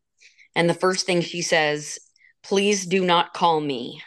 and 0.56 0.70
the 0.70 0.74
first 0.74 1.06
thing 1.06 1.22
she 1.22 1.42
says, 1.42 2.00
please 2.44 2.86
do 2.86 3.04
not 3.04 3.34
call 3.34 3.60
me, 3.60 4.02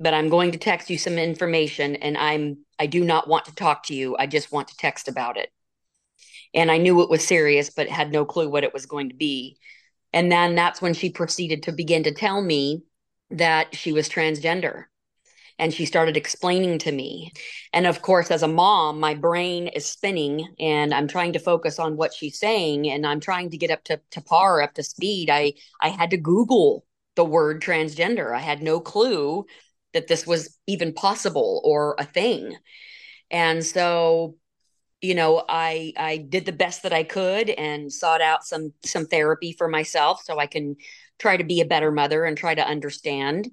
but 0.00 0.14
I'm 0.14 0.28
going 0.28 0.52
to 0.52 0.58
text 0.58 0.90
you 0.90 0.98
some 0.98 1.18
information 1.18 1.96
and 1.96 2.16
I'm 2.16 2.58
I 2.78 2.86
do 2.86 3.04
not 3.04 3.28
want 3.28 3.46
to 3.46 3.54
talk 3.54 3.84
to 3.84 3.94
you. 3.94 4.16
I 4.18 4.26
just 4.26 4.52
want 4.52 4.68
to 4.68 4.76
text 4.76 5.08
about 5.08 5.36
it. 5.36 5.50
And 6.54 6.70
I 6.70 6.78
knew 6.78 7.02
it 7.02 7.10
was 7.10 7.26
serious, 7.26 7.70
but 7.70 7.88
had 7.88 8.12
no 8.12 8.24
clue 8.24 8.48
what 8.48 8.64
it 8.64 8.72
was 8.72 8.86
going 8.86 9.08
to 9.08 9.14
be. 9.14 9.58
And 10.12 10.30
then 10.30 10.54
that's 10.54 10.80
when 10.80 10.94
she 10.94 11.10
proceeded 11.10 11.64
to 11.64 11.72
begin 11.72 12.04
to 12.04 12.14
tell 12.14 12.40
me 12.40 12.84
that 13.30 13.74
she 13.74 13.92
was 13.92 14.08
transgender 14.08 14.84
and 15.58 15.74
she 15.74 15.84
started 15.84 16.16
explaining 16.16 16.78
to 16.78 16.92
me. 16.92 17.32
And 17.72 17.86
of 17.86 18.00
course, 18.00 18.30
as 18.30 18.42
a 18.42 18.48
mom, 18.48 19.00
my 19.00 19.14
brain 19.14 19.68
is 19.68 19.86
spinning 19.86 20.54
and 20.58 20.94
I'm 20.94 21.08
trying 21.08 21.32
to 21.32 21.38
focus 21.38 21.78
on 21.78 21.96
what 21.96 22.14
she's 22.14 22.38
saying 22.38 22.88
and 22.88 23.06
I'm 23.06 23.20
trying 23.20 23.50
to 23.50 23.58
get 23.58 23.70
up 23.70 23.84
to, 23.84 24.00
to 24.12 24.20
par, 24.20 24.62
up 24.62 24.74
to 24.74 24.82
speed. 24.82 25.30
I, 25.30 25.54
I 25.82 25.88
had 25.88 26.10
to 26.10 26.16
Google 26.16 26.86
the 27.16 27.24
word 27.24 27.60
transgender. 27.60 28.34
I 28.34 28.38
had 28.40 28.62
no 28.62 28.78
clue 28.80 29.44
that 29.94 30.08
this 30.08 30.26
was 30.26 30.58
even 30.66 30.92
possible 30.92 31.60
or 31.64 31.96
a 31.98 32.04
thing. 32.04 32.56
And 33.30 33.64
so, 33.64 34.36
you 35.00 35.14
know, 35.14 35.44
I 35.48 35.92
I 35.96 36.16
did 36.18 36.46
the 36.46 36.52
best 36.52 36.82
that 36.82 36.92
I 36.92 37.04
could 37.04 37.50
and 37.50 37.92
sought 37.92 38.20
out 38.20 38.44
some 38.44 38.72
some 38.84 39.06
therapy 39.06 39.52
for 39.52 39.68
myself 39.68 40.22
so 40.24 40.38
I 40.38 40.46
can 40.46 40.76
try 41.18 41.36
to 41.36 41.44
be 41.44 41.60
a 41.60 41.66
better 41.66 41.90
mother 41.90 42.24
and 42.24 42.36
try 42.36 42.54
to 42.54 42.66
understand 42.66 43.50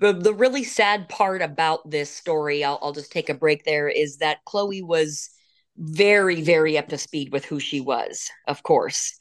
the, 0.00 0.12
the 0.12 0.34
really 0.34 0.64
sad 0.64 1.08
part 1.08 1.42
about 1.42 1.88
this 1.90 2.10
story, 2.10 2.64
I'll, 2.64 2.78
I'll 2.82 2.92
just 2.92 3.12
take 3.12 3.28
a 3.28 3.34
break 3.34 3.64
there, 3.64 3.88
is 3.88 4.18
that 4.18 4.44
Chloe 4.44 4.82
was 4.82 5.30
very, 5.76 6.42
very 6.42 6.76
up 6.76 6.88
to 6.88 6.98
speed 6.98 7.32
with 7.32 7.44
who 7.44 7.60
she 7.60 7.80
was, 7.80 8.28
of 8.46 8.62
course. 8.62 9.16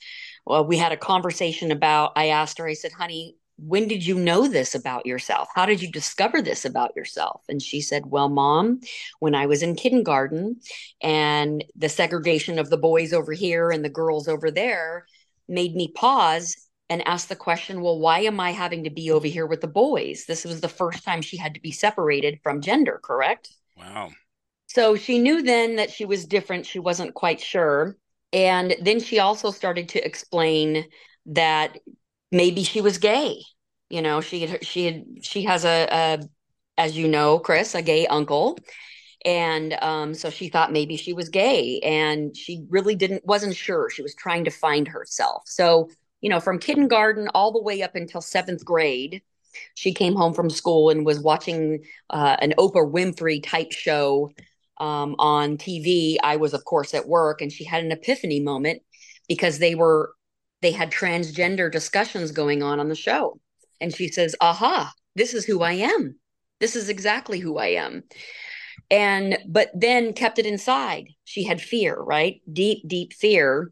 Well, 0.45 0.65
we 0.65 0.77
had 0.77 0.91
a 0.91 0.97
conversation 0.97 1.71
about, 1.71 2.13
I 2.15 2.27
asked 2.27 2.57
her, 2.57 2.67
I 2.67 2.73
said, 2.73 2.91
honey, 2.91 3.36
when 3.57 3.87
did 3.87 4.05
you 4.05 4.15
know 4.15 4.47
this 4.47 4.75
about 4.75 5.05
yourself? 5.05 5.49
How 5.55 5.65
did 5.65 5.81
you 5.81 5.91
discover 5.91 6.41
this 6.41 6.63
about 6.63 6.95
yourself? 6.95 7.41
And 7.49 7.61
she 7.61 7.81
said, 7.81 8.05
Well, 8.05 8.29
mom, 8.29 8.81
when 9.19 9.35
I 9.35 9.45
was 9.47 9.63
in 9.63 9.75
kindergarten 9.75 10.61
and 11.01 11.63
the 11.75 11.89
segregation 11.89 12.59
of 12.59 12.69
the 12.69 12.77
boys 12.77 13.13
over 13.13 13.33
here 13.33 13.71
and 13.71 13.83
the 13.83 13.89
girls 13.89 14.27
over 14.27 14.51
there 14.51 15.05
made 15.47 15.75
me 15.75 15.91
pause 15.95 16.55
and 16.89 17.05
ask 17.07 17.27
the 17.27 17.35
question, 17.35 17.81
well, 17.81 17.99
why 17.99 18.19
am 18.19 18.39
I 18.39 18.51
having 18.51 18.85
to 18.85 18.89
be 18.89 19.11
over 19.11 19.27
here 19.27 19.45
with 19.45 19.61
the 19.61 19.67
boys? 19.67 20.25
This 20.25 20.45
was 20.45 20.61
the 20.61 20.69
first 20.69 21.03
time 21.03 21.21
she 21.21 21.37
had 21.37 21.53
to 21.55 21.61
be 21.61 21.71
separated 21.71 22.39
from 22.43 22.61
gender, 22.61 22.99
correct? 23.03 23.51
Wow. 23.75 24.11
So 24.67 24.95
she 24.95 25.19
knew 25.19 25.41
then 25.41 25.77
that 25.77 25.91
she 25.91 26.05
was 26.05 26.25
different. 26.25 26.65
She 26.65 26.79
wasn't 26.79 27.13
quite 27.13 27.41
sure. 27.41 27.97
And 28.31 28.75
then 28.81 28.99
she 28.99 29.19
also 29.19 29.51
started 29.51 29.89
to 29.89 30.05
explain 30.05 30.85
that 31.27 31.77
maybe 32.31 32.63
she 32.63 32.81
was 32.81 32.97
gay. 32.97 33.41
You 33.89 34.01
know, 34.01 34.21
she 34.21 34.45
had, 34.45 34.65
she 34.65 34.85
had, 34.85 35.05
she 35.21 35.43
has 35.43 35.63
a, 35.65 35.87
a 35.91 36.19
as 36.77 36.97
you 36.97 37.07
know, 37.07 37.39
Chris, 37.39 37.75
a 37.75 37.81
gay 37.81 38.05
uncle. 38.07 38.57
And 39.25 39.73
um, 39.81 40.13
so 40.13 40.29
she 40.29 40.47
thought 40.47 40.71
maybe 40.71 40.95
she 40.95 41.13
was 41.13 41.29
gay 41.29 41.79
and 41.79 42.35
she 42.35 42.65
really 42.69 42.95
didn't, 42.95 43.25
wasn't 43.25 43.55
sure. 43.55 43.89
She 43.89 44.01
was 44.01 44.13
trying 44.15 44.45
to 44.45 44.51
find 44.51 44.87
herself. 44.87 45.43
So 45.45 45.89
you 46.21 46.29
know, 46.29 46.39
from 46.39 46.59
kindergarten 46.59 47.29
all 47.33 47.51
the 47.51 47.61
way 47.61 47.81
up 47.81 47.95
until 47.95 48.21
seventh 48.21 48.65
grade. 48.65 49.21
She 49.73 49.93
came 49.93 50.15
home 50.15 50.33
from 50.33 50.49
school 50.49 50.89
and 50.91 51.05
was 51.05 51.19
watching 51.19 51.83
uh, 52.11 52.37
an 52.39 52.53
Oprah 52.59 52.91
Winfrey 52.91 53.41
type 53.43 53.71
show 53.71 54.31
um, 54.79 55.15
on 55.17 55.57
TV. 55.57 56.17
I 56.23 56.35
was, 56.35 56.53
of 56.53 56.63
course, 56.63 56.93
at 56.93 57.07
work, 57.07 57.41
and 57.41 57.51
she 57.51 57.63
had 57.63 57.83
an 57.83 57.91
epiphany 57.91 58.39
moment 58.39 58.83
because 59.27 59.57
they 59.57 59.73
were 59.73 60.13
they 60.61 60.71
had 60.71 60.91
transgender 60.91 61.71
discussions 61.71 62.31
going 62.31 62.63
on 62.63 62.79
on 62.79 62.89
the 62.89 62.95
show, 62.95 63.39
and 63.79 63.93
she 63.93 64.07
says, 64.07 64.35
"Aha, 64.41 64.91
this 65.15 65.33
is 65.33 65.45
who 65.45 65.61
I 65.61 65.73
am. 65.73 66.19
This 66.59 66.75
is 66.75 66.89
exactly 66.89 67.39
who 67.39 67.57
I 67.57 67.67
am." 67.67 68.03
And 68.89 69.37
but 69.47 69.69
then 69.73 70.13
kept 70.13 70.39
it 70.39 70.45
inside. 70.45 71.07
She 71.25 71.43
had 71.43 71.61
fear, 71.61 71.95
right? 71.95 72.41
Deep, 72.51 72.87
deep 72.87 73.13
fear 73.13 73.71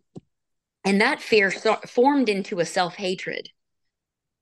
and 0.86 1.02
that 1.02 1.20
fear 1.20 1.52
so- 1.52 1.80
formed 1.88 2.30
into 2.30 2.60
a 2.60 2.66
self 2.66 2.96
hatred, 2.96 3.50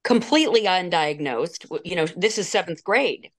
completely 0.04 0.64
undiagnosed. 0.64 1.80
You 1.86 1.96
know, 1.96 2.06
this 2.06 2.38
is 2.38 2.50
seventh 2.50 2.84
grade. 2.84 3.32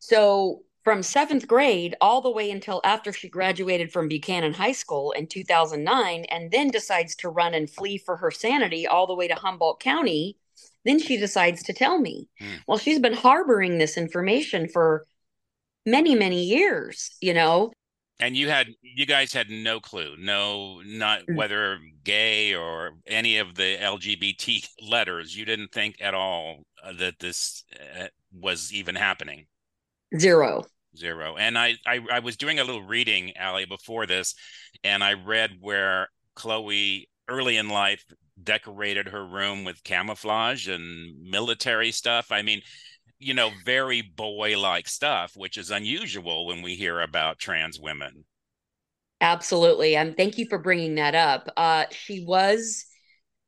So 0.00 0.62
from 0.82 1.02
seventh 1.02 1.46
grade 1.46 1.94
all 2.00 2.20
the 2.20 2.30
way 2.30 2.50
until 2.50 2.80
after 2.84 3.12
she 3.12 3.28
graduated 3.28 3.92
from 3.92 4.08
Buchanan 4.08 4.54
High 4.54 4.72
School 4.72 5.12
in 5.12 5.26
2009, 5.26 6.24
and 6.30 6.50
then 6.50 6.68
decides 6.68 7.14
to 7.16 7.28
run 7.28 7.54
and 7.54 7.68
flee 7.68 7.98
for 7.98 8.16
her 8.16 8.30
sanity 8.30 8.86
all 8.86 9.06
the 9.06 9.14
way 9.14 9.28
to 9.28 9.34
Humboldt 9.34 9.80
County, 9.80 10.36
then 10.84 10.98
she 10.98 11.16
decides 11.16 11.62
to 11.64 11.72
tell 11.72 11.98
me. 11.98 12.28
Mm. 12.40 12.60
Well, 12.66 12.78
she's 12.78 12.98
been 12.98 13.12
harboring 13.12 13.78
this 13.78 13.98
information 13.98 14.68
for 14.68 15.06
many, 15.84 16.14
many 16.14 16.44
years, 16.44 17.10
you 17.20 17.34
know, 17.34 17.72
and 18.20 18.36
you 18.36 18.48
had 18.48 18.68
you 18.82 19.06
guys 19.06 19.32
had 19.32 19.48
no 19.50 19.80
clue 19.80 20.14
no 20.18 20.80
not 20.84 21.20
mm. 21.20 21.36
whether 21.36 21.78
gay 22.04 22.54
or 22.54 22.92
any 23.06 23.38
of 23.38 23.54
the 23.54 23.76
lgbt 23.78 24.68
letters 24.88 25.36
you 25.36 25.44
didn't 25.44 25.72
think 25.72 25.96
at 26.00 26.14
all 26.14 26.58
uh, 26.84 26.92
that 26.92 27.18
this 27.18 27.64
uh, 27.98 28.06
was 28.32 28.72
even 28.72 28.94
happening 28.94 29.46
zero 30.18 30.64
zero 30.96 31.36
and 31.36 31.58
I, 31.58 31.74
I 31.86 32.00
i 32.12 32.18
was 32.18 32.36
doing 32.36 32.58
a 32.58 32.64
little 32.64 32.82
reading 32.82 33.32
ali 33.40 33.64
before 33.64 34.06
this 34.06 34.34
and 34.82 35.04
i 35.04 35.12
read 35.12 35.58
where 35.60 36.08
chloe 36.34 37.08
early 37.28 37.56
in 37.56 37.68
life 37.68 38.04
decorated 38.42 39.08
her 39.08 39.24
room 39.24 39.64
with 39.64 39.84
camouflage 39.84 40.66
and 40.68 41.22
military 41.22 41.92
stuff 41.92 42.32
i 42.32 42.42
mean 42.42 42.62
you 43.20 43.34
know, 43.34 43.50
very 43.64 44.00
boy 44.00 44.58
like 44.58 44.88
stuff, 44.88 45.36
which 45.36 45.58
is 45.58 45.70
unusual 45.70 46.46
when 46.46 46.62
we 46.62 46.74
hear 46.74 47.00
about 47.00 47.38
trans 47.38 47.78
women. 47.78 48.24
Absolutely. 49.20 49.94
And 49.94 50.10
um, 50.10 50.14
thank 50.14 50.38
you 50.38 50.46
for 50.48 50.58
bringing 50.58 50.94
that 50.94 51.14
up. 51.14 51.52
Uh, 51.56 51.84
she 51.90 52.24
was 52.24 52.86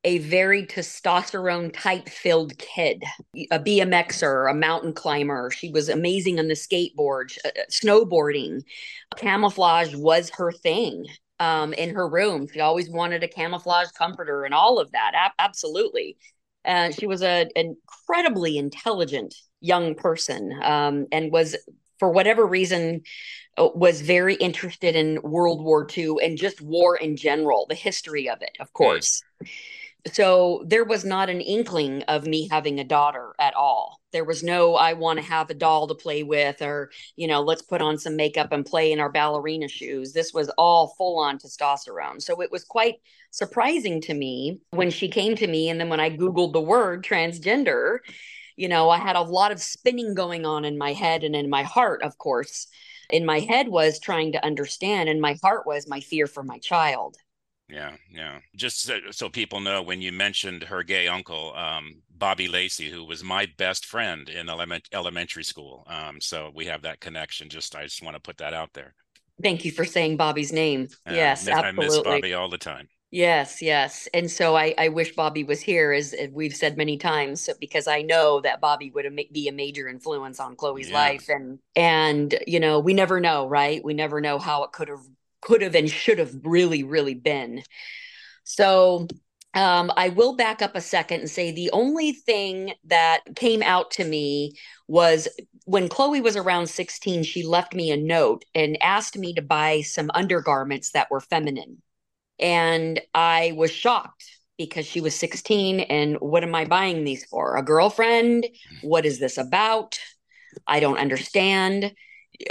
a 0.05 0.19
very 0.19 0.67
testosterone 0.67 1.73
type 1.73 2.09
filled 2.09 2.59
kid, 2.59 3.05
a 3.51 3.59
BMXer, 3.59 4.51
a 4.51 4.55
mountain 4.55 4.93
climber. 4.93 5.51
She 5.51 5.71
was 5.71 5.89
amazing 5.89 6.39
on 6.39 6.49
the 6.49 6.55
skateboard, 6.55 7.37
uh, 7.45 7.51
snowboarding. 7.71 8.63
Camouflage 9.17 9.95
was 9.95 10.31
her 10.31 10.51
thing 10.51 11.07
um, 11.39 11.73
in 11.75 11.95
her 11.95 12.09
room. 12.09 12.49
She 12.53 12.61
always 12.61 12.91
wanted 12.91 13.23
a 13.23 13.29
camouflage 13.29 13.91
comforter 13.93 14.45
and 14.45 14.55
all 14.55 14.81
of 14.81 14.91
that. 14.91 15.13
A- 15.15 15.43
absolutely. 15.43 16.17
Uh, 16.65 16.91
she 16.91 17.07
was 17.07 17.23
a, 17.23 17.49
an 17.55 17.77
incredibly 17.77 18.59
intelligent 18.59 19.35
young 19.61 19.95
person 19.95 20.53
um, 20.63 21.07
and 21.13 21.31
was, 21.31 21.57
for 21.99 22.11
whatever 22.11 22.45
reason, 22.45 23.03
uh, 23.57 23.69
was 23.75 24.01
very 24.01 24.35
interested 24.35 24.97
in 24.97 25.21
World 25.23 25.63
War 25.63 25.87
II 25.97 26.17
and 26.23 26.37
just 26.37 26.61
war 26.61 26.97
in 26.97 27.17
general, 27.17 27.67
the 27.69 27.77
history 27.77 28.29
of 28.29 28.43
it, 28.43 28.57
of 28.59 28.69
hmm. 28.69 28.73
course. 28.73 29.23
Mm 29.45 29.49
so 30.11 30.65
there 30.67 30.85
was 30.85 31.05
not 31.05 31.31
an 31.31 31.41
inkling 31.41 32.03
of 32.05 32.27
me 32.27 32.49
having 32.49 32.81
a 32.81 32.85
daughter 32.85 33.35
at 33.39 33.55
all. 33.55 34.01
There 34.13 34.25
was 34.25 34.43
no 34.43 34.75
i 34.75 34.95
want 34.95 35.19
to 35.21 35.25
have 35.25 35.49
a 35.49 35.55
doll 35.55 35.87
to 35.87 35.95
play 35.95 36.23
with 36.23 36.61
or 36.61 36.91
you 37.17 37.29
know 37.29 37.41
let's 37.41 37.63
put 37.63 37.81
on 37.81 37.99
some 37.99 38.17
makeup 38.17 38.51
and 38.51 38.67
play 38.67 38.91
in 38.91 38.99
our 38.99 39.11
ballerina 39.11 39.69
shoes. 39.69 40.13
This 40.13 40.35
was 40.35 40.49
all 40.59 40.95
full 40.99 41.19
on 41.21 41.39
testosterone. 41.39 42.21
So 42.21 42.43
it 42.43 42.51
was 42.51 42.65
quite 42.65 42.97
surprising 43.31 44.01
to 44.03 44.15
me 44.15 44.61
when 44.73 44.91
she 44.91 45.09
came 45.09 45.37
to 45.37 45.47
me 45.47 45.69
and 45.69 45.81
then 45.81 45.89
when 45.89 46.01
i 46.01 46.11
googled 46.11 46.53
the 46.53 46.61
word 46.61 47.03
transgender 47.05 47.99
you 48.57 48.69
know 48.69 48.91
i 48.91 48.99
had 48.99 49.17
a 49.17 49.23
lot 49.23 49.53
of 49.53 49.63
spinning 49.63 50.15
going 50.15 50.45
on 50.45 50.65
in 50.65 50.77
my 50.77 50.93
head 50.93 51.25
and 51.25 51.35
in 51.37 51.49
my 51.49 51.63
heart 51.63 52.03
of 52.03 52.19
course. 52.19 52.67
In 53.11 53.27
my 53.27 53.41
head 53.41 53.69
was 53.69 54.01
trying 54.01 54.33
to 54.33 54.45
understand 54.45 55.09
and 55.09 55.21
my 55.21 55.37
heart 55.43 55.67
was 55.67 55.87
my 55.87 56.01
fear 56.01 56.27
for 56.27 56.43
my 56.43 56.59
child 56.59 57.17
yeah, 57.69 57.97
yeah. 58.13 58.39
Just 58.57 58.83
so, 58.83 58.99
so, 59.11 59.29
people 59.29 59.61
know, 59.61 59.83
when 59.83 60.03
you 60.03 60.13
mentioned 60.13 60.65
her 60.65 60.83
gay 60.83 61.09
uncle, 61.09 61.55
um, 61.55 62.03
Bobby 62.17 62.49
Lacey, 62.49 62.91
who 62.91 63.05
was 63.05 63.25
my 63.25 63.47
best 63.57 63.87
friend 63.87 64.29
in 64.29 64.49
element, 64.49 64.89
elementary 64.93 65.45
school. 65.45 65.85
Um, 65.87 66.21
so 66.21 66.51
we 66.55 66.67
have 66.67 66.83
that 66.83 67.01
connection. 67.01 67.49
Just 67.49 67.75
I 67.75 67.85
just 67.85 68.03
want 68.03 68.17
to 68.17 68.21
put 68.21 68.39
that 68.39 68.55
out 68.55 68.73
there. 68.75 68.95
Thank 69.43 69.65
you 69.65 69.73
for 69.73 69.85
saying 69.85 70.17
Bobby's 70.17 70.53
name. 70.53 70.89
Uh, 71.09 71.15
yes, 71.15 71.49
I 71.49 71.53
absolutely. 71.53 71.85
miss 71.85 71.99
Bobby 72.01 72.35
all 72.35 72.49
the 72.49 72.59
time. 72.59 72.89
Yes, 73.11 73.61
yes. 73.61 74.09
And 74.15 74.31
so 74.31 74.57
I, 74.57 74.75
I 74.79 74.89
wish 74.89 75.15
Bobby 75.15 75.45
was 75.45 75.61
here, 75.61 75.93
as 75.93 76.15
we've 76.33 76.57
said 76.57 76.79
many 76.79 76.97
times, 76.97 77.49
because 77.61 77.87
I 77.87 78.01
know 78.01 78.41
that 78.41 78.61
Bobby 78.63 78.91
would 78.91 79.07
be 79.33 79.49
a 79.49 79.53
major 79.53 79.87
influence 79.87 80.41
on 80.41 80.57
Chloe's 80.57 80.89
yeah. 80.89 80.95
life. 80.95 81.29
And, 81.29 81.59
and, 81.77 82.35
you 82.47 82.59
know, 82.59 82.81
we 82.81 82.95
never 82.95 83.21
know, 83.21 83.47
right? 83.47 83.85
We 83.85 83.93
never 83.93 84.23
know 84.23 84.39
how 84.39 84.65
it 84.65 84.73
could 84.73 84.89
have 84.89 85.05
could 85.43 85.61
have 85.63 85.75
and 85.75 85.91
should 85.91 86.19
have 86.19 86.35
really, 86.43 86.83
really 86.83 87.15
been. 87.15 87.63
So 88.45 89.07
um, 89.55 89.93
I 89.97 90.09
will 90.09 90.35
back 90.35 90.63
up 90.63 90.75
a 90.75 90.81
second 90.81 91.21
and 91.21 91.31
say 91.31 91.53
the 91.53 91.71
only 91.73 92.13
thing 92.13 92.73
that 92.85 93.21
came 93.37 93.63
out 93.63 93.91
to 93.93 94.05
me 94.05 94.55
was 94.89 95.29
when 95.67 95.89
Chloe 95.89 96.21
was 96.21 96.37
around 96.37 96.69
16, 96.69 97.23
she 97.23 97.45
left 97.45 97.75
me 97.75 97.91
a 97.91 97.97
note 97.97 98.45
and 98.55 98.83
asked 98.83 99.19
me 99.19 99.35
to 99.35 99.43
buy 99.43 99.83
some 99.83 100.11
undergarments 100.15 100.93
that 100.93 101.11
were 101.11 101.21
feminine. 101.21 101.83
And 102.39 103.01
I 103.15 103.53
was 103.57 103.71
shocked 103.71 104.25
because 104.57 104.87
she 104.87 105.01
was 105.01 105.15
16. 105.15 105.81
And 105.81 106.17
what 106.17 106.43
am 106.43 106.55
I 106.55 106.65
buying 106.65 107.05
these 107.05 107.25
for? 107.27 107.57
A 107.57 107.63
girlfriend? 107.63 108.47
What 108.83 109.05
is 109.05 109.19
this 109.19 109.37
about? 109.37 109.99
I 110.67 110.81
don't 110.81 110.99
understand. 110.99 111.93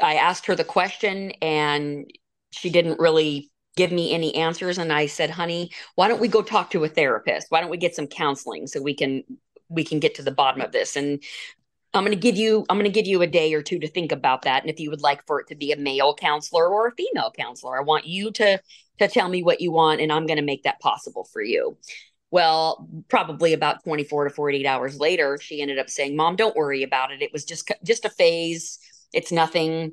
I 0.01 0.15
asked 0.15 0.45
her 0.45 0.55
the 0.55 0.63
question 0.63 1.31
and 1.41 2.05
she 2.51 2.69
didn't 2.69 2.99
really 2.99 3.49
give 3.75 3.91
me 3.91 4.13
any 4.13 4.35
answers. 4.35 4.77
And 4.77 4.91
i 4.91 5.05
said 5.05 5.29
honey 5.29 5.71
why 5.95 6.07
don't 6.07 6.21
we 6.21 6.27
go 6.27 6.41
talk 6.41 6.69
to 6.71 6.83
a 6.83 6.89
therapist? 6.89 7.47
Why 7.49 7.61
don't 7.61 7.69
we 7.69 7.77
get 7.77 7.95
some 7.95 8.07
counseling 8.07 8.67
so 8.67 8.81
we 8.81 8.93
can 8.93 9.23
we 9.69 9.83
can 9.83 9.99
get 9.99 10.15
to 10.15 10.23
the 10.23 10.31
bottom 10.31 10.61
of 10.61 10.71
this? 10.71 10.95
And 10.95 11.23
i'm 11.93 12.05
going 12.05 12.15
to 12.15 12.21
give 12.21 12.37
you 12.37 12.65
i'm 12.69 12.77
going 12.77 12.89
to 12.89 12.99
give 12.99 13.07
you 13.07 13.21
a 13.21 13.27
day 13.27 13.53
or 13.53 13.61
two 13.61 13.79
to 13.79 13.87
think 13.87 14.11
about 14.11 14.43
that. 14.43 14.63
And 14.63 14.69
if 14.69 14.79
you 14.79 14.89
would 14.89 15.01
like 15.01 15.25
for 15.25 15.39
it 15.41 15.47
to 15.47 15.55
be 15.55 15.71
a 15.71 15.77
male 15.77 16.13
counselor 16.13 16.67
or 16.67 16.87
a 16.87 16.95
female 16.95 17.31
counselor 17.37 17.77
i 17.77 17.81
want 17.81 18.05
you 18.05 18.31
to 18.31 18.59
to 18.99 19.07
tell 19.07 19.29
me 19.29 19.43
what 19.43 19.61
you 19.61 19.71
want 19.71 20.01
and 20.01 20.11
i'm 20.11 20.25
going 20.25 20.37
to 20.37 20.43
make 20.43 20.63
that 20.63 20.79
possible 20.79 21.27
for 21.31 21.41
you. 21.41 21.77
Well 22.29 22.87
probably 23.09 23.53
about 23.53 23.83
24 23.83 24.25
to 24.25 24.29
48 24.29 24.65
hours 24.65 24.99
later 24.99 25.37
she 25.41 25.61
ended 25.61 25.79
up 25.79 25.89
saying 25.89 26.15
mom 26.15 26.35
don't 26.35 26.55
worry 26.55 26.83
about 26.83 27.11
it. 27.11 27.21
It 27.21 27.33
was 27.33 27.45
just 27.45 27.71
just 27.83 28.05
a 28.05 28.09
phase. 28.09 28.79
It's 29.13 29.31
nothing 29.31 29.91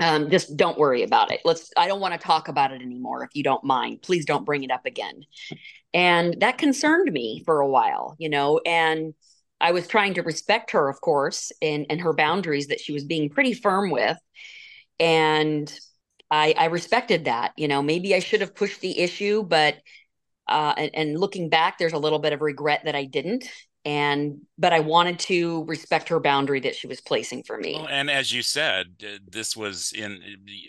um, 0.00 0.30
just 0.30 0.56
don't 0.56 0.78
worry 0.78 1.02
about 1.02 1.32
it. 1.32 1.40
Let's, 1.44 1.70
I 1.76 1.88
don't 1.88 2.00
want 2.00 2.14
to 2.14 2.26
talk 2.26 2.48
about 2.48 2.72
it 2.72 2.82
anymore. 2.82 3.24
If 3.24 3.30
you 3.34 3.42
don't 3.42 3.64
mind, 3.64 4.02
please 4.02 4.24
don't 4.24 4.44
bring 4.44 4.62
it 4.62 4.70
up 4.70 4.86
again. 4.86 5.24
And 5.92 6.40
that 6.40 6.58
concerned 6.58 7.12
me 7.12 7.42
for 7.44 7.60
a 7.60 7.68
while, 7.68 8.14
you 8.18 8.28
know, 8.28 8.60
and 8.64 9.14
I 9.60 9.72
was 9.72 9.88
trying 9.88 10.14
to 10.14 10.22
respect 10.22 10.70
her, 10.70 10.88
of 10.88 11.00
course, 11.00 11.50
and, 11.60 11.86
and 11.90 12.00
her 12.00 12.12
boundaries 12.12 12.68
that 12.68 12.80
she 12.80 12.92
was 12.92 13.04
being 13.04 13.28
pretty 13.28 13.54
firm 13.54 13.90
with. 13.90 14.16
And 15.00 15.72
I, 16.30 16.54
I 16.56 16.66
respected 16.66 17.24
that, 17.24 17.52
you 17.56 17.66
know, 17.66 17.82
maybe 17.82 18.14
I 18.14 18.20
should 18.20 18.40
have 18.40 18.54
pushed 18.54 18.80
the 18.80 18.98
issue, 18.98 19.42
but, 19.42 19.76
uh, 20.46 20.74
and, 20.76 20.90
and 20.94 21.18
looking 21.18 21.48
back, 21.48 21.78
there's 21.78 21.92
a 21.92 21.98
little 21.98 22.18
bit 22.18 22.32
of 22.32 22.40
regret 22.40 22.82
that 22.84 22.94
I 22.94 23.04
didn't 23.04 23.50
and 23.88 24.42
but 24.58 24.74
i 24.74 24.80
wanted 24.80 25.18
to 25.18 25.64
respect 25.64 26.10
her 26.10 26.20
boundary 26.20 26.60
that 26.60 26.76
she 26.76 26.86
was 26.86 27.00
placing 27.00 27.42
for 27.42 27.56
me. 27.56 27.74
Well, 27.74 27.88
and 27.88 28.10
as 28.10 28.30
you 28.32 28.42
said 28.42 29.02
uh, 29.02 29.18
this 29.26 29.56
was 29.56 29.92
in 29.92 30.20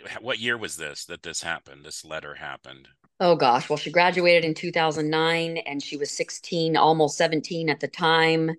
uh, 0.06 0.20
what 0.22 0.40
year 0.40 0.58
was 0.58 0.78
this 0.78 1.04
that 1.06 1.22
this 1.22 1.44
happened 1.44 1.84
this 1.84 2.06
letter 2.06 2.36
happened? 2.36 2.88
Oh 3.20 3.36
gosh. 3.36 3.70
Well 3.70 3.78
she 3.78 3.92
graduated 3.92 4.46
in 4.46 4.54
2009 4.54 5.58
and 5.58 5.84
she 5.84 5.98
was 5.98 6.16
16 6.16 6.78
almost 6.78 7.18
17 7.18 7.70
at 7.70 7.82
the 7.82 7.90
time. 7.90 8.52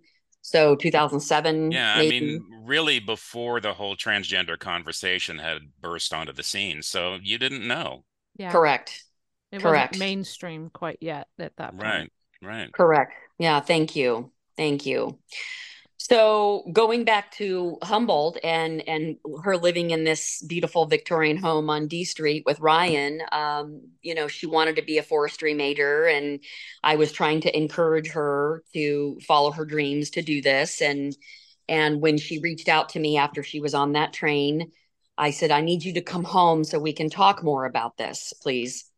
So 0.42 0.76
2007 0.76 1.72
yeah 1.72 1.96
maybe. 1.96 2.16
i 2.16 2.20
mean 2.20 2.46
really 2.62 3.00
before 3.00 3.60
the 3.60 3.72
whole 3.72 3.96
transgender 3.96 4.58
conversation 4.58 5.38
had 5.38 5.58
burst 5.80 6.12
onto 6.12 6.34
the 6.34 6.42
scene 6.42 6.82
so 6.82 7.18
you 7.22 7.38
didn't 7.38 7.66
know. 7.66 8.04
Yeah. 8.36 8.52
Correct. 8.52 9.04
It 9.52 9.62
correct. 9.62 9.94
wasn't 9.94 10.06
mainstream 10.06 10.68
quite 10.70 10.98
yet 11.00 11.28
at 11.38 11.56
that 11.56 11.70
point. 11.70 11.82
Right 11.82 12.12
right. 12.42 12.72
Correct. 12.74 13.14
Yeah 13.38 13.60
thank 13.60 13.96
you 13.96 14.30
Thank 14.60 14.84
you. 14.84 15.18
So 15.96 16.66
going 16.70 17.04
back 17.04 17.30
to 17.36 17.78
Humboldt 17.82 18.36
and 18.44 18.86
and 18.86 19.16
her 19.42 19.56
living 19.56 19.90
in 19.90 20.04
this 20.04 20.44
beautiful 20.46 20.84
Victorian 20.84 21.38
home 21.38 21.70
on 21.70 21.88
D 21.88 22.04
Street 22.04 22.42
with 22.44 22.60
Ryan, 22.60 23.22
um, 23.32 23.80
you 24.02 24.14
know, 24.14 24.28
she 24.28 24.44
wanted 24.44 24.76
to 24.76 24.82
be 24.82 24.98
a 24.98 25.02
forestry 25.02 25.54
major, 25.54 26.04
and 26.04 26.40
I 26.84 26.96
was 26.96 27.10
trying 27.10 27.40
to 27.40 27.56
encourage 27.56 28.10
her 28.10 28.62
to 28.74 29.18
follow 29.26 29.50
her 29.50 29.64
dreams 29.64 30.10
to 30.10 30.20
do 30.20 30.42
this. 30.42 30.82
And 30.82 31.16
and 31.66 32.02
when 32.02 32.18
she 32.18 32.38
reached 32.38 32.68
out 32.68 32.90
to 32.90 33.00
me 33.00 33.16
after 33.16 33.42
she 33.42 33.60
was 33.60 33.72
on 33.72 33.92
that 33.92 34.12
train, 34.12 34.72
I 35.16 35.30
said, 35.30 35.50
I 35.50 35.62
need 35.62 35.84
you 35.84 35.94
to 35.94 36.02
come 36.02 36.24
home 36.24 36.64
so 36.64 36.78
we 36.78 36.92
can 36.92 37.08
talk 37.08 37.42
more 37.42 37.64
about 37.64 37.96
this, 37.96 38.34
please. 38.42 38.89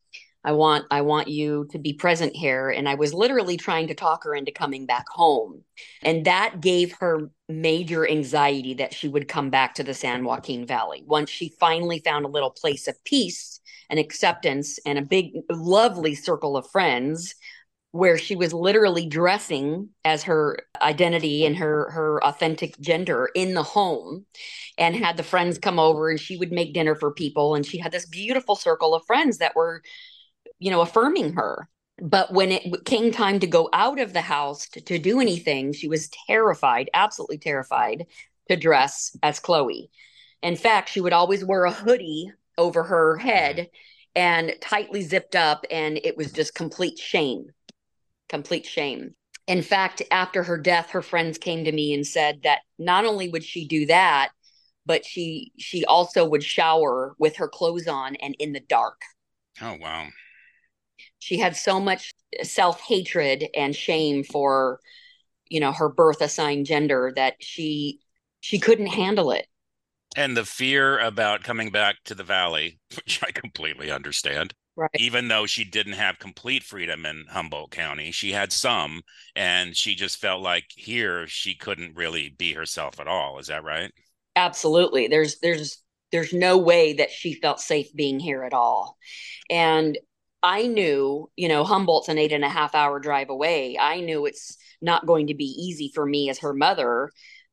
I 0.44 0.52
want 0.52 0.86
I 0.90 1.02
want 1.02 1.28
you 1.28 1.66
to 1.70 1.78
be 1.78 1.92
present 1.92 2.34
here. 2.34 2.70
And 2.70 2.88
I 2.88 2.94
was 2.94 3.14
literally 3.14 3.56
trying 3.56 3.86
to 3.88 3.94
talk 3.94 4.24
her 4.24 4.34
into 4.34 4.50
coming 4.50 4.86
back 4.86 5.08
home. 5.08 5.62
And 6.02 6.24
that 6.24 6.60
gave 6.60 6.92
her 7.00 7.30
major 7.48 8.08
anxiety 8.08 8.74
that 8.74 8.92
she 8.94 9.08
would 9.08 9.28
come 9.28 9.50
back 9.50 9.74
to 9.74 9.84
the 9.84 9.94
San 9.94 10.24
Joaquin 10.24 10.66
Valley. 10.66 11.04
Once 11.06 11.30
she 11.30 11.54
finally 11.60 12.00
found 12.00 12.24
a 12.24 12.28
little 12.28 12.50
place 12.50 12.88
of 12.88 13.02
peace 13.04 13.60
and 13.88 14.00
acceptance 14.00 14.78
and 14.84 14.98
a 14.98 15.02
big 15.02 15.32
lovely 15.50 16.14
circle 16.14 16.56
of 16.56 16.68
friends 16.70 17.34
where 17.92 18.16
she 18.16 18.34
was 18.34 18.54
literally 18.54 19.06
dressing 19.06 19.90
as 20.02 20.22
her 20.22 20.58
identity 20.80 21.44
and 21.44 21.56
her 21.58 21.90
her 21.90 22.24
authentic 22.24 22.78
gender 22.80 23.28
in 23.34 23.52
the 23.52 23.62
home 23.62 24.24
and 24.78 24.96
had 24.96 25.18
the 25.18 25.22
friends 25.22 25.58
come 25.58 25.78
over 25.78 26.08
and 26.08 26.18
she 26.18 26.38
would 26.38 26.50
make 26.50 26.72
dinner 26.72 26.94
for 26.94 27.12
people. 27.12 27.54
And 27.54 27.64
she 27.64 27.78
had 27.78 27.92
this 27.92 28.06
beautiful 28.06 28.56
circle 28.56 28.94
of 28.94 29.04
friends 29.04 29.38
that 29.38 29.54
were 29.54 29.82
you 30.62 30.70
know, 30.70 30.80
affirming 30.80 31.32
her. 31.34 31.68
But 32.00 32.32
when 32.32 32.52
it 32.52 32.84
came 32.84 33.10
time 33.10 33.40
to 33.40 33.46
go 33.46 33.68
out 33.72 34.00
of 34.00 34.12
the 34.12 34.20
house 34.20 34.68
to, 34.70 34.80
to 34.80 34.98
do 34.98 35.20
anything, 35.20 35.72
she 35.72 35.88
was 35.88 36.08
terrified, 36.26 36.88
absolutely 36.94 37.38
terrified 37.38 38.06
to 38.48 38.56
dress 38.56 39.16
as 39.22 39.40
Chloe. 39.40 39.90
In 40.40 40.56
fact, 40.56 40.88
she 40.88 41.00
would 41.00 41.12
always 41.12 41.44
wear 41.44 41.64
a 41.64 41.72
hoodie 41.72 42.32
over 42.56 42.84
her 42.84 43.18
mm-hmm. 43.18 43.28
head 43.28 43.70
and 44.14 44.54
tightly 44.60 45.02
zipped 45.02 45.34
up, 45.34 45.64
and 45.70 45.98
it 46.04 46.16
was 46.16 46.32
just 46.32 46.54
complete 46.54 46.98
shame. 46.98 47.46
Complete 48.28 48.66
shame. 48.66 49.14
In 49.48 49.62
fact, 49.62 50.02
after 50.10 50.44
her 50.44 50.58
death, 50.58 50.90
her 50.90 51.02
friends 51.02 51.38
came 51.38 51.64
to 51.64 51.72
me 51.72 51.92
and 51.92 52.06
said 52.06 52.42
that 52.44 52.60
not 52.78 53.04
only 53.04 53.28
would 53.28 53.42
she 53.42 53.66
do 53.66 53.86
that, 53.86 54.30
but 54.86 55.04
she 55.04 55.52
she 55.58 55.84
also 55.84 56.28
would 56.28 56.44
shower 56.44 57.14
with 57.18 57.36
her 57.36 57.48
clothes 57.48 57.88
on 57.88 58.16
and 58.16 58.36
in 58.38 58.52
the 58.52 58.60
dark. 58.60 59.00
Oh 59.60 59.76
wow 59.80 60.08
she 61.22 61.38
had 61.38 61.56
so 61.56 61.80
much 61.80 62.12
self-hatred 62.42 63.46
and 63.54 63.76
shame 63.76 64.24
for 64.24 64.80
you 65.48 65.60
know 65.60 65.72
her 65.72 65.88
birth 65.88 66.20
assigned 66.22 66.66
gender 66.66 67.12
that 67.16 67.36
she 67.40 68.00
she 68.40 68.58
couldn't 68.58 68.86
handle 68.88 69.32
it 69.32 69.46
And 70.16 70.34
the 70.36 70.44
fear 70.46 70.98
about 70.98 71.42
coming 71.42 71.70
back 71.70 71.96
to 72.04 72.14
the 72.14 72.24
valley, 72.24 72.78
which 72.94 73.22
I 73.22 73.30
completely 73.30 73.90
understand. 73.90 74.54
Right. 74.76 74.90
Even 74.96 75.28
though 75.28 75.46
she 75.46 75.64
didn't 75.64 75.94
have 75.94 76.18
complete 76.18 76.62
freedom 76.62 77.04
in 77.06 77.26
Humboldt 77.28 77.70
County, 77.70 78.10
she 78.10 78.32
had 78.32 78.52
some, 78.52 79.02
and 79.36 79.76
she 79.76 79.94
just 79.94 80.18
felt 80.18 80.42
like 80.42 80.64
here 80.76 81.26
she 81.26 81.54
couldn't 81.54 81.94
really 81.96 82.30
be 82.30 82.54
herself 82.54 83.00
at 83.00 83.08
all. 83.08 83.38
Is 83.38 83.48
that 83.48 83.64
right? 83.64 83.92
Absolutely. 84.36 85.08
There's 85.08 85.38
there's 85.40 85.78
there's 86.10 86.32
no 86.32 86.58
way 86.58 86.94
that 86.94 87.10
she 87.10 87.34
felt 87.34 87.60
safe 87.60 87.94
being 87.94 88.20
here 88.20 88.44
at 88.44 88.54
all. 88.54 88.96
And 89.50 89.98
I 90.42 90.66
knew, 90.66 91.30
you 91.36 91.48
know, 91.48 91.64
Humboldt's 91.64 92.08
an 92.08 92.18
eight 92.18 92.32
and 92.32 92.44
a 92.44 92.48
half 92.48 92.74
hour 92.74 92.98
drive 92.98 93.30
away. 93.30 93.78
I 93.78 94.00
knew 94.00 94.26
it's 94.26 94.56
not 94.80 95.06
going 95.06 95.28
to 95.28 95.34
be 95.34 95.44
easy 95.44 95.90
for 95.94 96.04
me 96.04 96.30
as 96.30 96.40
her 96.40 96.52
mother 96.52 97.10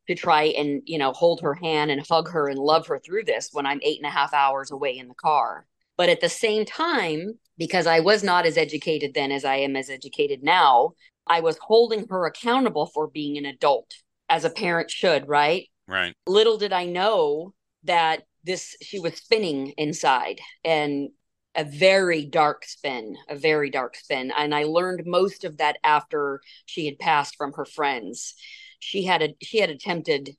to 0.08 0.16
try 0.16 0.44
and, 0.44 0.82
you 0.86 0.98
know, 0.98 1.12
hold 1.12 1.42
her 1.42 1.54
hand 1.54 1.92
and 1.92 2.06
hug 2.08 2.30
her 2.32 2.50
and 2.50 2.58
love 2.58 2.88
her 2.88 3.00
through 3.00 3.26
this 3.26 3.50
when 3.52 3.68
I'm 3.68 3.80
eight 3.84 4.00
and 4.00 4.08
a 4.08 4.14
half 4.14 4.34
hours 4.34 4.72
away 4.72 4.98
in 4.98 5.08
the 5.08 5.14
car. 5.14 5.68
But 5.98 6.10
at 6.10 6.22
the 6.22 6.30
same 6.30 6.66
time, 6.66 7.38
because 7.58 7.86
I 7.86 8.00
was 8.00 8.24
not 8.24 8.46
as 8.46 8.58
educated 8.58 9.14
then 9.14 9.32
as 9.32 9.46
I 9.46 9.58
am 9.58 9.76
as 9.76 9.90
educated 9.90 10.42
now, 10.42 10.94
I 11.28 11.42
was 11.42 11.60
holding 11.62 12.08
her 12.10 12.26
accountable 12.26 12.88
for 12.88 13.08
being 13.08 13.38
an 13.38 13.46
adult 13.46 13.94
as 14.30 14.46
a 14.46 14.50
parent 14.50 14.90
should, 14.90 15.28
right? 15.28 15.68
Right. 15.88 16.14
Little 16.26 16.58
did 16.58 16.74
I 16.74 16.86
know 16.86 17.54
that 17.84 18.24
this 18.44 18.76
she 18.82 19.00
was 19.00 19.16
spinning 19.16 19.74
inside 19.78 20.40
and 20.64 21.10
a 21.56 21.64
very 21.64 22.26
dark 22.26 22.66
spin, 22.66 23.18
a 23.28 23.36
very 23.36 23.70
dark 23.70 23.96
spin. 23.96 24.32
And 24.36 24.54
I 24.54 24.64
learned 24.64 25.04
most 25.06 25.44
of 25.44 25.58
that 25.58 25.78
after 25.84 26.42
she 26.66 26.86
had 26.86 27.00
passed 27.00 27.36
from 27.36 27.54
her 27.54 27.66
friends. 27.66 28.36
She 28.80 29.04
had 29.04 29.22
a 29.22 29.36
she 29.42 29.60
had 29.60 29.70
attempted 29.70 30.32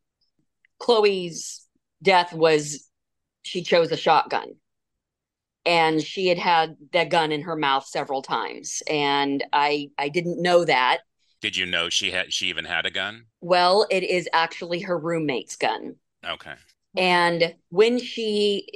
Chloe's 0.79 1.67
death 2.03 2.33
was 2.33 2.89
she 3.43 3.63
chose 3.63 3.91
a 3.93 3.97
shotgun. 3.97 4.57
And 5.67 6.03
she 6.03 6.29
had 6.29 6.39
had 6.39 6.77
that 6.93 7.11
gun 7.11 7.33
in 7.33 7.43
her 7.43 7.57
mouth 7.57 7.87
several 7.87 8.23
times. 8.23 8.83
And 8.89 9.45
i 9.53 9.89
i 9.99 10.09
didn't 10.09 10.41
know 10.41 10.65
that. 10.65 11.01
Did 11.43 11.57
you 11.57 11.67
know 11.67 11.89
she 11.89 12.11
had 12.11 12.33
she 12.33 12.47
even 12.47 12.65
had 12.65 12.87
a 12.87 12.91
gun? 12.91 13.25
Well 13.41 13.87
it 13.91 14.05
is 14.05 14.29
actually 14.33 14.81
her 14.83 14.99
roommate's 14.99 15.57
gun. 15.57 15.97
Okay. 16.27 16.55
And 16.97 17.55
when 17.69 17.99
she 17.99 18.67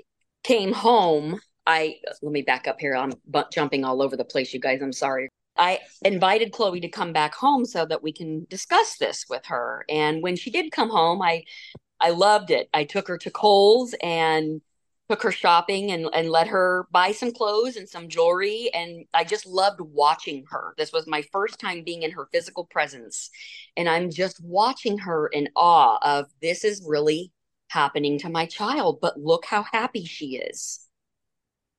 came 0.43 0.73
home 0.73 1.41
i 1.67 1.97
let 2.23 2.33
me 2.33 2.43
back 2.43 2.67
up 2.67 2.81
here 2.81 2.95
i'm 2.95 3.13
jumping 3.53 3.85
all 3.85 4.03
over 4.03 4.17
the 4.17 4.25
place 4.25 4.53
you 4.53 4.61
guys 4.61 4.81
i'm 4.83 4.93
sorry 4.93 5.29
i 5.57 5.79
invited 6.05 6.53
chloe 6.53 6.81
to 6.81 6.89
come 6.89 7.13
back 7.13 7.35
home 7.35 7.65
so 7.65 7.85
that 7.87 8.03
we 8.03 8.13
can 8.13 8.47
discuss 8.51 8.97
this 8.99 9.25
with 9.29 9.45
her 9.47 9.85
and 9.89 10.23
when 10.23 10.37
she 10.37 10.51
did 10.51 10.73
come 10.73 10.91
home 10.91 11.21
i 11.23 11.43
i 12.01 12.11
loved 12.11 12.51
it 12.51 12.69
i 12.75 12.85
took 12.85 13.09
her 13.09 13.19
to 13.19 13.31
kohl's 13.31 13.95
and 14.03 14.61
took 15.09 15.23
her 15.23 15.33
shopping 15.33 15.91
and, 15.91 16.09
and 16.15 16.31
let 16.31 16.49
her 16.49 16.87
buy 16.91 17.13
some 17.13 17.33
clothes 17.33 17.77
and 17.77 17.89
some 17.89 18.09
jewelry. 18.09 18.71
And 18.73 19.05
I 19.13 19.25
just 19.25 19.47
loved 19.47 19.81
watching 19.81 20.45
her. 20.51 20.75
This 20.79 20.93
was 20.93 21.07
my 21.07 21.23
first 21.33 21.59
time 21.59 21.85
being 21.85 22.03
in 22.03 22.11
her 22.13 22.29
physical 22.33 22.65
presence. 22.65 23.31
And 23.77 23.89
I'm 23.89 24.11
just 24.11 24.43
watching 24.43 24.99
her 24.99 25.29
in 25.29 25.49
awe 25.57 25.99
of 26.03 26.27
this 26.41 26.65
is 26.65 26.85
really 26.87 27.33
happening 27.69 28.19
to 28.21 28.29
my 28.29 28.47
child, 28.47 28.99
but 29.01 29.21
look 29.21 29.45
how 29.45 29.65
happy 29.65 30.05
she 30.05 30.37
is. 30.37 30.89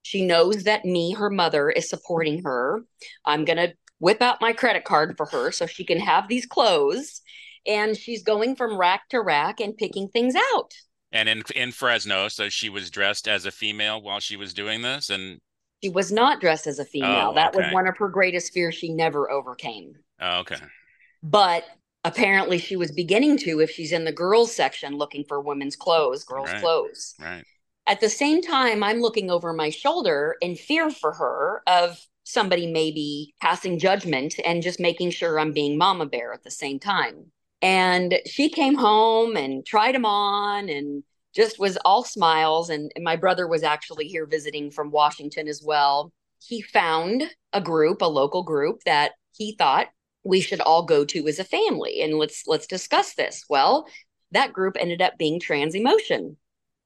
She 0.05 0.25
knows 0.25 0.63
that 0.63 0.85
me, 0.85 1.13
her 1.13 1.29
mother, 1.29 1.69
is 1.69 1.89
supporting 1.89 2.43
her. 2.43 2.83
I'm 3.25 3.43
going 3.43 3.57
to 3.57 3.73
whip 3.99 4.21
out 4.21 4.41
my 4.41 4.53
credit 4.53 4.83
card 4.83 5.15
for 5.17 5.25
her 5.25 5.51
so 5.51 5.65
she 5.65 5.83
can 5.83 5.99
have 5.99 6.27
these 6.27 6.45
clothes. 6.45 7.21
And 7.65 7.97
she's 7.97 8.21
going 8.21 8.55
from 8.55 8.77
rack 8.77 9.09
to 9.09 9.19
rack 9.21 9.59
and 9.59 9.75
picking 9.75 10.09
things 10.09 10.35
out 10.35 10.73
and 11.15 11.29
in 11.29 11.43
in 11.55 11.71
Fresno, 11.71 12.27
so 12.27 12.49
she 12.49 12.69
was 12.69 12.91
dressed 12.91 13.27
as 13.27 13.45
a 13.45 13.51
female 13.51 14.01
while 14.01 14.19
she 14.19 14.35
was 14.35 14.53
doing 14.53 14.81
this, 14.81 15.09
and 15.09 15.39
she 15.81 15.89
was 15.89 16.11
not 16.11 16.41
dressed 16.41 16.67
as 16.67 16.77
a 16.77 16.85
female. 16.85 17.29
Oh, 17.31 17.35
that 17.35 17.55
was 17.55 17.65
one 17.71 17.87
of 17.87 17.97
her 17.97 18.09
greatest 18.09 18.53
fears. 18.53 18.75
She 18.75 18.89
never 18.89 19.31
overcame. 19.31 19.93
Oh, 20.19 20.39
okay. 20.39 20.57
But 21.23 21.63
apparently, 22.03 22.57
she 22.57 22.75
was 22.75 22.91
beginning 22.91 23.37
to 23.39 23.61
if 23.61 23.71
she's 23.71 23.93
in 23.93 24.03
the 24.03 24.11
girls 24.11 24.53
section 24.53 24.97
looking 24.97 25.23
for 25.27 25.39
women's 25.39 25.77
clothes, 25.77 26.25
girls' 26.25 26.51
right. 26.51 26.61
clothes. 26.61 27.15
Right. 27.19 27.45
At 27.87 28.01
the 28.01 28.09
same 28.09 28.41
time, 28.41 28.83
I'm 28.83 28.99
looking 28.99 29.29
over 29.29 29.53
my 29.53 29.69
shoulder 29.69 30.35
in 30.41 30.55
fear 30.55 30.89
for 30.89 31.13
her 31.13 31.61
of 31.67 31.99
somebody 32.23 32.65
maybe 32.65 33.35
passing 33.39 33.77
judgment 33.77 34.35
and 34.43 34.63
just 34.63 34.79
making 34.79 35.11
sure 35.11 35.39
I'm 35.39 35.53
being 35.53 35.77
mama 35.77 36.07
bear 36.07 36.33
at 36.33 36.43
the 36.43 36.51
same 36.51 36.79
time. 36.79 37.31
And 37.61 38.19
she 38.25 38.49
came 38.49 38.75
home 38.75 39.37
and 39.37 39.65
tried 39.65 39.93
them 39.93 40.05
on 40.05 40.67
and 40.69 41.03
just 41.35 41.59
was 41.59 41.77
all 41.85 42.03
smiles. 42.03 42.69
And, 42.69 42.91
and 42.95 43.03
my 43.03 43.15
brother 43.15 43.47
was 43.47 43.61
actually 43.61 44.07
here 44.07 44.25
visiting 44.25 44.71
from 44.71 44.89
Washington 44.89 45.47
as 45.47 45.61
well. 45.63 46.11
He 46.41 46.61
found 46.61 47.23
a 47.53 47.61
group, 47.61 48.01
a 48.01 48.05
local 48.05 48.43
group 48.43 48.81
that 48.85 49.11
he 49.33 49.55
thought 49.55 49.87
we 50.23 50.41
should 50.41 50.61
all 50.61 50.83
go 50.83 51.05
to 51.05 51.27
as 51.27 51.37
a 51.37 51.43
family 51.43 52.01
and 52.01 52.15
let's 52.15 52.43
let's 52.47 52.65
discuss 52.65 53.13
this. 53.13 53.45
Well, 53.47 53.87
that 54.31 54.53
group 54.53 54.75
ended 54.79 55.01
up 55.01 55.17
being 55.19 55.39
Trans 55.39 55.75
Emotion. 55.75 56.37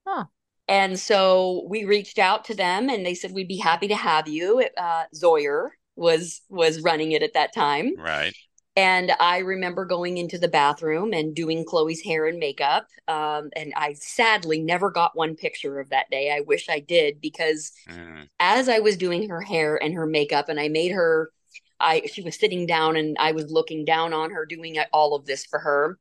Huh. 0.05 0.25
And 0.69 0.99
so 0.99 1.65
we 1.67 1.83
reached 1.83 2.19
out 2.19 2.45
to 2.45 2.55
them 2.55 2.89
and 2.89 3.03
they 3.03 3.15
said 3.15 3.31
we'd 3.31 3.47
be 3.47 3.57
happy 3.57 3.87
to 3.87 3.95
have 3.95 4.27
you. 4.27 4.63
Uh, 4.77 5.05
Zoyer 5.15 5.69
was 5.95 6.41
was 6.47 6.81
running 6.81 7.11
it 7.11 7.23
at 7.23 7.33
that 7.33 7.53
time. 7.53 7.95
Right. 7.97 8.33
And 8.75 9.11
I 9.19 9.39
remember 9.39 9.83
going 9.83 10.19
into 10.19 10.37
the 10.37 10.47
bathroom 10.47 11.11
and 11.11 11.35
doing 11.35 11.65
Chloe's 11.65 12.01
hair 12.01 12.27
and 12.27 12.37
makeup. 12.37 12.87
Um, 13.07 13.49
and 13.55 13.73
I 13.75 13.93
sadly 13.93 14.61
never 14.61 14.91
got 14.91 15.17
one 15.17 15.35
picture 15.35 15.79
of 15.79 15.89
that 15.89 16.09
day. 16.11 16.31
I 16.31 16.41
wish 16.41 16.69
I 16.69 16.79
did 16.79 17.19
because 17.19 17.73
mm. 17.89 18.27
as 18.39 18.69
I 18.69 18.79
was 18.79 18.95
doing 18.95 19.27
her 19.27 19.41
hair 19.41 19.75
and 19.83 19.95
her 19.95 20.05
makeup, 20.05 20.49
and 20.49 20.59
I 20.59 20.69
made 20.69 20.91
her, 20.91 21.31
I 21.79 22.03
she 22.05 22.21
was 22.21 22.39
sitting 22.39 22.67
down 22.67 22.95
and 22.95 23.17
I 23.19 23.31
was 23.31 23.51
looking 23.51 23.85
down 23.85 24.13
on 24.13 24.29
her 24.31 24.45
doing 24.45 24.77
all 24.93 25.15
of 25.15 25.25
this 25.25 25.45
for 25.45 25.59
her. 25.59 25.97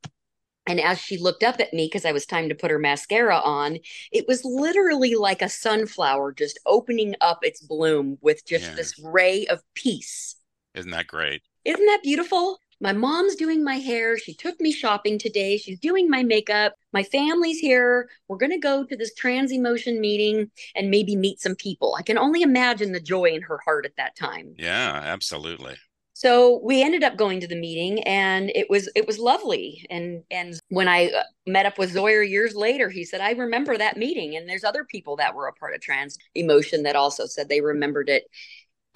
And 0.68 0.80
as 0.82 1.00
she 1.00 1.16
looked 1.16 1.42
up 1.42 1.60
at 1.60 1.72
me, 1.72 1.86
because 1.86 2.04
I 2.04 2.12
was 2.12 2.26
time 2.26 2.50
to 2.50 2.54
put 2.54 2.70
her 2.70 2.78
mascara 2.78 3.38
on, 3.38 3.78
it 4.12 4.26
was 4.28 4.44
literally 4.44 5.14
like 5.14 5.40
a 5.40 5.48
sunflower 5.48 6.34
just 6.34 6.60
opening 6.66 7.14
up 7.22 7.38
its 7.42 7.62
bloom 7.62 8.18
with 8.20 8.46
just 8.46 8.66
yeah. 8.66 8.74
this 8.74 9.00
ray 9.02 9.46
of 9.46 9.62
peace. 9.74 10.36
Isn't 10.74 10.90
that 10.90 11.06
great? 11.06 11.40
Isn't 11.64 11.86
that 11.86 12.02
beautiful? 12.02 12.58
My 12.80 12.92
mom's 12.92 13.34
doing 13.34 13.64
my 13.64 13.76
hair. 13.76 14.18
She 14.18 14.34
took 14.34 14.60
me 14.60 14.70
shopping 14.70 15.18
today. 15.18 15.56
She's 15.56 15.80
doing 15.80 16.08
my 16.08 16.22
makeup. 16.22 16.74
My 16.92 17.02
family's 17.02 17.58
here. 17.58 18.08
We're 18.28 18.36
going 18.36 18.52
to 18.52 18.58
go 18.58 18.84
to 18.84 18.96
this 18.96 19.14
trans 19.14 19.50
emotion 19.50 20.00
meeting 20.00 20.50
and 20.76 20.90
maybe 20.90 21.16
meet 21.16 21.40
some 21.40 21.56
people. 21.56 21.96
I 21.98 22.02
can 22.02 22.18
only 22.18 22.42
imagine 22.42 22.92
the 22.92 23.00
joy 23.00 23.30
in 23.30 23.42
her 23.42 23.58
heart 23.64 23.86
at 23.86 23.96
that 23.96 24.16
time. 24.16 24.54
Yeah, 24.58 25.00
absolutely. 25.02 25.76
So 26.18 26.60
we 26.64 26.82
ended 26.82 27.04
up 27.04 27.16
going 27.16 27.38
to 27.42 27.46
the 27.46 27.54
meeting 27.54 28.02
and 28.02 28.50
it 28.52 28.68
was 28.68 28.88
it 28.96 29.06
was 29.06 29.20
lovely. 29.20 29.86
And 29.88 30.24
and 30.32 30.58
when 30.68 30.88
I 30.88 31.10
uh, 31.10 31.22
met 31.46 31.64
up 31.64 31.78
with 31.78 31.94
Zoyer 31.94 32.28
years 32.28 32.56
later, 32.56 32.90
he 32.90 33.04
said, 33.04 33.20
"I 33.20 33.30
remember 33.32 33.78
that 33.78 33.96
meeting." 33.96 34.34
And 34.34 34.48
there's 34.48 34.64
other 34.64 34.84
people 34.84 35.14
that 35.16 35.36
were 35.36 35.46
a 35.46 35.52
part 35.52 35.74
of 35.76 35.80
trans 35.80 36.18
emotion 36.34 36.82
that 36.82 36.96
also 36.96 37.26
said 37.26 37.48
they 37.48 37.60
remembered 37.60 38.08
it 38.08 38.24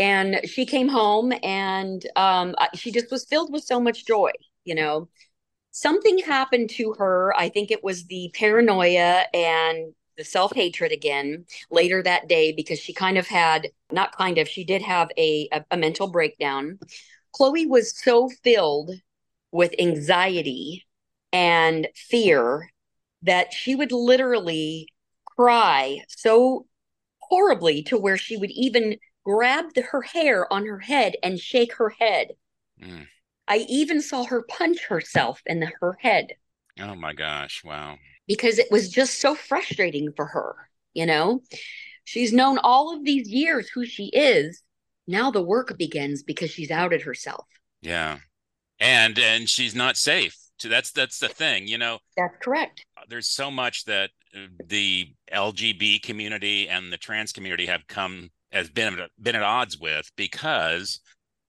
and 0.01 0.41
she 0.45 0.67
came 0.67 0.89
home 0.89 1.33
and 1.45 2.07
um, 2.17 2.57
she 2.75 2.91
just 2.91 3.11
was 3.13 3.25
filled 3.25 3.53
with 3.53 3.63
so 3.63 3.79
much 3.79 4.07
joy 4.07 4.33
you 4.65 4.75
know 4.75 5.09
something 5.71 6.19
happened 6.19 6.71
to 6.71 6.95
her 6.99 7.35
i 7.37 7.49
think 7.49 7.71
it 7.71 7.85
was 7.85 8.05
the 8.07 8.31
paranoia 8.35 9.25
and 9.35 9.95
the 10.17 10.25
self-hatred 10.25 10.93
again 10.93 11.45
later 11.71 12.03
that 12.03 12.29
day 12.29 12.53
because 12.53 12.79
she 12.79 12.93
kind 12.93 13.17
of 13.17 13.27
had 13.27 13.69
not 13.91 14.17
kind 14.17 14.39
of 14.39 14.49
she 14.49 14.65
did 14.65 14.83
have 14.83 15.11
a, 15.17 15.49
a, 15.53 15.65
a 15.73 15.77
mental 15.77 16.07
breakdown 16.07 16.79
chloe 17.33 17.66
was 17.66 17.97
so 17.99 18.29
filled 18.29 18.90
with 19.51 19.75
anxiety 19.79 20.87
and 21.33 21.88
fear 21.95 22.71
that 23.23 23.53
she 23.53 23.75
would 23.75 23.92
literally 23.92 24.88
cry 25.25 26.01
so 26.09 26.66
horribly 27.18 27.83
to 27.85 27.99
where 27.99 28.16
she 28.16 28.37
would 28.37 28.51
even 28.51 28.97
grabbed 29.25 29.79
her 29.79 30.03
hair 30.03 30.53
on 30.53 30.66
her 30.66 30.81
head 30.81 31.14
and 31.23 31.38
shake 31.38 31.75
her 31.75 31.90
head. 31.90 32.29
Mm. 32.83 33.07
I 33.49 33.66
even 33.68 34.01
saw 34.01 34.25
her 34.25 34.42
punch 34.42 34.85
herself 34.87 35.40
in 35.47 35.61
the, 35.61 35.71
her 35.81 35.97
head. 36.01 36.29
Oh 36.81 36.95
my 36.95 37.12
gosh. 37.12 37.62
Wow. 37.64 37.97
Because 38.27 38.59
it 38.59 38.71
was 38.71 38.88
just 38.88 39.21
so 39.21 39.35
frustrating 39.35 40.12
for 40.12 40.27
her, 40.27 40.55
you 40.95 41.07
know? 41.07 41.40
She's 42.05 42.33
known 42.33 42.59
all 42.59 42.95
of 42.95 43.05
these 43.05 43.29
years 43.29 43.68
who 43.68 43.85
she 43.85 44.07
is. 44.07 44.62
Now 45.07 45.31
the 45.31 45.43
work 45.43 45.77
begins 45.79 46.23
because 46.23 46.51
she's 46.51 46.71
outed 46.71 47.03
herself. 47.03 47.47
Yeah. 47.81 48.19
And 48.81 49.19
and 49.19 49.49
she's 49.49 49.75
not 49.75 49.97
safe. 49.97 50.37
So 50.59 50.69
that's 50.69 50.93
that's 50.93 51.19
the 51.19 51.29
thing, 51.29 51.67
you 51.67 51.79
know. 51.79 51.99
That's 52.17 52.37
correct. 52.41 52.85
There's 53.09 53.29
so 53.29 53.51
much 53.51 53.85
that 53.85 54.11
uh, 54.35 54.47
the 54.67 55.09
LGB 55.33 56.03
community 56.03 56.69
and 56.69 56.93
the 56.93 56.99
trans 56.99 57.33
community 57.33 57.67
have 57.67 57.87
come 57.88 58.31
has 58.53 58.71
been 58.71 58.99
been 59.21 59.37
at 59.37 59.43
odds 59.43 59.79
with 59.79 60.11
because 60.17 61.01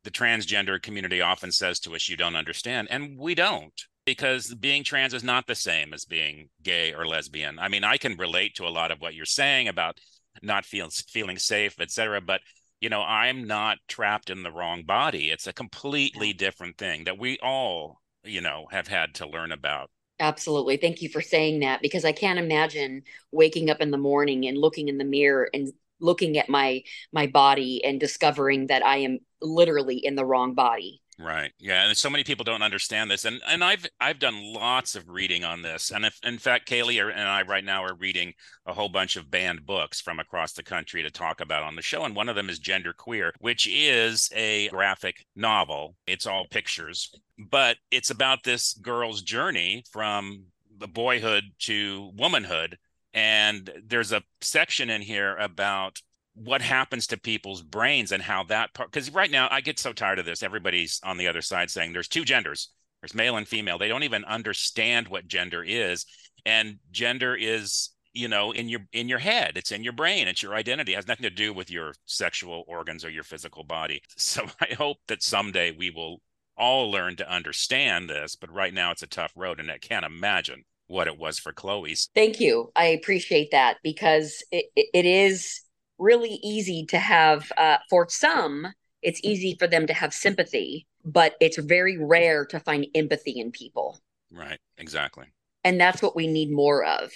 the 0.04 0.12
transgender 0.12 0.82
community 0.82 1.22
often 1.22 1.52
says 1.52 1.80
to 1.80 1.96
us 1.96 2.10
you 2.10 2.18
don't 2.18 2.36
understand 2.36 2.88
and 2.92 3.18
we 3.18 3.36
don't 3.36 3.86
because 4.06 4.54
being 4.56 4.84
trans 4.84 5.14
is 5.14 5.24
not 5.24 5.48
the 5.48 5.56
same 5.56 5.94
as 5.94 6.06
being 6.06 6.50
gay 6.62 6.94
or 6.94 7.06
lesbian. 7.06 7.60
I 7.60 7.70
mean, 7.70 7.84
I 7.84 7.98
can 7.98 8.18
relate 8.18 8.56
to 8.56 8.68
a 8.68 8.70
lot 8.70 8.92
of 8.92 9.00
what 9.00 9.14
you're 9.14 9.26
saying 9.26 9.68
about 9.68 9.98
not 10.42 10.66
feel, 10.66 10.90
feeling 10.90 11.38
safe, 11.38 11.80
etc. 11.80 12.22
But 12.22 12.42
you 12.84 12.90
know, 12.90 13.02
I'm 13.02 13.48
not 13.48 13.78
trapped 13.88 14.30
in 14.30 14.44
the 14.44 14.52
wrong 14.52 14.84
body. 14.84 15.30
It's 15.30 15.48
a 15.48 15.54
completely 15.54 16.34
different 16.34 16.78
thing 16.78 17.06
that 17.06 17.18
we 17.18 17.38
all, 17.42 18.02
you 18.26 18.42
know, 18.42 18.68
have 18.72 18.90
had 18.90 19.14
to 19.16 19.26
learn 19.26 19.54
about. 19.54 19.90
Absolutely. 20.20 20.76
Thank 20.76 21.02
you 21.02 21.08
for 21.08 21.22
saying 21.22 21.62
that 21.62 21.82
because 21.82 22.04
I 22.04 22.12
can't 22.12 22.40
imagine 22.40 23.04
waking 23.32 23.70
up 23.70 23.80
in 23.80 23.92
the 23.92 23.98
morning 23.98 24.46
and 24.48 24.58
looking 24.58 24.90
in 24.90 24.98
the 24.98 25.06
mirror 25.06 25.50
and 25.54 25.72
looking 26.02 26.38
at 26.38 26.50
my 26.50 26.84
my 27.14 27.26
body 27.26 27.82
and 27.86 28.02
discovering 28.02 28.68
that 28.68 28.86
I 28.86 28.98
am 28.98 29.20
literally 29.42 29.98
in 29.98 30.16
the 30.16 30.26
wrong 30.26 30.54
body. 30.54 31.02
Right. 31.20 31.52
Yeah, 31.60 31.86
and 31.86 31.96
so 31.96 32.10
many 32.10 32.24
people 32.24 32.44
don't 32.44 32.64
understand 32.64 33.12
this, 33.12 33.24
and 33.26 33.40
and 33.48 33.64
I've 33.64 33.86
I've 34.02 34.18
done 34.18 34.52
lots 34.52 34.96
of 34.96 35.08
reading 35.10 35.44
on 35.44 35.62
this, 35.62 35.92
and 35.92 36.06
if 36.06 36.18
in 36.24 36.40
fact 36.40 36.68
Kaylee 36.68 37.00
and 37.00 37.28
I 37.28 37.44
right 37.44 37.64
now 37.64 37.84
are 37.84 37.94
reading 37.94 38.34
a 38.66 38.74
whole 38.74 38.90
bunch 38.90 39.16
of 39.16 39.30
banned 39.30 39.64
books 39.64 40.02
from 40.02 40.20
across 40.20 40.54
the 40.54 40.64
country 40.64 41.04
to 41.04 41.12
talk 41.12 41.40
about 41.40 41.62
on 41.62 41.76
the 41.76 41.84
show, 41.84 42.04
and 42.04 42.16
one 42.16 42.30
of 42.30 42.36
them 42.36 42.50
is 42.50 42.58
Gender 42.58 42.94
Queer, 42.94 43.32
which 43.38 43.68
is 43.68 44.28
a 44.34 44.70
graphic 44.70 45.24
novel. 45.36 45.96
It's 46.08 46.26
all 46.26 46.48
pictures, 46.50 47.14
but 47.38 47.78
it's 47.92 48.10
about 48.10 48.44
this 48.44 48.74
girl's 48.74 49.22
journey 49.22 49.84
from 49.92 50.46
the 50.80 50.88
boyhood 50.88 51.44
to 51.60 52.10
womanhood, 52.16 52.80
and 53.14 53.70
there's 53.86 54.12
a 54.12 54.24
section 54.42 54.90
in 54.90 55.04
here 55.04 55.38
about 55.38 56.02
what 56.36 56.62
happens 56.62 57.08
to 57.08 57.18
people's 57.18 57.62
brains 57.62 58.12
and 58.12 58.24
how 58.24 58.44
that 58.44 58.74
part 58.74 58.92
because 58.92 59.12
right 59.12 59.30
now 59.30 59.48
i 59.52 59.62
get 59.62 59.78
so 59.78 59.94
tired 59.94 60.18
of 60.18 60.26
this 60.26 60.42
everybody's 60.42 61.00
on 61.04 61.18
the 61.18 61.28
other 61.28 61.42
side 61.42 61.70
saying 61.70 61.94
there's 61.94 62.08
two 62.08 62.26
genders. 62.26 62.70
There's 63.02 63.14
male 63.14 63.36
and 63.36 63.46
female. 63.46 63.78
They 63.78 63.90
don't 63.90 64.04
even 64.04 64.24
understand 64.24 65.10
what 65.10 65.28
gender 65.28 65.62
is 65.62 66.06
and 66.46 66.80
gender 66.92 67.36
is 67.36 67.90
you 68.14 68.28
know 68.28 68.52
in 68.52 68.70
your 68.70 68.82
in 68.94 69.10
your 69.10 69.20
head. 69.20 69.58
It's 69.58 69.72
in 69.72 69.84
your 69.84 69.94
brain. 69.94 70.28
It's 70.28 70.42
your 70.42 70.56
identity. 70.56 70.94
It 70.94 70.98
has 70.98 71.08
nothing 71.08 71.24
to 71.24 71.30
do 71.30 71.54
with 71.54 71.70
your 71.70 71.94
sexual 72.06 72.64
organs 72.68 73.04
or 73.04 73.10
your 73.10 73.24
physical 73.24 73.64
body. 73.64 74.02
So 74.18 74.46
i 74.62 74.74
hope 74.74 74.98
that 75.08 75.22
someday 75.22 75.72
we 75.72 75.90
will 75.90 76.22
all 76.56 76.90
learn 76.92 77.16
to 77.16 77.30
understand 77.30 78.10
this 78.10 78.36
but 78.36 78.54
right 78.54 78.74
now 78.74 78.92
it's 78.92 79.02
a 79.02 79.08
tough 79.08 79.34
road 79.36 79.60
and 79.60 79.72
i 79.72 79.80
can't 79.80 80.06
imagine 80.06 80.64
what 80.88 81.08
it 81.08 81.18
was 81.18 81.40
for 81.40 81.52
chloe's. 81.52 82.10
Thank 82.14 82.40
you. 82.40 82.72
I 82.76 82.86
appreciate 82.86 83.52
that 83.52 83.78
because 83.84 84.44
it, 84.52 84.66
it 84.76 85.06
is 85.06 85.62
really 85.98 86.40
easy 86.44 86.86
to 86.88 86.98
have 86.98 87.52
uh, 87.58 87.78
for 87.90 88.08
some 88.10 88.68
it's 89.02 89.20
easy 89.24 89.56
for 89.60 89.68
them 89.68 89.86
to 89.88 89.94
have 89.94 90.14
sympathy 90.14 90.88
but 91.06 91.36
it's 91.40 91.58
very 91.58 91.98
rare 91.98 92.46
to 92.46 92.60
find 92.60 92.88
empathy 92.96 93.40
in 93.40 93.52
people. 93.52 94.00
Right 94.32 94.60
exactly. 94.78 95.26
And 95.64 95.80
that's 95.80 96.02
what 96.02 96.16
we 96.16 96.28
need 96.28 96.52
more 96.52 96.84
of. 96.84 97.12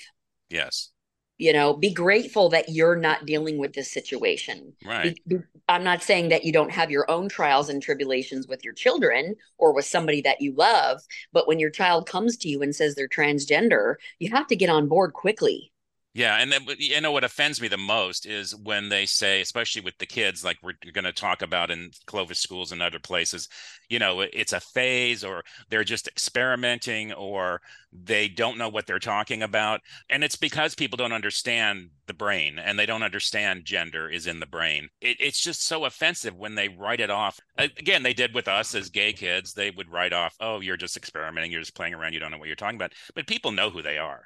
Yes. 0.50 0.90
You 1.38 1.54
know 1.54 1.74
be 1.74 1.94
grateful 1.94 2.50
that 2.50 2.70
you're 2.70 2.96
not 2.96 3.26
dealing 3.26 3.58
with 3.58 3.74
this 3.74 3.92
situation. 3.92 4.74
Right. 4.84 5.18
Be, 5.28 5.38
be, 5.38 5.44
i'm 5.70 5.84
not 5.84 6.02
saying 6.02 6.30
that 6.30 6.44
you 6.44 6.52
don't 6.52 6.72
have 6.72 6.90
your 6.90 7.10
own 7.12 7.30
trials 7.30 7.70
and 7.70 7.82
tribulations 7.82 8.48
with 8.48 8.64
your 8.64 8.74
children 8.74 9.36
or 9.58 9.74
with 9.74 9.86
somebody 9.86 10.22
that 10.22 10.42
you 10.42 10.54
love 10.56 11.02
but 11.34 11.48
when 11.48 11.60
your 11.60 11.70
child 11.70 12.08
comes 12.08 12.38
to 12.38 12.48
you 12.48 12.62
and 12.62 12.74
says 12.74 12.96
they're 12.96 13.08
transgender 13.10 13.96
you 14.20 14.30
have 14.32 14.48
to 14.48 14.56
get 14.56 14.70
on 14.70 14.88
board 14.88 15.12
quickly 15.14 15.72
yeah, 16.18 16.38
and 16.38 16.52
then, 16.52 16.66
you 16.80 17.00
know 17.00 17.12
what 17.12 17.24
offends 17.24 17.62
me 17.62 17.68
the 17.68 17.78
most 17.78 18.26
is 18.26 18.56
when 18.56 18.90
they 18.90 19.06
say, 19.06 19.40
especially 19.40 19.84
with 19.84 19.96
the 20.00 20.08
kids, 20.08 20.44
like 20.44 20.58
we're 20.64 20.74
going 20.92 21.06
to 21.06 21.14
talk 21.14 21.44
about 21.44 21.70
in 21.70 21.92
Clovis 22.08 22.40
schools 22.40 22.72
and 22.72 22.82
other 22.82 22.98
places, 22.98 23.48
you 23.88 24.00
know, 24.00 24.22
it's 24.22 24.52
a 24.52 24.60
phase, 24.60 25.24
or 25.24 25.44
they're 25.70 25.84
just 25.84 26.08
experimenting, 26.08 27.14
or 27.14 27.62
they 27.94 28.28
don't 28.28 28.58
know 28.58 28.68
what 28.68 28.88
they're 28.88 28.98
talking 28.98 29.44
about, 29.44 29.82
and 30.10 30.24
it's 30.24 30.36
because 30.36 30.74
people 30.74 30.98
don't 30.98 31.14
understand 31.14 31.92
the 32.08 32.16
brain 32.16 32.58
and 32.58 32.80
they 32.80 32.88
don't 32.88 33.04
understand 33.04 33.64
gender 33.64 34.10
is 34.10 34.26
in 34.26 34.40
the 34.40 34.48
brain. 34.48 34.90
It, 35.00 35.18
it's 35.20 35.44
just 35.44 35.68
so 35.68 35.86
offensive 35.86 36.36
when 36.36 36.56
they 36.56 36.68
write 36.68 37.00
it 37.00 37.12
off. 37.12 37.40
Again, 37.60 38.02
they 38.02 38.16
did 38.16 38.34
with 38.34 38.48
us 38.48 38.74
as 38.74 38.90
gay 38.90 39.14
kids. 39.14 39.54
They 39.54 39.70
would 39.70 39.92
write 39.92 40.14
off, 40.14 40.34
"Oh, 40.40 40.62
you're 40.62 40.78
just 40.78 40.98
experimenting, 40.98 41.52
you're 41.52 41.62
just 41.62 41.76
playing 41.76 41.94
around, 41.94 42.14
you 42.14 42.20
don't 42.20 42.32
know 42.32 42.40
what 42.40 42.48
you're 42.48 42.56
talking 42.56 42.78
about," 42.78 42.94
but 43.14 43.28
people 43.28 43.52
know 43.52 43.70
who 43.70 43.84
they 43.84 44.00
are 44.00 44.24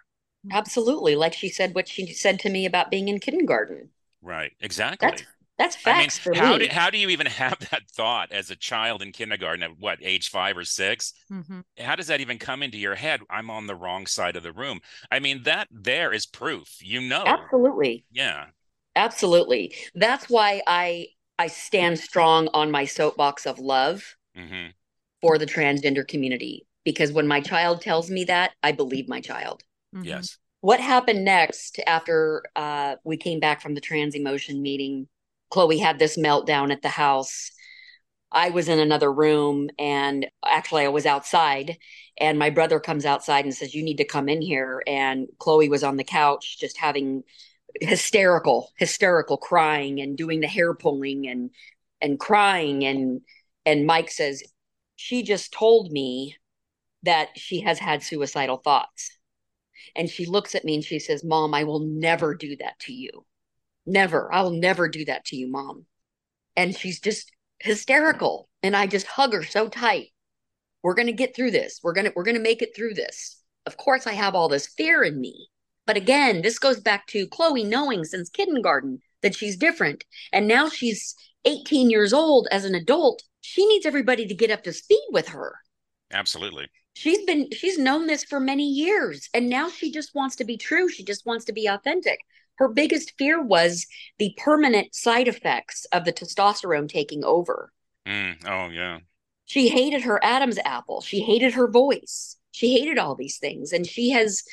Absolutely. 0.49 1.15
Like 1.15 1.34
she 1.34 1.49
said, 1.49 1.75
what 1.75 1.88
she 1.88 2.12
said 2.13 2.39
to 2.39 2.49
me 2.49 2.65
about 2.65 2.89
being 2.89 3.08
in 3.08 3.19
kindergarten. 3.19 3.89
Right. 4.21 4.51
Exactly. 4.60 5.10
That's, 5.10 5.23
that's 5.58 5.75
facts 5.75 6.19
I 6.25 6.30
mean, 6.30 6.39
for 6.39 6.43
how 6.43 6.58
me. 6.58 6.67
Do, 6.67 6.73
how 6.73 6.89
do 6.89 6.97
you 6.97 7.10
even 7.10 7.27
have 7.27 7.60
that 7.71 7.84
thought 7.91 8.32
as 8.32 8.49
a 8.49 8.56
child 8.56 9.01
in 9.01 9.12
kindergarten 9.12 9.63
at 9.63 9.77
what 9.80 9.99
age 10.01 10.30
five 10.30 10.58
or 10.58 10.63
6 10.63 11.13
mm-hmm. 11.32 11.60
How 11.80 11.95
does 11.95 12.08
that 12.08 12.21
even 12.21 12.39
come 12.39 12.63
into 12.63 12.77
your 12.77 12.95
head? 12.95 13.21
I'm 13.30 13.49
on 13.49 13.67
the 13.67 13.75
wrong 13.75 14.08
side 14.08 14.36
of 14.36 14.43
the 14.43 14.54
room. 14.54 14.80
I 15.12 15.19
mean, 15.19 15.43
that 15.43 15.67
there 15.69 16.12
is 16.13 16.25
proof. 16.25 16.77
You 16.82 17.01
know. 17.01 17.23
Absolutely. 17.25 18.06
Yeah. 18.12 18.45
Absolutely. 18.95 19.75
That's 19.95 20.30
why 20.30 20.62
I 20.67 21.08
I 21.38 21.47
stand 21.47 21.99
strong 21.99 22.49
on 22.54 22.71
my 22.71 22.86
soapbox 22.86 23.45
of 23.45 23.60
love 23.60 24.15
mm-hmm. 24.38 24.71
for 25.21 25.38
the 25.38 25.45
transgender 25.45 26.08
community 26.08 26.65
because 26.84 27.12
when 27.12 27.27
my 27.27 27.41
child 27.41 27.82
tells 27.82 28.10
me 28.10 28.23
that, 28.25 28.51
I 28.63 28.71
believe 28.71 29.08
my 29.08 29.21
child. 29.21 29.63
Mm-hmm. 29.95 30.06
Yes. 30.06 30.38
What 30.62 30.80
happened 30.80 31.25
next 31.25 31.80
after 31.88 32.43
uh, 32.56 32.95
we 33.04 33.17
came 33.17 33.39
back 33.39 33.62
from 33.62 33.73
the 33.73 33.82
trans 33.82 34.15
emotion 34.15 34.62
meeting? 34.62 35.08
Chloe 35.49 35.80
had 35.80 35.99
this 35.99 36.17
meltdown 36.17 36.71
at 36.71 36.82
the 36.82 36.89
house. 36.89 37.51
I 38.32 38.49
was 38.49 38.69
in 38.69 38.80
another 38.80 39.12
room 39.12 39.69
and 39.77 40.27
actually 40.45 40.86
I 40.86 40.89
was 40.89 41.06
outside 41.06 41.77
and 42.17 42.39
my 42.39 42.49
brother 42.49 42.80
comes 42.80 43.06
outside 43.06 43.43
and 43.43 43.54
says 43.54 43.75
you 43.75 43.84
need 43.84 43.97
to 43.97 44.06
come 44.06 44.30
in 44.30 44.41
here 44.41 44.82
and 44.88 45.27
Chloe 45.39 45.67
was 45.67 45.84
on 45.84 45.97
the 45.97 46.06
couch 46.06 46.58
just 46.58 46.77
having 46.77 47.23
hysterical 47.82 48.71
hysterical 48.77 49.38
crying 49.38 49.99
and 49.99 50.17
doing 50.17 50.39
the 50.39 50.47
hair 50.47 50.73
pulling 50.73 51.27
and 51.27 51.49
and 52.01 52.19
crying 52.19 52.86
and 52.86 53.21
and 53.65 53.86
Mike 53.86 54.10
says 54.10 54.43
she 54.95 55.23
just 55.23 55.51
told 55.51 55.91
me 55.91 56.38
that 57.04 57.30
she 57.36 57.62
has 57.62 57.80
had 57.80 58.04
suicidal 58.04 58.58
thoughts 58.58 59.17
and 59.96 60.10
she 60.10 60.26
looks 60.26 60.56
at 60.56 60.65
me 60.65 60.76
and 60.76 60.84
she 60.84 61.00
says, 61.00 61.24
Mom, 61.24 61.54
I 61.54 61.63
will 61.63 61.80
never 61.80 62.36
do 62.36 62.56
that 62.58 62.80
to 62.82 62.94
you. 62.94 63.26
Never. 63.86 64.32
I 64.34 64.41
will 64.41 64.52
never 64.52 64.88
do 64.88 65.06
that 65.06 65.26
to 65.26 65.36
you, 65.36 65.48
Mom. 65.48 65.86
And 66.56 66.76
she's 66.76 67.00
just 67.00 67.32
hysterical. 67.60 68.50
And 68.63 68.76
I 68.76 68.88
just 68.88 69.08
hug 69.08 69.34
her 69.34 69.44
so 69.44 69.67
tight. 69.67 70.10
We're 70.84 70.96
going 70.96 71.08
to 71.08 71.13
get 71.13 71.36
through 71.36 71.52
this. 71.52 71.80
We're 71.84 71.94
going 71.94 72.06
to 72.06 72.13
we're 72.15 72.24
going 72.24 72.38
to 72.38 72.41
make 72.41 72.62
it 72.62 72.76
through 72.76 72.94
this. 72.94 73.41
Of 73.65 73.78
course 73.78 74.08
I 74.08 74.13
have 74.13 74.36
all 74.36 74.50
this 74.50 74.67
fear 74.67 75.04
in 75.04 75.20
me. 75.20 75.48
But 75.86 75.98
again, 75.98 76.41
this 76.41 76.60
goes 76.60 76.80
back 76.80 77.08
to 77.08 77.28
Chloe 77.28 77.63
knowing 77.63 78.04
since 78.04 78.30
kindergarten 78.30 79.00
that 79.22 79.36
she's 79.36 79.58
different. 79.58 80.06
And 80.32 80.48
now 80.48 80.70
she's 80.70 81.15
18 81.46 81.89
years 81.89 82.13
old 82.13 82.48
as 82.52 82.65
an 82.65 82.76
adult. 82.76 83.24
She 83.41 83.65
needs 83.67 83.86
everybody 83.86 84.28
to 84.28 84.36
get 84.36 84.52
up 84.52 84.63
to 84.63 84.74
speed 84.74 85.08
with 85.12 85.30
her. 85.30 85.60
Absolutely 86.12 86.67
she's 86.93 87.23
been 87.25 87.49
she's 87.51 87.77
known 87.77 88.08
this 88.08 88.23
for 88.23 88.39
many 88.39 88.69
years 88.69 89.30
and 89.34 89.49
now 89.49 89.69
she 89.69 89.91
just 89.91 90.13
wants 90.15 90.36
to 90.38 90.43
be 90.43 90.58
true. 90.58 90.89
She 90.89 91.04
just 91.04 91.25
wants 91.25 91.45
to 91.45 91.54
be 91.54 91.67
authentic. 91.67 92.19
Her 92.56 92.67
biggest 92.67 93.13
fear 93.17 93.41
was 93.41 93.88
the 94.19 94.36
permanent 94.38 94.93
side 94.93 95.27
effects 95.27 95.86
of 95.86 96.06
the 96.06 96.13
testosterone 96.13 96.88
taking 96.88 97.23
over. 97.23 97.71
Mm, 98.08 98.45
oh 98.47 98.69
yeah. 98.69 98.99
She 99.45 99.69
hated 99.69 100.04
her 100.04 100.23
adam's 100.23 100.60
apple. 100.63 101.01
She 101.01 101.21
hated 101.21 101.54
her 101.54 101.69
voice. 101.69 102.38
She 102.51 102.77
hated 102.77 102.97
all 102.97 103.15
these 103.15 103.38
things 103.38 103.71
and 103.71 103.86
she 103.86 104.12
has 104.12 104.43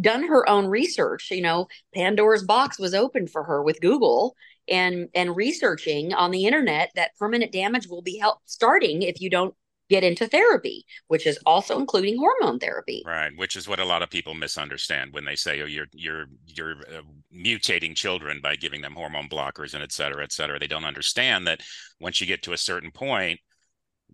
done 0.00 0.28
her 0.28 0.48
own 0.48 0.66
research. 0.66 1.30
You 1.30 1.42
know 1.42 1.68
pandora's 1.94 2.44
box 2.44 2.78
was 2.78 2.94
open 2.94 3.26
for 3.26 3.44
her 3.44 3.62
with 3.62 3.80
google 3.80 4.34
and 4.68 5.08
and 5.14 5.34
researching 5.34 6.12
on 6.12 6.30
the 6.30 6.46
internet 6.46 6.90
that 6.94 7.16
permanent 7.18 7.52
damage 7.52 7.88
will 7.88 8.02
be 8.02 8.18
help 8.18 8.38
starting 8.44 9.02
if 9.02 9.20
you 9.20 9.30
don't 9.30 9.54
get 9.88 10.04
into 10.04 10.26
therapy, 10.26 10.84
which 11.08 11.26
is 11.26 11.38
also 11.46 11.78
including 11.78 12.18
hormone 12.18 12.58
therapy. 12.58 13.02
Right, 13.06 13.32
which 13.36 13.56
is 13.56 13.68
what 13.68 13.80
a 13.80 13.84
lot 13.84 14.02
of 14.02 14.10
people 14.10 14.34
misunderstand 14.34 15.12
when 15.12 15.24
they 15.24 15.36
say, 15.36 15.60
"Oh, 15.60 15.66
you're 15.66 15.86
you're 15.92 16.26
you're 16.46 16.76
uh, 16.80 17.02
mutating 17.34 17.94
children 17.94 18.40
by 18.42 18.56
giving 18.56 18.80
them 18.80 18.94
hormone 18.94 19.28
blockers 19.28 19.74
and 19.74 19.82
et 19.82 19.92
cetera, 19.92 20.22
et 20.22 20.32
cetera." 20.32 20.58
They 20.58 20.66
don't 20.66 20.84
understand 20.84 21.46
that 21.46 21.60
once 22.00 22.20
you 22.20 22.26
get 22.26 22.42
to 22.44 22.52
a 22.52 22.58
certain 22.58 22.90
point, 22.90 23.40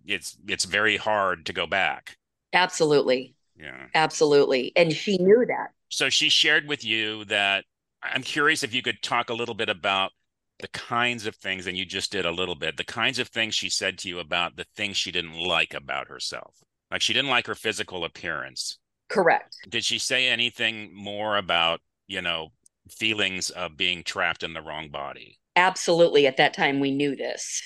it's 0.05 0.37
it's 0.47 0.65
very 0.65 0.97
hard 0.97 1.45
to 1.47 1.53
go 1.53 1.67
back. 1.67 2.17
Absolutely. 2.53 3.35
Yeah. 3.57 3.87
Absolutely, 3.93 4.71
and 4.75 4.91
she 4.93 5.17
knew 5.17 5.45
that. 5.47 5.71
So 5.89 6.09
she 6.09 6.29
shared 6.29 6.67
with 6.67 6.83
you 6.83 7.25
that. 7.25 7.65
I'm 8.03 8.21
curious 8.21 8.61
if 8.61 8.71
you 8.71 8.83
could 8.83 9.01
talk 9.01 9.31
a 9.31 9.33
little 9.33 9.55
bit 9.55 9.67
about 9.67 10.11
the 10.59 10.67
kinds 10.69 11.25
of 11.25 11.35
things, 11.35 11.67
and 11.67 11.77
you 11.77 11.85
just 11.85 12.11
did 12.11 12.25
a 12.25 12.31
little 12.31 12.55
bit, 12.55 12.77
the 12.77 12.83
kinds 12.83 13.19
of 13.19 13.27
things 13.27 13.55
she 13.55 13.69
said 13.69 13.97
to 13.99 14.09
you 14.09 14.19
about 14.19 14.55
the 14.55 14.65
things 14.75 14.97
she 14.97 15.11
didn't 15.11 15.33
like 15.39 15.73
about 15.73 16.07
herself. 16.07 16.63
Like 16.91 17.01
she 17.01 17.13
didn't 17.13 17.29
like 17.31 17.47
her 17.47 17.55
physical 17.55 18.05
appearance. 18.05 18.77
Correct. 19.09 19.55
Did 19.67 19.83
she 19.83 19.99
say 19.99 20.27
anything 20.27 20.95
more 20.95 21.37
about, 21.37 21.81
you 22.07 22.21
know, 22.21 22.49
feelings 22.89 23.49
of 23.49 23.75
being 23.77 24.03
trapped 24.03 24.43
in 24.43 24.53
the 24.53 24.61
wrong 24.61 24.89
body? 24.89 25.39
Absolutely. 25.55 26.27
At 26.27 26.37
that 26.37 26.53
time, 26.53 26.79
we 26.79 26.91
knew 26.91 27.15
this. 27.15 27.61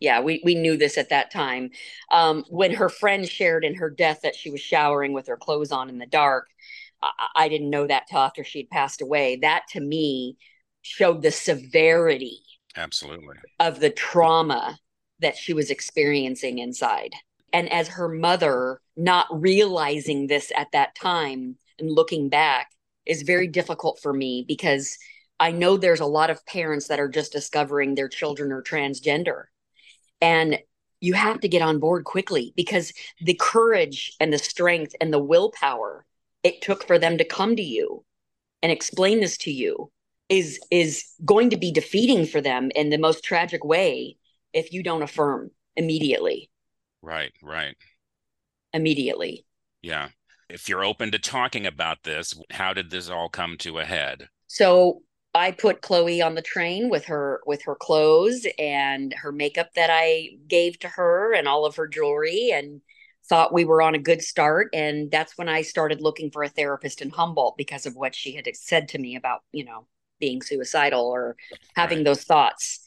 yeah, 0.00 0.20
we 0.20 0.40
we 0.44 0.54
knew 0.54 0.76
this 0.76 0.96
at 0.98 1.08
that 1.10 1.30
time. 1.30 1.70
Um, 2.12 2.44
when 2.48 2.72
her 2.74 2.88
friend 2.88 3.28
shared 3.28 3.64
in 3.64 3.74
her 3.76 3.90
death 3.90 4.20
that 4.22 4.36
she 4.36 4.50
was 4.50 4.60
showering 4.60 5.12
with 5.12 5.26
her 5.26 5.36
clothes 5.36 5.72
on 5.72 5.88
in 5.88 5.98
the 5.98 6.06
dark, 6.06 6.46
I, 7.02 7.10
I 7.34 7.48
didn't 7.48 7.70
know 7.70 7.86
that 7.86 8.06
till 8.08 8.20
after 8.20 8.44
she'd 8.44 8.70
passed 8.70 9.02
away. 9.02 9.36
That 9.36 9.64
to 9.70 9.80
me 9.80 10.36
showed 10.88 11.22
the 11.22 11.30
severity, 11.30 12.40
absolutely, 12.76 13.36
of 13.60 13.80
the 13.80 13.90
trauma 13.90 14.78
that 15.20 15.36
she 15.36 15.52
was 15.52 15.70
experiencing 15.70 16.58
inside. 16.58 17.12
And 17.52 17.70
as 17.72 17.88
her 17.88 18.08
mother, 18.08 18.80
not 18.96 19.26
realizing 19.30 20.26
this 20.26 20.52
at 20.56 20.72
that 20.72 20.94
time 20.94 21.56
and 21.78 21.90
looking 21.90 22.28
back 22.28 22.70
is 23.06 23.22
very 23.22 23.48
difficult 23.48 23.98
for 24.00 24.12
me 24.12 24.44
because 24.46 24.98
I 25.40 25.52
know 25.52 25.76
there's 25.76 26.00
a 26.00 26.06
lot 26.06 26.30
of 26.30 26.44
parents 26.46 26.88
that 26.88 27.00
are 27.00 27.08
just 27.08 27.32
discovering 27.32 27.94
their 27.94 28.08
children 28.08 28.52
are 28.52 28.62
transgender. 28.62 29.44
And 30.20 30.58
you 31.00 31.14
have 31.14 31.40
to 31.40 31.48
get 31.48 31.62
on 31.62 31.78
board 31.78 32.04
quickly 32.04 32.52
because 32.56 32.92
the 33.20 33.38
courage 33.40 34.12
and 34.20 34.32
the 34.32 34.38
strength 34.38 34.94
and 35.00 35.12
the 35.12 35.22
willpower 35.22 36.04
it 36.42 36.60
took 36.60 36.86
for 36.86 36.98
them 36.98 37.18
to 37.18 37.24
come 37.24 37.56
to 37.56 37.62
you 37.62 38.04
and 38.62 38.72
explain 38.72 39.20
this 39.20 39.36
to 39.38 39.50
you 39.50 39.90
is 40.28 40.60
is 40.70 41.04
going 41.24 41.50
to 41.50 41.56
be 41.56 41.72
defeating 41.72 42.26
for 42.26 42.40
them 42.40 42.70
in 42.74 42.90
the 42.90 42.98
most 42.98 43.24
tragic 43.24 43.64
way 43.64 44.16
if 44.52 44.72
you 44.72 44.82
don't 44.82 45.02
affirm 45.02 45.50
immediately. 45.76 46.50
Right 47.02 47.32
right. 47.42 47.76
Immediately. 48.72 49.44
Yeah. 49.82 50.08
If 50.48 50.68
you're 50.68 50.84
open 50.84 51.10
to 51.12 51.18
talking 51.18 51.66
about 51.66 52.04
this 52.04 52.38
how 52.50 52.72
did 52.72 52.90
this 52.90 53.08
all 53.08 53.28
come 53.28 53.56
to 53.58 53.78
a 53.78 53.84
head? 53.84 54.28
So 54.46 55.02
I 55.34 55.52
put 55.52 55.82
Chloe 55.82 56.22
on 56.22 56.34
the 56.34 56.42
train 56.42 56.88
with 56.88 57.06
her 57.06 57.40
with 57.46 57.62
her 57.64 57.74
clothes 57.74 58.46
and 58.58 59.14
her 59.14 59.32
makeup 59.32 59.74
that 59.74 59.90
I 59.90 60.30
gave 60.46 60.78
to 60.80 60.88
her 60.88 61.34
and 61.34 61.46
all 61.46 61.64
of 61.64 61.76
her 61.76 61.86
jewelry 61.86 62.50
and 62.52 62.80
thought 63.28 63.52
we 63.52 63.64
were 63.64 63.82
on 63.82 63.94
a 63.94 63.98
good 63.98 64.22
start. 64.22 64.70
And 64.72 65.10
that's 65.10 65.36
when 65.36 65.48
I 65.48 65.62
started 65.62 66.00
looking 66.00 66.30
for 66.30 66.42
a 66.42 66.48
therapist 66.48 67.02
in 67.02 67.10
Humboldt 67.10 67.58
because 67.58 67.84
of 67.84 67.94
what 67.94 68.14
she 68.14 68.34
had 68.34 68.48
said 68.54 68.88
to 68.88 68.98
me 68.98 69.16
about, 69.16 69.42
you 69.52 69.64
know, 69.64 69.86
being 70.18 70.42
suicidal 70.42 71.04
or 71.04 71.36
having 71.74 71.98
right. 71.98 72.04
those 72.04 72.24
thoughts. 72.24 72.84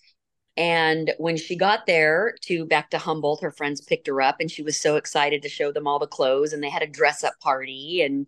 And 0.57 1.13
when 1.17 1.37
she 1.37 1.55
got 1.55 1.85
there 1.87 2.35
to 2.43 2.65
back 2.65 2.89
to 2.91 2.97
Humboldt, 2.97 3.41
her 3.41 3.51
friends 3.51 3.81
picked 3.81 4.07
her 4.07 4.21
up 4.21 4.37
and 4.39 4.51
she 4.51 4.63
was 4.63 4.79
so 4.79 4.95
excited 4.95 5.41
to 5.41 5.49
show 5.49 5.71
them 5.71 5.87
all 5.87 5.97
the 5.97 6.07
clothes 6.07 6.53
and 6.53 6.61
they 6.61 6.69
had 6.69 6.83
a 6.83 6.87
dress 6.87 7.23
up 7.23 7.33
party 7.39 8.01
and 8.01 8.27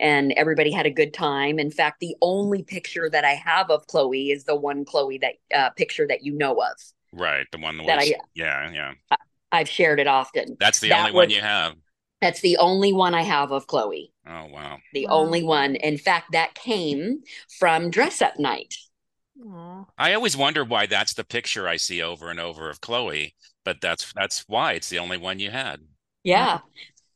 and 0.00 0.32
everybody 0.32 0.72
had 0.72 0.86
a 0.86 0.90
good 0.90 1.14
time. 1.14 1.58
In 1.58 1.70
fact, 1.70 2.00
the 2.00 2.16
only 2.20 2.62
picture 2.62 3.08
that 3.10 3.24
I 3.24 3.34
have 3.34 3.70
of 3.70 3.86
Chloe 3.86 4.30
is 4.30 4.44
the 4.44 4.56
one 4.56 4.84
Chloe 4.84 5.18
that 5.18 5.34
uh, 5.54 5.70
picture 5.70 6.06
that 6.08 6.24
you 6.24 6.32
know 6.32 6.54
of. 6.54 6.76
Right, 7.12 7.46
the 7.52 7.58
one 7.58 7.76
that, 7.76 7.98
was, 7.98 8.10
I 8.10 8.14
yeah 8.34 8.70
yeah. 8.72 9.18
I've 9.52 9.68
shared 9.68 10.00
it 10.00 10.06
often. 10.06 10.56
That's 10.58 10.80
the 10.80 10.88
that 10.88 11.00
only 11.00 11.12
was, 11.12 11.26
one 11.26 11.30
you 11.30 11.40
have. 11.40 11.74
That's 12.20 12.40
the 12.40 12.56
only 12.56 12.92
one 12.92 13.14
I 13.14 13.22
have 13.22 13.52
of 13.52 13.66
Chloe. 13.66 14.13
Oh 14.26 14.46
wow. 14.46 14.78
The 14.92 15.06
wow. 15.06 15.12
only 15.12 15.42
one. 15.42 15.76
In 15.76 15.98
fact, 15.98 16.32
that 16.32 16.54
came 16.54 17.22
from 17.58 17.90
dress 17.90 18.22
up 18.22 18.38
night. 18.38 18.74
Aww. 19.38 19.86
I 19.98 20.14
always 20.14 20.36
wonder 20.36 20.64
why 20.64 20.86
that's 20.86 21.14
the 21.14 21.24
picture 21.24 21.68
I 21.68 21.76
see 21.76 22.00
over 22.00 22.30
and 22.30 22.40
over 22.40 22.70
of 22.70 22.80
Chloe, 22.80 23.34
but 23.64 23.80
that's 23.80 24.12
that's 24.14 24.44
why 24.46 24.72
it's 24.72 24.88
the 24.88 24.98
only 24.98 25.18
one 25.18 25.38
you 25.38 25.50
had. 25.50 25.80
Yeah 26.22 26.60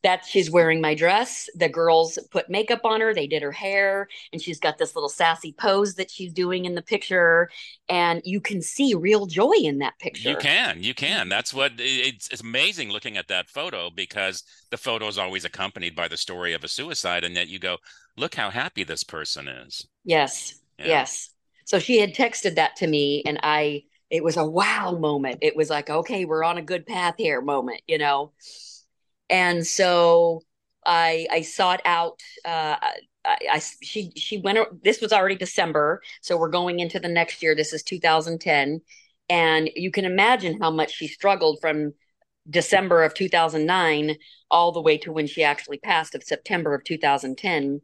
that 0.03 0.25
she's 0.25 0.49
wearing 0.49 0.79
my 0.79 0.95
dress. 0.95 1.49
The 1.55 1.67
girls 1.67 2.17
put 2.31 2.49
makeup 2.49 2.81
on 2.85 3.01
her, 3.01 3.13
they 3.13 3.27
did 3.27 3.41
her 3.41 3.51
hair, 3.51 4.07
and 4.31 4.41
she's 4.41 4.59
got 4.59 4.77
this 4.77 4.95
little 4.95 5.09
sassy 5.09 5.51
pose 5.51 5.95
that 5.95 6.09
she's 6.09 6.31
doing 6.31 6.65
in 6.65 6.75
the 6.75 6.81
picture. 6.81 7.49
And 7.89 8.21
you 8.23 8.39
can 8.39 8.61
see 8.61 8.93
real 8.93 9.25
joy 9.25 9.53
in 9.61 9.79
that 9.79 9.99
picture. 9.99 10.29
You 10.29 10.37
can, 10.37 10.81
you 10.81 10.93
can. 10.93 11.27
That's 11.27 11.53
what 11.53 11.73
it's, 11.77 12.29
it's 12.29 12.41
amazing 12.41 12.91
looking 12.91 13.17
at 13.17 13.27
that 13.27 13.49
photo 13.49 13.89
because 13.89 14.43
the 14.71 14.77
photo 14.77 15.07
is 15.07 15.17
always 15.17 15.43
accompanied 15.43 15.95
by 15.95 16.07
the 16.07 16.17
story 16.17 16.53
of 16.53 16.63
a 16.63 16.69
suicide, 16.69 17.23
and 17.23 17.35
yet 17.35 17.49
you 17.49 17.59
go, 17.59 17.77
look 18.15 18.35
how 18.35 18.49
happy 18.49 18.83
this 18.83 19.03
person 19.03 19.47
is. 19.47 19.85
Yes, 20.05 20.59
yeah. 20.77 20.87
yes. 20.87 21.29
So 21.65 21.77
she 21.77 21.99
had 21.99 22.13
texted 22.13 22.55
that 22.55 22.77
to 22.77 22.87
me, 22.87 23.21
and 23.25 23.39
I, 23.43 23.83
it 24.09 24.23
was 24.23 24.37
a 24.37 24.45
wow 24.45 24.97
moment. 24.97 25.39
It 25.41 25.55
was 25.55 25.69
like, 25.69 25.89
okay, 25.89 26.25
we're 26.25 26.43
on 26.43 26.57
a 26.57 26.63
good 26.63 26.87
path 26.87 27.15
here 27.17 27.41
moment, 27.41 27.81
you 27.85 27.97
know 27.97 28.31
and 29.29 29.65
so 29.65 30.43
I 30.85 31.27
I 31.31 31.41
sought 31.41 31.81
out. 31.85 32.21
Uh, 32.45 32.75
I, 33.25 33.37
I 33.53 33.61
she 33.81 34.11
she 34.15 34.37
went. 34.37 34.83
This 34.83 35.01
was 35.01 35.13
already 35.13 35.35
December, 35.35 36.01
so 36.21 36.37
we're 36.37 36.49
going 36.49 36.79
into 36.79 36.99
the 36.99 37.09
next 37.09 37.43
year. 37.43 37.55
This 37.55 37.73
is 37.73 37.83
2010, 37.83 38.81
and 39.29 39.69
you 39.75 39.91
can 39.91 40.05
imagine 40.05 40.59
how 40.61 40.71
much 40.71 40.93
she 40.93 41.07
struggled 41.07 41.59
from 41.61 41.93
December 42.49 43.03
of 43.03 43.13
2009 43.13 44.17
all 44.49 44.71
the 44.71 44.81
way 44.81 44.97
to 44.99 45.11
when 45.11 45.27
she 45.27 45.43
actually 45.43 45.77
passed 45.77 46.15
of 46.15 46.23
September 46.23 46.73
of 46.73 46.83
2010. 46.83 47.81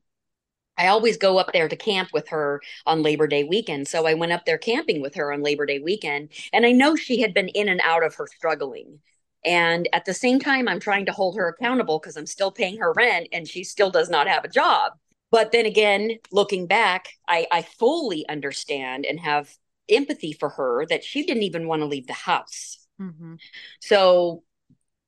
I 0.78 0.88
always 0.88 1.18
go 1.18 1.38
up 1.38 1.54
there 1.54 1.70
to 1.70 1.76
camp 1.76 2.10
with 2.14 2.30
her 2.30 2.62
on 2.86 3.02
Labor 3.02 3.28
Day 3.28 3.44
weekend. 3.44 3.88
So 3.88 4.06
I 4.06 4.14
went 4.14 4.34
up 4.34 4.46
there 4.46 4.58
camping 4.58 5.02
with 5.02 5.16
her 5.16 5.32
on 5.32 5.42
Labor 5.42 5.66
Day 5.66 5.80
weekend. 5.80 6.30
And 6.52 6.66
I 6.66 6.72
know 6.72 6.96
she 6.96 7.22
had 7.22 7.34
been 7.34 7.48
in 7.50 7.70
and 7.70 7.80
out 7.84 8.04
of 8.04 8.16
her 8.16 8.28
struggling. 8.28 9.00
And 9.46 9.88
at 9.94 10.06
the 10.06 10.14
same 10.14 10.40
time, 10.40 10.68
I'm 10.68 10.80
trying 10.80 11.06
to 11.06 11.12
hold 11.12 11.38
her 11.38 11.48
accountable 11.48 12.00
because 12.00 12.18
I'm 12.18 12.26
still 12.26 12.52
paying 12.52 12.78
her 12.80 12.94
rent 12.94 13.28
and 13.32 13.48
she 13.48 13.64
still 13.64 13.92
does 13.92 14.10
not 14.10 14.28
have 14.28 14.44
a 14.44 14.50
job. 14.50 14.94
But 15.32 15.52
then 15.52 15.66
again, 15.66 16.18
looking 16.32 16.68
back, 16.68 17.10
I, 17.28 17.48
I 17.52 17.62
fully 17.62 18.28
understand 18.28 19.06
and 19.06 19.20
have 19.20 19.50
empathy 19.90 20.34
for 20.34 20.50
her 20.50 20.86
that 20.88 21.04
she 21.04 21.26
didn't 21.26 21.44
even 21.44 21.68
want 21.68 21.82
to 21.82 21.88
leave 21.88 22.08
the 22.08 22.14
house. 22.14 22.88
Mm-hmm. 23.00 23.36
So 23.82 24.44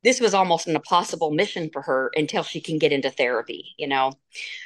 this 0.04 0.20
was 0.22 0.34
almost 0.34 0.68
an 0.68 0.76
impossible 0.76 1.32
mission 1.32 1.70
for 1.72 1.82
her 1.82 2.12
until 2.16 2.44
she 2.44 2.62
can 2.62 2.78
get 2.78 2.92
into 2.92 3.10
therapy, 3.10 3.74
you 3.78 3.88
know? 3.88 4.14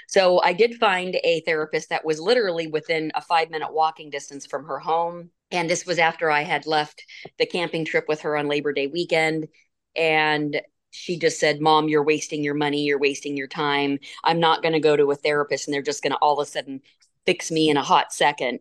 So 0.07 0.41
I 0.43 0.53
did 0.53 0.75
find 0.75 1.17
a 1.23 1.41
therapist 1.41 1.89
that 1.89 2.05
was 2.05 2.19
literally 2.19 2.67
within 2.67 3.11
a 3.15 3.21
five 3.21 3.49
minute 3.49 3.73
walking 3.73 4.09
distance 4.09 4.45
from 4.45 4.65
her 4.65 4.79
home. 4.79 5.29
And 5.51 5.69
this 5.69 5.85
was 5.85 5.99
after 5.99 6.31
I 6.31 6.43
had 6.43 6.65
left 6.65 7.03
the 7.37 7.45
camping 7.45 7.85
trip 7.85 8.05
with 8.07 8.21
her 8.21 8.37
on 8.37 8.47
Labor 8.47 8.73
Day 8.73 8.87
weekend. 8.87 9.47
And 9.95 10.61
she 10.91 11.17
just 11.17 11.39
said, 11.39 11.61
Mom, 11.61 11.89
you're 11.89 12.03
wasting 12.03 12.43
your 12.43 12.53
money. 12.53 12.83
You're 12.83 12.99
wasting 12.99 13.37
your 13.37 13.47
time. 13.47 13.99
I'm 14.23 14.39
not 14.39 14.61
going 14.61 14.73
to 14.73 14.79
go 14.79 14.95
to 14.95 15.11
a 15.11 15.15
therapist 15.15 15.67
and 15.67 15.73
they're 15.73 15.81
just 15.81 16.03
going 16.03 16.11
to 16.11 16.17
all 16.17 16.39
of 16.39 16.47
a 16.47 16.49
sudden 16.49 16.81
fix 17.25 17.51
me 17.51 17.69
in 17.69 17.77
a 17.77 17.83
hot 17.83 18.13
second. 18.13 18.59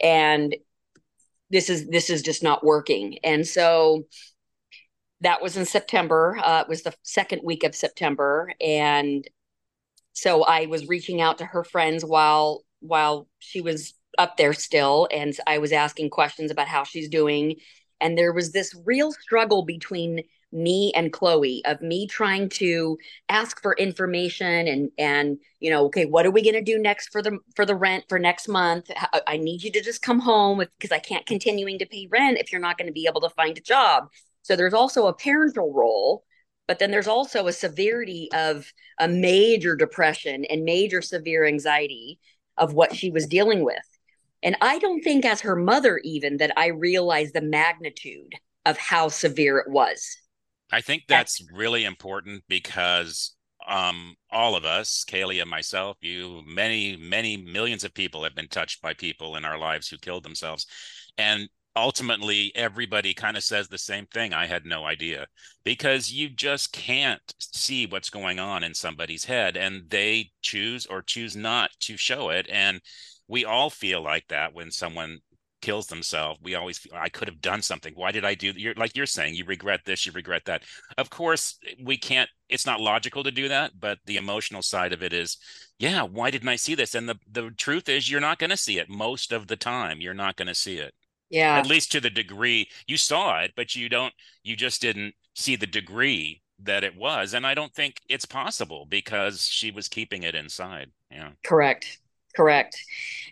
And 0.00 0.54
this 1.50 1.68
is 1.68 1.86
this 1.88 2.10
is 2.10 2.22
just 2.22 2.42
not 2.42 2.64
working. 2.64 3.18
And 3.22 3.46
so 3.46 4.04
that 5.20 5.42
was 5.42 5.56
in 5.56 5.66
September. 5.66 6.38
Uh, 6.42 6.62
it 6.62 6.68
was 6.68 6.82
the 6.82 6.94
second 7.02 7.42
week 7.44 7.62
of 7.62 7.74
September, 7.74 8.52
and 8.60 9.24
so 10.12 10.42
I 10.44 10.66
was 10.66 10.88
reaching 10.88 11.20
out 11.20 11.38
to 11.38 11.46
her 11.46 11.64
friends 11.64 12.04
while 12.04 12.62
while 12.80 13.28
she 13.38 13.60
was 13.60 13.94
up 14.18 14.36
there 14.36 14.52
still, 14.52 15.08
and 15.10 15.34
I 15.46 15.58
was 15.58 15.72
asking 15.72 16.10
questions 16.10 16.50
about 16.50 16.68
how 16.68 16.84
she's 16.84 17.08
doing. 17.08 17.56
And 18.00 18.18
there 18.18 18.32
was 18.32 18.52
this 18.52 18.74
real 18.84 19.12
struggle 19.12 19.64
between 19.64 20.22
me 20.52 20.92
and 20.94 21.12
Chloe 21.12 21.62
of 21.64 21.80
me 21.80 22.06
trying 22.06 22.48
to 22.50 22.98
ask 23.28 23.62
for 23.62 23.74
information 23.76 24.68
and 24.68 24.90
and 24.98 25.38
you 25.60 25.70
know 25.70 25.86
okay 25.86 26.04
what 26.04 26.26
are 26.26 26.30
we 26.30 26.42
going 26.42 26.52
to 26.52 26.62
do 26.62 26.78
next 26.78 27.08
for 27.08 27.22
the 27.22 27.38
for 27.56 27.64
the 27.64 27.74
rent 27.74 28.04
for 28.08 28.18
next 28.18 28.48
month? 28.48 28.90
I 29.26 29.38
need 29.38 29.62
you 29.62 29.72
to 29.72 29.80
just 29.80 30.02
come 30.02 30.20
home 30.20 30.58
because 30.58 30.92
I 30.92 30.98
can't 30.98 31.24
continuing 31.24 31.78
to 31.78 31.86
pay 31.86 32.06
rent 32.10 32.38
if 32.38 32.52
you're 32.52 32.60
not 32.60 32.76
going 32.76 32.88
to 32.88 32.92
be 32.92 33.06
able 33.08 33.22
to 33.22 33.30
find 33.30 33.56
a 33.56 33.62
job. 33.62 34.08
So 34.42 34.56
there's 34.56 34.74
also 34.74 35.06
a 35.06 35.14
parental 35.14 35.72
role 35.72 36.24
but 36.68 36.78
then 36.78 36.90
there's 36.90 37.08
also 37.08 37.46
a 37.46 37.52
severity 37.52 38.28
of 38.32 38.72
a 38.98 39.08
major 39.08 39.76
depression 39.76 40.44
and 40.46 40.64
major 40.64 41.02
severe 41.02 41.44
anxiety 41.44 42.18
of 42.56 42.72
what 42.72 42.94
she 42.94 43.10
was 43.10 43.26
dealing 43.26 43.64
with 43.64 43.91
and 44.42 44.56
I 44.60 44.78
don't 44.78 45.02
think 45.02 45.24
as 45.24 45.40
her 45.40 45.56
mother 45.56 46.00
even 46.04 46.38
that 46.38 46.52
I 46.56 46.68
realized 46.68 47.34
the 47.34 47.42
magnitude 47.42 48.34
of 48.64 48.78
how 48.78 49.08
severe 49.08 49.58
it 49.58 49.70
was 49.70 50.16
I 50.72 50.80
think 50.80 51.04
that's 51.06 51.44
really 51.52 51.84
important 51.84 52.44
because 52.48 53.34
um, 53.66 54.16
all 54.30 54.56
of 54.56 54.64
us, 54.64 55.04
Kaylee 55.06 55.42
and 55.42 55.50
myself, 55.50 55.98
you, 56.00 56.42
many, 56.46 56.96
many 56.96 57.36
millions 57.36 57.84
of 57.84 57.92
people 57.92 58.24
have 58.24 58.34
been 58.34 58.48
touched 58.48 58.80
by 58.80 58.94
people 58.94 59.36
in 59.36 59.44
our 59.44 59.58
lives 59.58 59.88
who 59.88 59.98
killed 59.98 60.24
themselves. 60.24 60.66
And 61.18 61.50
ultimately, 61.76 62.52
everybody 62.54 63.12
kind 63.12 63.36
of 63.36 63.44
says 63.44 63.68
the 63.68 63.76
same 63.76 64.06
thing. 64.06 64.32
I 64.32 64.46
had 64.46 64.64
no 64.64 64.86
idea 64.86 65.26
because 65.62 66.10
you 66.10 66.30
just 66.30 66.72
can't 66.72 67.20
see 67.38 67.84
what's 67.86 68.10
going 68.10 68.38
on 68.38 68.64
in 68.64 68.72
somebody's 68.72 69.26
head 69.26 69.58
and 69.58 69.90
they 69.90 70.30
choose 70.40 70.86
or 70.86 71.02
choose 71.02 71.36
not 71.36 71.70
to 71.80 71.98
show 71.98 72.30
it. 72.30 72.48
And 72.50 72.80
we 73.32 73.44
all 73.44 73.70
feel 73.70 74.02
like 74.02 74.28
that 74.28 74.54
when 74.54 74.70
someone 74.70 75.20
kills 75.60 75.86
themselves 75.86 76.40
we 76.42 76.56
always 76.56 76.78
feel 76.78 76.92
i 76.96 77.08
could 77.08 77.28
have 77.28 77.40
done 77.40 77.62
something 77.62 77.94
why 77.94 78.10
did 78.10 78.24
i 78.24 78.34
do 78.34 78.52
you're 78.56 78.74
like 78.74 78.96
you're 78.96 79.06
saying 79.06 79.34
you 79.34 79.44
regret 79.44 79.80
this 79.84 80.04
you 80.04 80.12
regret 80.12 80.42
that 80.44 80.62
of 80.98 81.08
course 81.08 81.58
we 81.82 81.96
can't 81.96 82.28
it's 82.48 82.66
not 82.66 82.80
logical 82.80 83.22
to 83.22 83.30
do 83.30 83.48
that 83.48 83.70
but 83.78 83.98
the 84.06 84.16
emotional 84.16 84.60
side 84.62 84.92
of 84.92 85.02
it 85.04 85.12
is 85.12 85.38
yeah 85.78 86.02
why 86.02 86.30
didn't 86.30 86.48
i 86.48 86.56
see 86.56 86.74
this 86.74 86.96
and 86.96 87.08
the 87.08 87.16
the 87.30 87.50
truth 87.56 87.88
is 87.88 88.10
you're 88.10 88.20
not 88.20 88.38
going 88.38 88.50
to 88.50 88.56
see 88.56 88.78
it 88.78 88.88
most 88.88 89.32
of 89.32 89.46
the 89.46 89.56
time 89.56 90.00
you're 90.00 90.14
not 90.14 90.36
going 90.36 90.48
to 90.48 90.54
see 90.54 90.78
it 90.78 90.94
Yeah. 91.30 91.56
At 91.58 91.66
least 91.66 91.92
to 91.92 92.00
the 92.00 92.10
degree 92.10 92.68
you 92.86 92.96
saw 92.98 93.40
it, 93.40 93.52
but 93.56 93.74
you 93.74 93.88
don't, 93.88 94.14
you 94.42 94.56
just 94.56 94.82
didn't 94.82 95.14
see 95.34 95.56
the 95.56 95.66
degree 95.66 96.42
that 96.58 96.84
it 96.84 96.94
was. 96.96 97.34
And 97.34 97.46
I 97.46 97.54
don't 97.54 97.74
think 97.74 98.00
it's 98.08 98.26
possible 98.26 98.86
because 98.88 99.46
she 99.46 99.70
was 99.70 99.88
keeping 99.88 100.22
it 100.24 100.34
inside. 100.34 100.92
Yeah. 101.10 101.32
Correct. 101.44 101.98
Correct. 102.36 102.76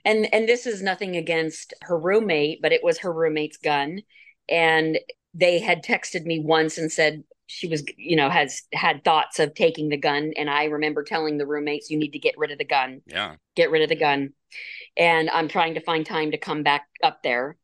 And 0.05 0.33
and 0.33 0.49
this 0.49 0.67
is 0.67 0.83
nothing 0.83 1.17
against 1.17 1.75
her 1.83 1.99
roommate, 1.99 2.61
but 2.63 2.73
it 2.73 2.83
was 2.83 2.99
her 2.99 3.13
roommate's 3.13 3.57
gun. 3.59 4.03
And 4.49 4.99
they 5.35 5.59
had 5.59 5.85
texted 5.85 6.25
me 6.25 6.41
once 6.41 6.79
and 6.79 6.91
said 6.91 7.23
she 7.47 7.67
was, 7.67 7.83
you 7.97 8.17
know, 8.17 8.31
has 8.31 8.63
had 8.73 9.05
thoughts 9.05 9.39
of 9.39 9.55
taking 9.55 9.89
the 9.89 9.97
gun. 9.97 10.33
And 10.37 10.49
I 10.49 10.65
remember 10.65 11.03
telling 11.03 11.37
the 11.37 11.47
roommates, 11.47 11.91
you 11.91 11.99
need 11.99 12.13
to 12.13 12.19
get 12.19 12.39
rid 12.39 12.51
of 12.51 12.59
the 12.59 12.65
gun. 12.65 13.03
Yeah. 13.07 13.37
Get 13.57 13.71
rid 13.71 13.83
of 13.83 13.89
the 13.89 13.97
gun. 13.97 14.31
And 14.97 15.29
I'm 15.31 15.49
trying 15.49 15.75
to 15.75 15.81
find 15.81 16.05
time 16.05 16.31
to 16.31 16.39
come 16.39 16.63
back 16.63 16.87
up 17.03 17.23
there. 17.23 17.57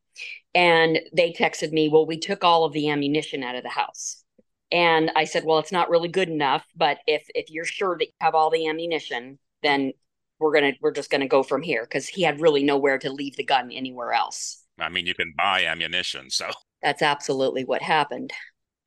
And 0.54 0.98
they 1.12 1.32
texted 1.32 1.70
me, 1.72 1.88
well, 1.88 2.06
we 2.06 2.18
took 2.18 2.42
all 2.42 2.64
of 2.64 2.72
the 2.72 2.88
ammunition 2.88 3.42
out 3.42 3.56
of 3.56 3.62
the 3.62 3.68
house. 3.68 4.24
And 4.72 5.12
I 5.14 5.24
said, 5.24 5.44
well, 5.44 5.58
it's 5.58 5.72
not 5.72 5.90
really 5.90 6.08
good 6.08 6.28
enough, 6.28 6.64
but 6.74 6.98
if 7.06 7.24
if 7.34 7.50
you're 7.50 7.64
sure 7.64 7.96
that 7.96 8.06
you 8.06 8.12
have 8.20 8.34
all 8.34 8.50
the 8.50 8.66
ammunition, 8.66 9.38
then 9.62 9.92
we're 10.38 10.52
gonna 10.52 10.72
we're 10.80 10.92
just 10.92 11.10
gonna 11.10 11.28
go 11.28 11.42
from 11.42 11.62
here 11.62 11.84
because 11.84 12.06
he 12.08 12.22
had 12.22 12.40
really 12.40 12.62
nowhere 12.62 12.98
to 12.98 13.10
leave 13.12 13.36
the 13.36 13.44
gun 13.44 13.70
anywhere 13.72 14.12
else. 14.12 14.62
I 14.78 14.88
mean, 14.90 15.06
you 15.06 15.14
can 15.14 15.32
buy 15.36 15.64
ammunition, 15.64 16.30
so 16.30 16.50
That's 16.82 17.02
absolutely 17.02 17.64
what 17.64 17.82
happened. 17.82 18.32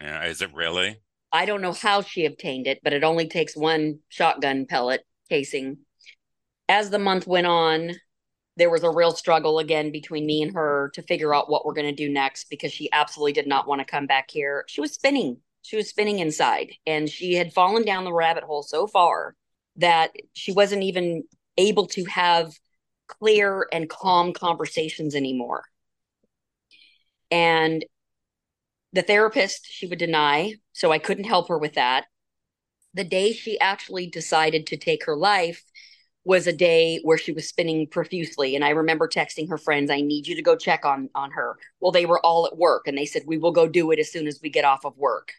yeah, 0.02 0.26
is 0.26 0.42
it 0.42 0.54
really? 0.54 1.00
I 1.32 1.46
don't 1.46 1.62
know 1.62 1.74
how 1.74 2.02
she 2.02 2.26
obtained 2.26 2.68
it, 2.68 2.80
but 2.84 2.94
it 2.94 3.04
only 3.04 3.28
takes 3.28 3.56
one 3.56 4.00
shotgun 4.10 4.66
pellet 4.66 5.06
casing. 5.30 5.78
As 6.68 6.90
the 6.90 7.00
month 7.00 7.28
went 7.28 7.48
on, 7.48 7.94
there 8.58 8.70
was 8.70 8.84
a 8.84 8.90
real 8.90 9.12
struggle 9.12 9.60
again 9.60 9.92
between 9.92 10.26
me 10.26 10.42
and 10.42 10.54
her 10.54 10.92
to 10.94 11.02
figure 11.04 11.34
out 11.34 11.50
what 11.50 11.66
we're 11.66 11.74
going 11.74 11.88
to 11.88 12.04
do 12.06 12.12
next 12.12 12.50
because 12.50 12.72
she 12.72 12.92
absolutely 12.92 13.34
did 13.34 13.48
not 13.48 13.68
want 13.68 13.80
to 13.80 13.86
come 13.86 14.06
back 14.06 14.30
here. 14.30 14.66
She 14.68 14.82
was 14.82 14.94
spinning. 14.94 15.38
She 15.62 15.76
was 15.76 15.88
spinning 15.90 16.20
inside 16.20 16.74
and 16.86 17.10
she 17.10 17.36
had 17.36 17.54
fallen 17.54 17.86
down 17.86 18.04
the 18.06 18.14
rabbit 18.14 18.44
hole 18.44 18.64
so 18.64 18.88
far 18.88 19.36
that 19.78 20.12
she 20.34 20.52
wasn't 20.52 20.84
even 20.84 21.24
able 21.60 21.88
to 21.88 22.06
have 22.06 22.54
clear 23.08 23.68
and 23.72 23.90
calm 23.90 24.34
conversations 24.34 25.16
anymore. 25.16 25.64
And 27.30 27.86
the 28.94 29.02
therapist 29.02 29.68
she 29.70 29.86
would 29.86 30.00
deny, 30.00 30.56
so 30.72 30.92
I 30.92 30.98
couldn't 30.98 31.26
help 31.26 31.50
her 31.50 31.58
with 31.58 31.74
that. 31.74 32.06
The 32.94 33.04
day 33.04 33.34
she 33.34 33.60
actually 33.60 34.08
decided 34.08 34.66
to 34.68 34.78
take 34.78 35.06
her 35.06 35.16
life 35.16 35.64
was 36.26 36.48
a 36.48 36.54
day 36.54 37.00
where 37.04 37.18
she 37.18 37.32
was 37.32 37.48
spinning 37.48 37.88
profusely 37.88 38.56
and 38.56 38.66
I 38.66 38.70
remember 38.70 39.08
texting 39.08 39.50
her 39.50 39.58
friends 39.58 39.90
I 39.90 40.02
need 40.02 40.28
you 40.28 40.36
to 40.36 40.42
go 40.42 40.56
check 40.56 40.86
on 40.86 41.10
on 41.16 41.32
her. 41.32 41.58
Well, 41.80 41.92
they 41.92 42.06
were 42.06 42.24
all 42.26 42.46
at 42.46 42.58
work 42.58 42.88
and 42.88 42.98
they 42.98 43.06
said 43.06 43.24
we 43.26 43.38
will 43.38 43.52
go 43.52 43.68
do 43.68 43.92
it 43.92 44.00
as 44.00 44.12
soon 44.12 44.28
as 44.28 44.40
we 44.42 44.50
get 44.50 44.66
off 44.66 44.86
of 44.86 44.98
work 44.98 45.34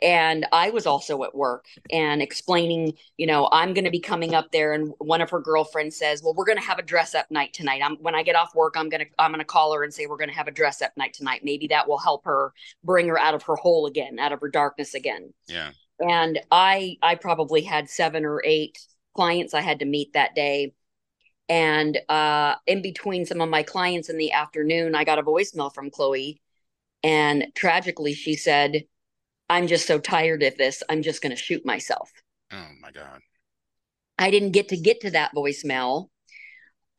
and 0.00 0.46
I 0.52 0.70
was 0.70 0.86
also 0.86 1.24
at 1.24 1.34
work 1.34 1.66
and 1.90 2.22
explaining, 2.22 2.94
you 3.16 3.26
know, 3.26 3.48
I'm 3.50 3.74
going 3.74 3.84
to 3.84 3.90
be 3.90 4.00
coming 4.00 4.34
up 4.34 4.52
there 4.52 4.72
and 4.72 4.92
one 4.98 5.20
of 5.20 5.30
her 5.30 5.40
girlfriends 5.40 5.98
says, 5.98 6.22
"Well, 6.22 6.34
we're 6.34 6.44
going 6.44 6.58
to 6.58 6.64
have 6.64 6.78
a 6.78 6.82
dress 6.82 7.14
up 7.14 7.30
night 7.30 7.52
tonight. 7.52 7.82
I'm 7.84 7.96
when 7.96 8.14
I 8.14 8.22
get 8.22 8.36
off 8.36 8.54
work, 8.54 8.74
I'm 8.76 8.88
going 8.88 9.00
to 9.00 9.06
I'm 9.18 9.32
going 9.32 9.40
to 9.40 9.44
call 9.44 9.72
her 9.74 9.82
and 9.82 9.92
say 9.92 10.06
we're 10.06 10.16
going 10.16 10.30
to 10.30 10.36
have 10.36 10.48
a 10.48 10.52
dress 10.52 10.82
up 10.82 10.92
night 10.96 11.14
tonight. 11.14 11.40
Maybe 11.42 11.66
that 11.68 11.88
will 11.88 11.98
help 11.98 12.24
her 12.24 12.52
bring 12.84 13.08
her 13.08 13.18
out 13.18 13.34
of 13.34 13.42
her 13.44 13.56
hole 13.56 13.86
again, 13.86 14.18
out 14.18 14.32
of 14.32 14.40
her 14.40 14.48
darkness 14.48 14.94
again." 14.94 15.32
Yeah. 15.48 15.70
And 16.00 16.40
I 16.50 16.96
I 17.02 17.16
probably 17.16 17.62
had 17.62 17.90
7 17.90 18.24
or 18.24 18.40
8 18.44 18.78
clients 19.14 19.52
I 19.52 19.62
had 19.62 19.80
to 19.80 19.84
meet 19.84 20.12
that 20.12 20.34
day. 20.34 20.74
And 21.48 21.98
uh 22.08 22.54
in 22.66 22.82
between 22.82 23.26
some 23.26 23.40
of 23.40 23.48
my 23.48 23.64
clients 23.64 24.08
in 24.08 24.16
the 24.16 24.32
afternoon, 24.32 24.94
I 24.94 25.02
got 25.02 25.18
a 25.18 25.24
voicemail 25.24 25.74
from 25.74 25.90
Chloe 25.90 26.40
and 27.02 27.46
tragically 27.54 28.14
she 28.14 28.36
said, 28.36 28.84
I'm 29.50 29.66
just 29.66 29.86
so 29.86 29.98
tired 29.98 30.42
of 30.42 30.56
this. 30.56 30.82
I'm 30.88 31.02
just 31.02 31.22
going 31.22 31.30
to 31.30 31.42
shoot 31.42 31.64
myself. 31.64 32.10
Oh 32.52 32.66
my 32.80 32.90
God. 32.90 33.20
I 34.18 34.30
didn't 34.30 34.52
get 34.52 34.68
to 34.68 34.76
get 34.76 35.00
to 35.02 35.10
that 35.12 35.34
voicemail 35.34 36.08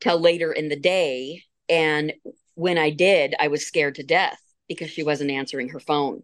till 0.00 0.18
later 0.18 0.52
in 0.52 0.68
the 0.68 0.76
day. 0.76 1.42
And 1.68 2.12
when 2.54 2.78
I 2.78 2.90
did, 2.90 3.34
I 3.38 3.48
was 3.48 3.66
scared 3.66 3.96
to 3.96 4.02
death 4.02 4.40
because 4.68 4.90
she 4.90 5.02
wasn't 5.02 5.30
answering 5.30 5.70
her 5.70 5.80
phone. 5.80 6.22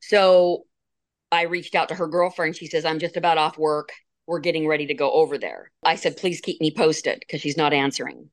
So 0.00 0.64
I 1.30 1.42
reached 1.42 1.74
out 1.74 1.88
to 1.88 1.94
her 1.94 2.06
girlfriend. 2.08 2.56
She 2.56 2.66
says, 2.66 2.84
I'm 2.84 2.98
just 2.98 3.16
about 3.16 3.38
off 3.38 3.58
work. 3.58 3.92
We're 4.26 4.40
getting 4.40 4.66
ready 4.66 4.86
to 4.86 4.94
go 4.94 5.10
over 5.10 5.38
there. 5.38 5.70
I 5.82 5.96
said, 5.96 6.16
please 6.16 6.40
keep 6.40 6.60
me 6.60 6.72
posted 6.74 7.20
because 7.20 7.40
she's 7.40 7.56
not 7.56 7.72
answering. 7.72 8.30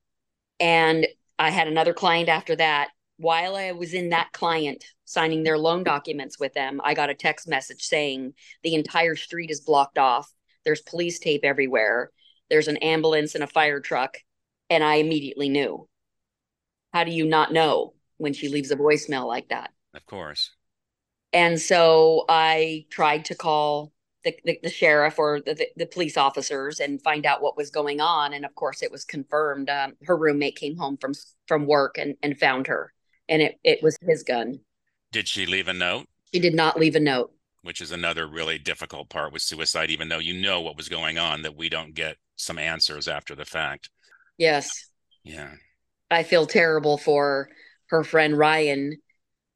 And 0.59 1.07
I 1.37 1.49
had 1.49 1.67
another 1.67 1.93
client 1.93 2.29
after 2.29 2.55
that. 2.55 2.89
While 3.17 3.55
I 3.55 3.71
was 3.73 3.93
in 3.93 4.09
that 4.09 4.31
client 4.31 4.85
signing 5.09 5.41
their 5.41 5.57
loan 5.57 5.83
documents 5.83 6.39
with 6.39 6.53
them, 6.53 6.79
I 6.83 6.93
got 6.93 7.09
a 7.09 7.15
text 7.15 7.47
message 7.47 7.81
saying 7.81 8.33
the 8.61 8.75
entire 8.75 9.15
street 9.15 9.49
is 9.49 9.59
blocked 9.59 9.97
off. 9.97 10.31
There's 10.65 10.81
police 10.81 11.17
tape 11.17 11.41
everywhere. 11.43 12.11
There's 12.51 12.67
an 12.67 12.77
ambulance 12.77 13.33
and 13.33 13.43
a 13.43 13.47
fire 13.47 13.79
truck. 13.79 14.17
And 14.69 14.83
I 14.83 14.95
immediately 14.95 15.49
knew. 15.49 15.87
How 16.93 17.03
do 17.03 17.11
you 17.11 17.25
not 17.25 17.51
know 17.51 17.93
when 18.17 18.33
she 18.33 18.49
leaves 18.49 18.69
a 18.69 18.75
voicemail 18.75 19.25
like 19.25 19.49
that? 19.49 19.71
Of 19.95 20.05
course. 20.05 20.51
And 21.33 21.59
so 21.59 22.25
I 22.29 22.85
tried 22.91 23.25
to 23.25 23.35
call 23.35 23.91
the, 24.23 24.35
the, 24.45 24.59
the 24.61 24.69
sheriff 24.69 25.17
or 25.17 25.41
the, 25.41 25.55
the, 25.55 25.67
the, 25.75 25.85
police 25.87 26.17
officers 26.17 26.79
and 26.79 27.01
find 27.01 27.25
out 27.25 27.41
what 27.41 27.57
was 27.57 27.71
going 27.71 27.99
on. 27.99 28.33
And 28.33 28.45
of 28.45 28.53
course, 28.53 28.83
it 28.83 28.91
was 28.91 29.05
confirmed. 29.05 29.69
Um, 29.69 29.93
her 30.03 30.15
roommate 30.17 30.55
came 30.55 30.77
home 30.77 30.97
from 30.97 31.13
from 31.47 31.65
work 31.65 31.97
and, 31.97 32.15
and 32.21 32.39
found 32.39 32.67
her, 32.67 32.93
and 33.27 33.41
it, 33.41 33.59
it 33.63 33.81
was 33.81 33.97
his 34.01 34.23
gun. 34.23 34.59
Did 35.11 35.27
she 35.27 35.45
leave 35.45 35.67
a 35.67 35.73
note? 35.73 36.07
She 36.33 36.39
did 36.39 36.53
not 36.53 36.79
leave 36.79 36.95
a 36.95 36.99
note. 36.99 37.31
Which 37.61 37.81
is 37.81 37.91
another 37.91 38.27
really 38.27 38.57
difficult 38.57 39.09
part 39.09 39.33
with 39.33 39.41
suicide, 39.41 39.89
even 39.89 40.09
though 40.09 40.19
you 40.19 40.39
know 40.39 40.61
what 40.61 40.77
was 40.77 40.87
going 40.87 41.17
on, 41.17 41.41
that 41.41 41.55
we 41.57 41.67
don't 41.69 41.93
get 41.93 42.17
some 42.35 42.57
answers 42.57 43.07
after 43.07 43.35
the 43.35 43.45
fact. 43.45 43.89
Yes. 44.37 44.89
Yeah. 45.23 45.51
I 46.09 46.23
feel 46.23 46.45
terrible 46.45 46.97
for 46.97 47.49
her 47.87 48.03
friend 48.03 48.37
Ryan 48.37 48.97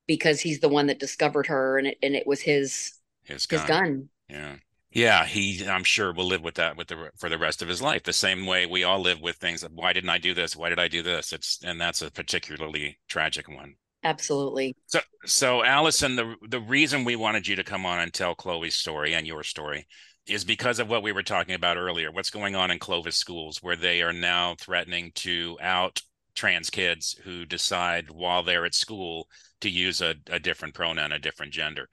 because 0.08 0.41
he's 0.41 0.60
the 0.60 0.70
one 0.70 0.88
that 0.88 0.99
discovered 0.99 1.47
her 1.47 1.78
and 1.78 1.88
it 1.88 1.97
and 2.04 2.16
it 2.16 2.28
was 2.28 2.41
his 2.41 2.93
his 3.24 3.45
gun. 3.45 3.60
His 3.60 3.68
gun. 3.68 4.10
Yeah. 4.30 4.56
Yeah, 4.91 5.26
he 5.26 5.66
I'm 5.68 5.84
sure 5.84 6.14
will 6.14 6.28
live 6.28 6.43
with 6.43 6.56
that 6.56 6.78
with 6.78 6.88
the 6.88 7.10
for 7.18 7.30
the 7.30 7.39
rest 7.39 7.62
of 7.62 7.68
his 7.68 7.82
life. 7.82 8.04
The 8.04 8.14
same 8.14 8.45
way 8.45 8.66
we 8.66 8.84
all 8.84 8.99
live 8.99 9.22
with 9.22 9.38
things. 9.38 9.64
Why 9.64 9.93
didn't 9.93 10.10
I 10.12 10.20
do 10.20 10.34
this? 10.34 10.56
Why 10.56 10.70
did 10.70 10.80
I 10.80 10.88
do 10.88 11.01
this? 11.01 11.34
It's 11.34 11.60
and 11.64 11.82
that's 11.82 12.01
a 12.01 12.12
particularly 12.12 12.99
tragic 13.08 13.47
one. 13.49 13.76
Absolutely. 14.04 14.76
So 14.88 14.99
so 15.26 15.64
Allison, 15.64 16.16
the 16.16 16.36
the 16.47 16.60
reason 16.60 17.06
we 17.06 17.16
wanted 17.16 17.47
you 17.47 17.56
to 17.56 17.64
come 17.64 17.86
on 17.86 17.99
and 17.99 18.14
tell 18.14 18.36
Chloe's 18.36 18.76
story 18.76 19.14
and 19.14 19.26
your 19.26 19.43
story 19.43 19.88
is 20.28 20.43
because 20.43 20.80
of 20.80 20.89
what 20.89 21.04
we 21.04 21.12
were 21.12 21.24
talking 21.24 21.56
about 21.56 21.78
earlier. 21.78 22.12
What's 22.12 22.30
going 22.30 22.56
on 22.56 22.72
in 22.72 22.80
Clovis 22.80 23.18
schools 23.18 23.60
where 23.62 23.76
they 23.76 24.01
are 24.01 24.14
now 24.14 24.56
threatening 24.56 25.12
to 25.16 25.58
out 25.62 26.01
trans 26.36 26.70
kids 26.70 27.16
who 27.24 27.45
decide 27.45 28.10
while 28.10 28.43
they're 28.43 28.66
at 28.66 28.74
school 28.74 29.28
to 29.62 29.70
use 29.70 30.01
a, 30.01 30.16
a 30.30 30.39
different 30.39 30.74
pronoun, 30.74 31.12
a 31.12 31.20
different 31.20 31.54
gender. 31.54 31.88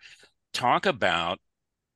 Talk 0.53 0.87
about 0.87 1.39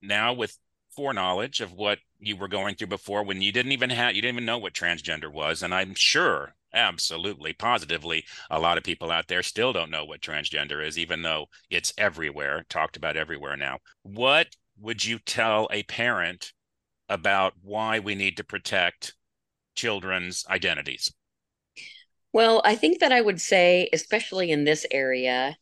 now 0.02 0.32
with 0.32 0.56
foreknowledge 0.94 1.60
of 1.60 1.72
what 1.72 1.98
you 2.20 2.36
were 2.36 2.48
going 2.48 2.74
through 2.74 2.86
before 2.86 3.24
when 3.24 3.42
you 3.42 3.52
didn't 3.52 3.72
even 3.72 3.90
have 3.90 4.14
you 4.14 4.22
didn't 4.22 4.36
even 4.36 4.46
know 4.46 4.58
what 4.58 4.72
transgender 4.72 5.32
was 5.32 5.62
and 5.62 5.74
i'm 5.74 5.92
sure 5.94 6.54
absolutely 6.74 7.52
positively 7.52 8.24
a 8.50 8.58
lot 8.58 8.76
of 8.76 8.84
people 8.84 9.10
out 9.10 9.28
there 9.28 9.42
still 9.42 9.72
don't 9.72 9.90
know 9.90 10.04
what 10.04 10.20
transgender 10.20 10.84
is 10.84 10.98
even 10.98 11.22
though 11.22 11.46
it's 11.70 11.92
everywhere 11.96 12.64
talked 12.68 12.96
about 12.96 13.16
everywhere 13.16 13.56
now. 13.56 13.78
What 14.02 14.48
would 14.78 15.04
you 15.04 15.18
tell 15.18 15.68
a 15.70 15.84
parent 15.84 16.52
about 17.08 17.54
why 17.62 17.98
we 17.98 18.14
need 18.14 18.36
to 18.36 18.44
protect 18.44 19.14
children's 19.74 20.44
identities? 20.48 21.12
Well 22.32 22.62
i 22.64 22.74
think 22.74 23.00
that 23.00 23.12
i 23.12 23.20
would 23.20 23.40
say 23.40 23.88
especially 23.92 24.50
in 24.50 24.64
this 24.64 24.84
area 24.90 25.56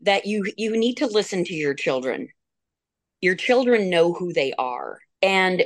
that 0.00 0.26
you 0.26 0.44
you 0.56 0.76
need 0.76 0.96
to 0.98 1.06
listen 1.06 1.44
to 1.44 1.54
your 1.54 1.74
children. 1.74 2.28
Your 3.20 3.34
children 3.34 3.90
know 3.90 4.12
who 4.12 4.32
they 4.32 4.52
are. 4.58 5.00
And 5.22 5.64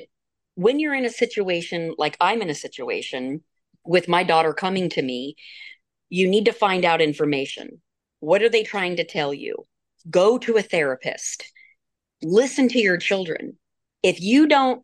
when 0.55 0.79
you're 0.79 0.95
in 0.95 1.05
a 1.05 1.11
situation 1.11 1.95
like 1.99 2.17
I'm 2.21 2.43
in 2.43 2.51
a 2.51 2.55
situation 2.55 3.43
with 3.85 4.09
my 4.09 4.23
daughter 4.23 4.53
coming 4.53 4.89
to 4.91 5.03
me, 5.03 5.37
you 6.09 6.29
need 6.29 6.45
to 6.47 6.53
find 6.53 6.85
out 6.85 7.01
information. 7.01 7.81
What 8.21 8.43
are 8.43 8.49
they 8.49 8.63
trying 8.63 8.97
to 8.97 9.05
tell 9.05 9.33
you? 9.33 9.67
Go 10.11 10.39
to 10.39 10.57
a 10.57 10.63
therapist. 10.63 11.45
Listen 12.23 12.69
to 12.69 12.79
your 12.79 12.99
children. 12.99 13.57
If 14.03 14.21
you 14.21 14.47
don't 14.47 14.83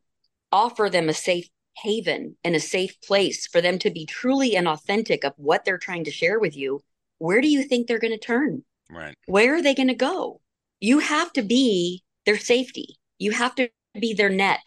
offer 0.53 0.88
them 0.88 1.09
a 1.09 1.14
safe 1.14 1.49
haven 1.78 2.36
and 2.42 2.55
a 2.55 2.61
safe 2.61 2.99
place 3.03 3.47
for 3.47 3.61
them 3.61 3.78
to 3.80 3.90
be 3.90 4.07
truly 4.07 4.57
and 4.57 4.66
authentic 4.66 5.24
of 5.24 5.34
what 5.36 5.64
they're 5.64 5.78
trying 5.78 6.05
to 6.05 6.11
share 6.11 6.38
with 6.38 6.57
you, 6.57 6.82
where 7.18 7.40
do 7.40 7.49
you 7.49 7.62
think 7.62 7.86
they're 7.86 7.99
going 7.99 8.12
to 8.12 8.18
turn? 8.18 8.64
Right. 8.90 9.14
Where 9.26 9.57
are 9.57 9.62
they 9.62 9.74
going 9.74 9.88
to 9.88 9.94
go? 9.94 10.40
You 10.80 11.01
have 11.01 11.32
to 11.34 11.42
be 11.42 12.03
their 12.24 12.38
safety. 12.38 12.99
You 13.18 13.32
have 13.32 13.55
to 13.57 13.68
be 13.99 14.14
their 14.14 14.28
net. 14.28 14.66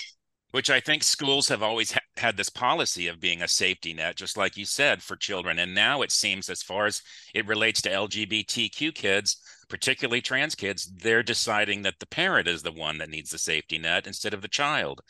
Which 0.52 0.70
I 0.70 0.80
think 0.80 1.04
schools 1.04 1.48
have 1.50 1.62
always 1.62 1.92
ha- 1.92 2.00
had 2.18 2.38
this 2.38 2.50
policy 2.50 3.08
of 3.08 3.20
being 3.20 3.42
a 3.42 3.48
safety 3.48 3.94
net, 3.94 4.16
just 4.16 4.38
like 4.38 4.58
you 4.58 4.66
said, 4.66 5.02
for 5.04 5.16
children. 5.16 5.60
And 5.60 5.76
now 5.76 6.02
it 6.02 6.12
seems, 6.12 6.50
as 6.50 6.64
far 6.64 6.86
as 6.86 7.02
it 7.34 7.48
relates 7.48 7.82
to 7.84 7.90
LGBTQ 7.90 8.94
kids, 8.94 9.38
particularly 9.70 10.22
trans 10.22 10.56
kids, 10.56 10.92
they're 11.02 11.24
deciding 11.24 11.84
that 11.84 12.00
the 12.00 12.08
parent 12.08 12.48
is 12.48 12.64
the 12.64 12.72
one 12.72 12.98
that 12.98 13.10
needs 13.10 13.30
the 13.30 13.38
safety 13.38 13.78
net 13.78 14.08
instead 14.08 14.34
of 14.34 14.42
the 14.42 14.48
child. 14.48 15.02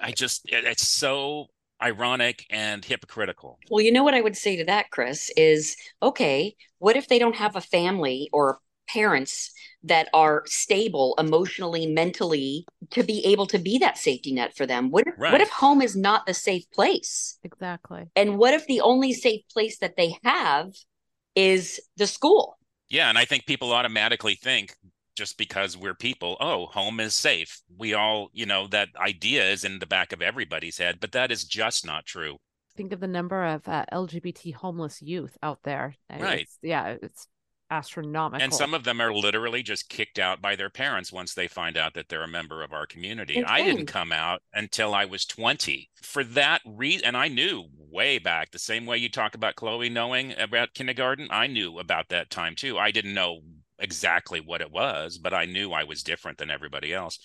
I 0.00 0.12
just, 0.12 0.42
it's 0.46 0.86
so 0.86 1.46
ironic 1.82 2.46
and 2.50 2.84
hypocritical. 2.84 3.58
Well, 3.70 3.84
you 3.84 3.92
know 3.92 4.04
what 4.04 4.14
I 4.14 4.20
would 4.20 4.36
say 4.36 4.56
to 4.56 4.64
that, 4.66 4.90
Chris, 4.90 5.30
is 5.36 5.76
okay, 6.02 6.54
what 6.78 6.96
if 6.96 7.08
they 7.08 7.18
don't 7.18 7.36
have 7.36 7.56
a 7.56 7.60
family 7.60 8.30
or 8.32 8.60
parents 8.88 9.52
that 9.82 10.08
are 10.12 10.42
stable 10.46 11.14
emotionally, 11.18 11.86
mentally 11.86 12.66
to 12.90 13.02
be 13.02 13.24
able 13.24 13.46
to 13.46 13.58
be 13.58 13.78
that 13.78 13.98
safety 13.98 14.32
net 14.32 14.56
for 14.56 14.66
them? 14.66 14.90
What 14.90 15.06
if, 15.06 15.14
right. 15.16 15.32
what 15.32 15.40
if 15.40 15.50
home 15.50 15.80
is 15.80 15.96
not 15.96 16.26
the 16.26 16.34
safe 16.34 16.70
place? 16.72 17.38
Exactly. 17.44 18.04
And 18.16 18.38
what 18.38 18.54
if 18.54 18.66
the 18.66 18.80
only 18.80 19.12
safe 19.12 19.42
place 19.52 19.78
that 19.78 19.96
they 19.96 20.16
have 20.24 20.72
is 21.34 21.80
the 21.96 22.06
school? 22.06 22.58
Yeah, 22.88 23.08
and 23.08 23.18
I 23.18 23.24
think 23.24 23.46
people 23.46 23.72
automatically 23.72 24.34
think 24.34 24.74
just 25.16 25.38
because 25.38 25.76
we're 25.76 25.94
people, 25.94 26.36
oh, 26.40 26.66
home 26.66 27.00
is 27.00 27.14
safe. 27.14 27.60
We 27.76 27.94
all, 27.94 28.28
you 28.32 28.46
know, 28.46 28.66
that 28.68 28.88
idea 28.96 29.48
is 29.50 29.64
in 29.64 29.78
the 29.78 29.86
back 29.86 30.12
of 30.12 30.20
everybody's 30.22 30.78
head, 30.78 30.98
but 31.00 31.12
that 31.12 31.32
is 31.32 31.44
just 31.44 31.86
not 31.86 32.06
true. 32.06 32.36
Think 32.76 32.92
of 32.92 33.00
the 33.00 33.06
number 33.06 33.42
of 33.42 33.66
uh, 33.66 33.86
LGBT 33.92 34.54
homeless 34.54 35.00
youth 35.00 35.36
out 35.42 35.60
there. 35.64 35.96
Right. 36.10 36.42
It's, 36.42 36.58
yeah, 36.62 36.96
it's 37.00 37.26
astronomical. 37.70 38.42
And 38.42 38.54
some 38.54 38.74
of 38.74 38.84
them 38.84 39.00
are 39.00 39.12
literally 39.12 39.62
just 39.62 39.88
kicked 39.88 40.18
out 40.18 40.40
by 40.40 40.56
their 40.56 40.70
parents 40.70 41.12
once 41.12 41.34
they 41.34 41.48
find 41.48 41.76
out 41.76 41.94
that 41.94 42.08
they're 42.08 42.22
a 42.22 42.28
member 42.28 42.62
of 42.62 42.72
our 42.72 42.86
community. 42.86 43.44
I 43.44 43.62
didn't 43.62 43.86
come 43.86 44.12
out 44.12 44.42
until 44.54 44.94
I 44.94 45.04
was 45.04 45.24
20. 45.24 45.90
For 46.02 46.24
that 46.24 46.62
reason, 46.64 47.06
and 47.06 47.16
I 47.16 47.28
knew 47.28 47.64
way 47.90 48.18
back, 48.18 48.50
the 48.50 48.58
same 48.58 48.86
way 48.86 48.98
you 48.98 49.08
talk 49.08 49.34
about 49.34 49.56
Chloe 49.56 49.88
knowing 49.88 50.34
about 50.38 50.74
kindergarten, 50.74 51.28
I 51.30 51.46
knew 51.46 51.78
about 51.78 52.08
that 52.08 52.30
time 52.30 52.54
too. 52.54 52.78
I 52.78 52.90
didn't 52.90 53.14
know 53.14 53.40
exactly 53.78 54.40
what 54.40 54.60
it 54.60 54.70
was, 54.70 55.18
but 55.18 55.34
I 55.34 55.44
knew 55.44 55.72
I 55.72 55.84
was 55.84 56.02
different 56.02 56.38
than 56.38 56.50
everybody 56.50 56.92
else. 56.92 57.18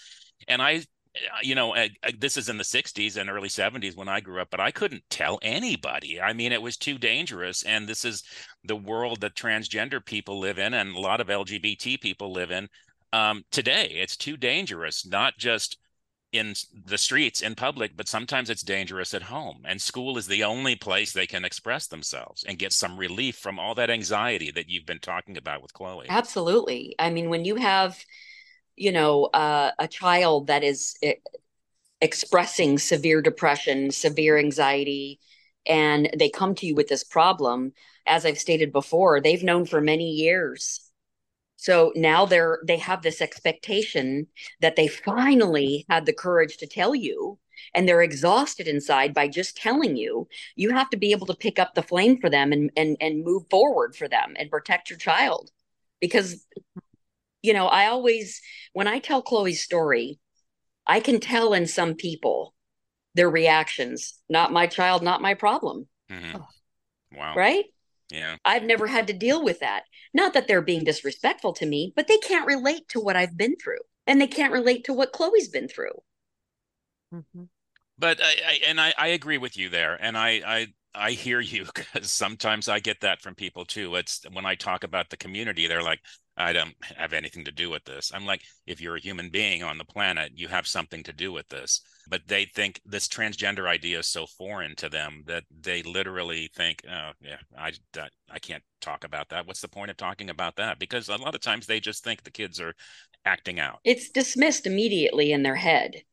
And 0.48 0.62
I 0.62 0.84
Uh, 1.16 1.40
you 1.42 1.56
know, 1.56 1.76
uh, 1.76 1.88
uh, 2.04 2.12
this 2.18 2.38
is 2.38 2.48
in 2.48 2.58
the 2.58 2.64
60s 2.64 3.18
and 3.18 3.30
early 3.30 3.50
70s 3.50 3.98
when 3.98 4.08
I 4.08 4.22
grew 4.22 4.42
up, 4.42 4.50
but 4.50 4.62
I 4.62 4.72
couldn't 4.72 5.04
tell 5.10 5.40
anybody. 5.42 6.22
I 6.22 6.34
mean, 6.34 6.52
it 6.52 6.62
was 6.62 6.78
too 6.78 6.98
dangerous. 6.98 7.64
And 7.64 7.88
this 7.88 8.06
is 8.06 8.24
the 8.64 8.78
world 8.78 9.22
that 9.22 9.36
transgender 9.36 10.04
people 10.04 10.40
live 10.40 10.58
in 10.58 10.74
and 10.74 10.96
a 10.96 11.00
lot 11.00 11.20
of 11.20 11.28
LGBT 11.28 12.00
people 12.00 12.32
live 12.32 12.52
in 12.52 12.70
um, 13.12 13.44
today. 13.52 13.88
It's 13.96 14.16
too 14.16 14.38
dangerous, 14.38 15.06
not 15.06 15.38
just 15.38 15.78
in 16.32 16.54
the 16.86 16.98
streets 16.98 17.42
in 17.42 17.56
public, 17.56 17.98
but 17.98 18.08
sometimes 18.08 18.50
it's 18.50 18.64
dangerous 18.64 19.14
at 19.14 19.24
home. 19.24 19.64
And 19.66 19.82
school 19.82 20.18
is 20.18 20.28
the 20.28 20.46
only 20.46 20.76
place 20.76 21.12
they 21.12 21.28
can 21.28 21.44
express 21.44 21.88
themselves 21.88 22.46
and 22.48 22.58
get 22.58 22.72
some 22.72 22.98
relief 22.98 23.36
from 23.36 23.60
all 23.60 23.76
that 23.76 23.90
anxiety 23.90 24.50
that 24.52 24.70
you've 24.70 24.86
been 24.86 25.00
talking 25.00 25.36
about 25.36 25.62
with 25.62 25.74
Chloe. 25.74 26.06
Absolutely. 26.08 26.96
I 26.98 27.10
mean, 27.10 27.30
when 27.30 27.44
you 27.44 27.56
have 27.56 28.02
you 28.76 28.92
know 28.92 29.26
uh, 29.26 29.72
a 29.80 29.88
child 29.88 30.48
that 30.48 30.64
is 30.64 30.96
eh, 31.04 31.14
expressing 32.02 32.78
severe 32.78 33.22
depression 33.22 33.92
severe 33.92 34.38
anxiety 34.38 35.20
and 35.68 36.10
they 36.18 36.30
come 36.30 36.56
to 36.56 36.66
you 36.66 36.76
with 36.76 36.88
this 36.88 37.04
problem 37.04 37.74
as 38.08 38.26
i've 38.26 38.40
stated 38.40 38.72
before 38.72 39.22
they've 39.22 39.44
known 39.44 39.66
for 39.66 39.82
many 39.82 40.10
years. 40.12 40.82
So 41.62 41.94
now 41.96 42.26
they're 42.26 42.60
they 42.66 42.78
have 42.78 43.04
this 43.04 43.22
expectation 43.22 44.26
that 44.62 44.76
they 44.76 44.88
finally 44.88 45.86
had 45.88 46.08
the 46.08 46.14
courage 46.14 46.58
to 46.58 46.66
tell 46.68 46.96
you 46.96 47.38
and 47.76 47.88
they're 47.88 48.02
exhausted 48.02 48.68
inside 48.68 49.14
by 49.14 49.28
just 49.28 49.58
telling 49.58 49.96
you. 49.96 50.28
You 50.56 50.72
have 50.72 50.90
to 50.90 50.98
be 50.98 51.12
able 51.12 51.28
to 51.28 51.36
pick 51.36 51.60
up 51.60 51.76
the 51.76 51.84
flame 51.84 52.20
for 52.20 52.32
them 52.32 52.52
and 52.52 52.72
and 52.76 52.98
and 53.00 53.24
move 53.24 53.44
forward 53.52 53.96
for 53.96 54.08
them 54.08 54.34
and 54.38 54.50
protect 54.50 54.90
your 54.90 54.98
child 54.98 55.52
because 56.00 56.48
you 57.42 57.54
know, 57.54 57.68
I 57.68 57.88
always, 57.88 58.42
when 58.74 58.88
I 58.88 59.00
tell 59.00 59.22
Chloe's 59.22 59.64
story, 59.64 60.20
I 60.86 61.00
can 61.00 61.20
tell 61.20 61.54
in 61.54 61.68
some 61.68 61.96
people 61.96 62.54
their 63.16 63.30
reactions. 63.30 64.20
Not 64.30 64.52
my 64.52 64.68
child, 64.68 65.04
not 65.04 65.22
my 65.22 65.34
problem. 65.34 65.88
Mm-hmm. 66.10 66.38
Wow. 67.18 67.36
Right? 67.36 67.66
Yeah. 68.10 68.36
I've 68.44 68.64
never 68.64 68.88
had 68.88 69.08
to 69.08 69.14
deal 69.14 69.44
with 69.44 69.60
that. 69.60 69.84
Not 70.14 70.34
that 70.34 70.48
they're 70.48 70.62
being 70.62 70.84
disrespectful 70.84 71.54
to 71.54 71.66
me, 71.66 71.94
but 71.96 72.08
they 72.08 72.18
can't 72.18 72.48
relate 72.48 72.88
to 72.90 73.00
what 73.00 73.16
I've 73.16 73.38
been 73.38 73.56
through. 73.56 73.80
And 74.08 74.20
they 74.20 74.28
can't 74.28 74.54
relate 74.54 74.86
to 74.86 74.94
what 74.94 75.14
Chloe's 75.14 75.48
been 75.50 75.68
through. 75.68 76.02
Mm-hmm. 77.14 77.44
But 77.98 78.20
I, 78.22 78.34
I 78.46 78.60
and 78.68 78.82
I, 78.82 78.94
I 78.98 79.08
agree 79.08 79.38
with 79.38 79.58
you 79.58 79.70
there. 79.70 79.98
And 80.02 80.18
I, 80.18 80.42
I 80.46 80.68
I 80.94 81.12
hear 81.12 81.40
you 81.40 81.66
because 81.74 82.12
sometimes 82.12 82.68
I 82.68 82.80
get 82.80 83.02
that 83.02 83.22
from 83.22 83.36
people 83.36 83.66
too. 83.66 83.96
It's 83.96 84.26
when 84.32 84.46
I 84.46 84.56
talk 84.56 84.84
about 84.84 85.10
the 85.10 85.18
community, 85.18 85.68
they're 85.68 85.84
like, 85.84 86.00
I 86.38 86.54
don't 86.54 86.74
have 86.98 87.14
anything 87.14 87.44
to 87.46 87.52
do 87.52 87.70
with 87.70 87.84
this. 87.84 88.12
I'm 88.14 88.26
like, 88.26 88.42
if 88.66 88.80
you're 88.80 88.96
a 88.96 89.02
human 89.02 89.30
being 89.30 89.64
on 89.64 89.78
the 89.78 89.86
planet, 89.86 90.32
you 90.36 90.48
have 90.48 90.66
something 90.66 91.04
to 91.04 91.14
do 91.14 91.32
with 91.32 91.48
this. 91.50 91.82
But 92.08 92.22
they 92.28 92.46
think 92.46 92.82
this 92.86 93.08
transgender 93.08 93.68
idea 93.68 94.00
is 94.00 94.08
so 94.08 94.26
foreign 94.26 94.76
to 94.78 94.90
them 94.90 95.24
that 95.28 95.44
they 95.62 95.84
literally 95.84 96.50
think, 96.56 96.84
oh, 96.90 97.12
yeah, 97.22 97.38
I, 97.58 97.74
I 98.32 98.40
can't 98.40 98.64
talk 98.80 99.04
about 99.04 99.30
that. 99.30 99.46
What's 99.46 99.62
the 99.62 99.68
point 99.68 99.92
of 99.92 99.98
talking 99.98 100.30
about 100.30 100.56
that? 100.56 100.80
Because 100.80 101.10
a 101.10 101.18
lot 101.18 101.36
of 101.36 101.42
times 101.42 101.68
they 101.68 101.80
just 101.80 102.04
think 102.04 102.24
the 102.24 102.32
kids 102.32 102.60
are 102.60 102.74
acting 103.26 103.60
out. 103.60 103.80
It's 103.84 104.10
dismissed 104.10 104.66
immediately 104.66 105.32
in 105.32 105.44
their 105.44 105.56
head. 105.56 106.04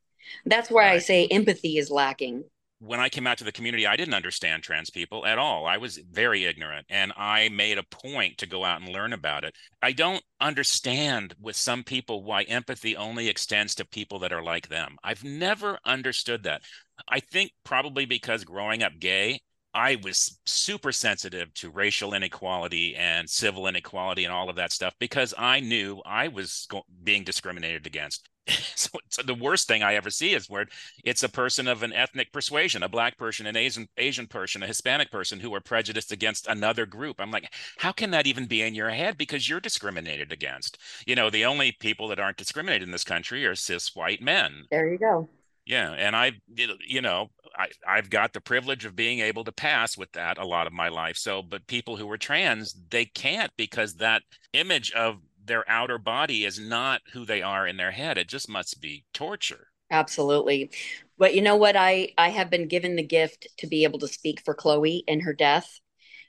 That's 0.45 0.71
why 0.71 0.87
right. 0.87 0.95
I 0.95 0.99
say 0.99 1.27
empathy 1.29 1.79
is 1.79 1.91
lacking 1.91 2.45
when 2.81 3.01
I 3.01 3.09
came 3.09 3.26
out 3.26 3.39
to 3.39 3.45
the 3.45 3.53
community, 3.53 3.87
I 3.87 3.97
didn't 3.97 4.14
understand 4.14 4.62
trans 4.62 4.91
people 4.91 5.26
at 5.26 5.39
all. 5.39 5.66
I 5.66 5.79
was 5.79 5.99
very 6.11 6.45
ignorant 6.45 6.87
and 6.89 7.12
I 7.16 7.49
made 7.49 7.79
a 7.79 7.83
point 7.83 8.39
to 8.39 8.47
go 8.47 8.64
out 8.64 8.81
and 8.81 8.91
learn 8.91 9.12
about 9.12 9.45
it. 9.45 9.55
I 9.83 9.93
don't 9.93 10.22
understand 10.41 11.35
with 11.41 11.57
some 11.57 11.83
people 11.83 12.22
why 12.22 12.43
empathy 12.43 12.97
only 12.97 13.29
extends 13.29 13.74
to 13.76 13.85
people 13.85 14.20
that 14.20 14.33
are 14.33 14.43
like 14.43 14.68
them. 14.68 14.97
I've 15.03 15.24
never 15.24 15.79
understood 15.85 16.45
that. 16.45 16.62
I 17.09 17.20
think 17.20 17.53
probably 17.64 18.07
because 18.07 18.45
growing 18.45 18.83
up 18.83 18.93
gay, 19.01 19.41
I 19.74 19.97
was 20.03 20.41
super 20.47 20.93
sensitive 20.93 21.53
to 21.55 21.70
racial 21.70 22.14
inequality 22.14 22.97
and 22.97 23.29
civil 23.29 23.66
inequality 23.66 24.24
and 24.24 24.33
all 24.33 24.49
of 24.49 24.57
that 24.57 24.72
stuff 24.72 24.95
because 24.99 25.35
I 25.37 25.61
knew 25.61 26.01
I 26.07 26.29
was 26.29 26.66
being 27.03 27.24
discriminated 27.24 27.87
against. 27.87 28.29
so, 28.74 28.99
so, 29.09 29.22
the 29.22 29.34
worst 29.34 29.68
thing 29.68 29.82
I 29.82 29.94
ever 29.94 30.11
see 30.11 30.32
is 30.34 30.49
where 30.49 30.66
it's 31.05 31.22
a 31.22 31.28
person 31.28 31.68
of 31.68 31.82
an 31.82 31.92
ethnic 31.92 32.32
persuasion, 32.32 32.82
a 32.82 32.88
black 32.88 33.18
person, 33.18 33.46
an 33.46 33.57
Asian 33.57 33.88
Asian 33.96 34.26
person, 34.26 34.62
a 34.62 34.66
Hispanic 34.66 35.11
person 35.11 35.40
who 35.40 35.55
are 35.55 35.61
prejudiced 35.61 36.12
against 36.12 36.46
another 36.46 36.86
group. 36.86 37.16
I'm 37.18 37.30
like, 37.30 37.53
how 37.78 37.92
can 37.92 38.11
that 38.12 38.26
even 38.26 38.46
be 38.46 38.62
in 38.62 38.74
your 38.74 38.90
head? 38.90 39.18
Because 39.18 39.49
you're 39.49 39.61
discriminated 39.61 40.32
against. 40.32 40.78
You 41.07 41.14
know, 41.14 41.30
the 41.30 41.44
only 41.44 41.72
people 41.72 42.09
that 42.09 42.20
aren't 42.20 42.36
discriminated 42.36 42.88
in 42.88 42.92
this 42.92 43.05
country 43.05 43.44
are 43.46 43.55
cis 43.55 43.94
white 43.94 44.22
men. 44.22 44.64
There 44.70 44.88
you 44.88 44.99
go. 44.99 45.28
Yeah, 45.68 45.92
and 45.92 46.16
I, 46.16 46.32
you 46.57 47.03
know, 47.03 47.28
I, 47.55 47.68
I've 47.86 48.09
got 48.09 48.32
the 48.32 48.40
privilege 48.40 48.86
of 48.86 48.96
being 48.96 49.18
able 49.20 49.44
to 49.44 49.53
pass 49.53 49.99
with 49.99 50.11
that 50.12 50.38
a 50.38 50.46
lot 50.46 50.66
of 50.66 50.72
my 50.72 50.88
life. 50.88 51.18
So, 51.18 51.42
but 51.42 51.66
people 51.66 51.96
who 51.96 52.11
are 52.11 52.16
trans, 52.16 52.74
they 52.88 53.05
can't 53.05 53.53
because 53.59 53.94
that 53.96 54.22
image 54.55 54.92
of 54.92 55.18
their 55.49 55.68
outer 55.68 55.99
body 55.99 56.44
is 56.44 56.59
not 56.59 57.01
who 57.12 57.24
they 57.24 57.42
are 57.42 57.66
in 57.66 57.76
their 57.76 57.90
head. 57.90 58.18
It 58.18 58.28
just 58.28 58.49
must 58.49 58.80
be 58.80 59.05
torture. 59.12 59.68
Absolutely. 59.90 60.70
But 61.16 61.34
you 61.34 61.42
know 61.42 61.57
what? 61.57 61.74
I, 61.76 62.12
I 62.18 62.28
have 62.28 62.51
been 62.51 62.68
given 62.68 62.96
the 62.96 63.03
gift 63.03 63.49
to 63.59 63.66
be 63.66 63.84
able 63.84 63.99
to 64.01 64.09
speak 64.09 64.42
for 64.44 64.55
Chloe 64.55 65.03
in 65.07 65.20
her 65.20 65.32
death. 65.32 65.80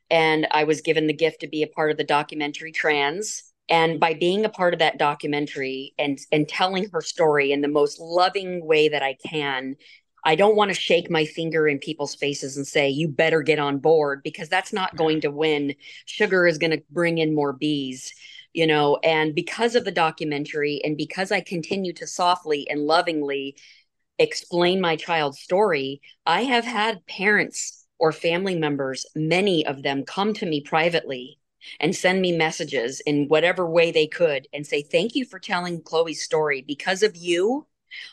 And 0.10 0.48
I 0.52 0.64
was 0.64 0.82
given 0.82 1.08
the 1.08 1.14
gift 1.14 1.42
to 1.42 1.48
be 1.48 1.62
a 1.62 1.68
part 1.68 1.92
of 1.92 1.98
the 1.98 2.04
documentary 2.04 2.72
Trans. 2.72 3.44
And 3.70 4.00
by 4.00 4.16
being 4.16 4.46
a 4.46 4.50
part 4.50 4.74
of 4.74 4.80
that 4.80 4.98
documentary 4.98 5.94
and, 6.00 6.18
and 6.32 6.48
telling 6.48 6.90
her 6.90 7.02
story 7.02 7.52
in 7.52 7.62
the 7.62 7.68
most 7.68 8.00
loving 8.00 8.66
way 8.66 8.90
that 8.90 9.04
I 9.04 9.16
can, 9.28 9.76
I 10.24 10.36
don't 10.36 10.56
want 10.56 10.70
to 10.70 10.76
shake 10.76 11.12
my 11.12 11.26
finger 11.26 11.68
in 11.68 11.78
people's 11.78 12.16
faces 12.16 12.58
and 12.58 12.66
say, 12.66 12.90
you 12.90 13.08
better 13.08 13.42
get 13.42 13.60
on 13.60 13.78
board 13.78 14.22
because 14.24 14.50
that's 14.50 14.74
not 14.74 14.96
going 14.96 15.22
to 15.22 15.32
win. 15.32 15.76
Sugar 16.06 16.48
is 16.48 16.58
going 16.58 16.72
to 16.72 16.84
bring 16.90 17.20
in 17.20 17.36
more 17.36 17.54
bees 17.54 18.14
you 18.54 18.66
know 18.66 18.98
and 19.04 19.36
because 19.36 19.76
of 19.76 19.86
the 19.86 19.92
documentary 19.92 20.82
and 20.84 20.98
because 20.98 21.32
i 21.32 21.42
continue 21.42 21.94
to 21.94 22.08
softly 22.08 22.68
and 22.70 22.82
lovingly 22.82 23.56
explain 24.18 24.82
my 24.82 24.96
child's 24.96 25.40
story 25.40 26.02
i 26.26 26.44
have 26.44 26.66
had 26.66 27.06
parents 27.06 27.86
or 28.00 28.12
family 28.12 28.56
members 28.56 29.06
many 29.16 29.66
of 29.66 29.84
them 29.84 30.04
come 30.04 30.34
to 30.34 30.46
me 30.46 30.62
privately 30.62 31.40
and 31.80 31.96
send 31.96 32.22
me 32.22 32.36
messages 32.36 33.02
in 33.02 33.28
whatever 33.28 33.70
way 33.70 33.92
they 33.92 34.08
could 34.08 34.48
and 34.54 34.66
say 34.66 34.82
thank 34.82 35.16
you 35.16 35.26
for 35.26 35.40
telling 35.40 35.82
chloe's 35.82 36.24
story. 36.24 36.64
Because 36.66 37.04
of 37.04 37.16
you 37.16 37.66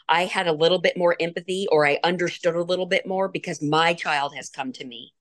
i 0.09 0.25
had 0.25 0.47
a 0.47 0.53
little 0.53 0.79
bit 0.79 0.97
more 0.97 1.17
empathy 1.21 1.67
or 1.71 1.87
i 1.87 1.99
understood 2.03 2.57
a 2.57 2.63
little 2.63 2.87
bit 2.87 3.07
more 3.07 3.29
because 3.29 3.63
my 3.63 3.93
child 3.93 4.35
has 4.35 4.49
come 4.49 4.73
to 4.73 4.87
me 4.87 5.13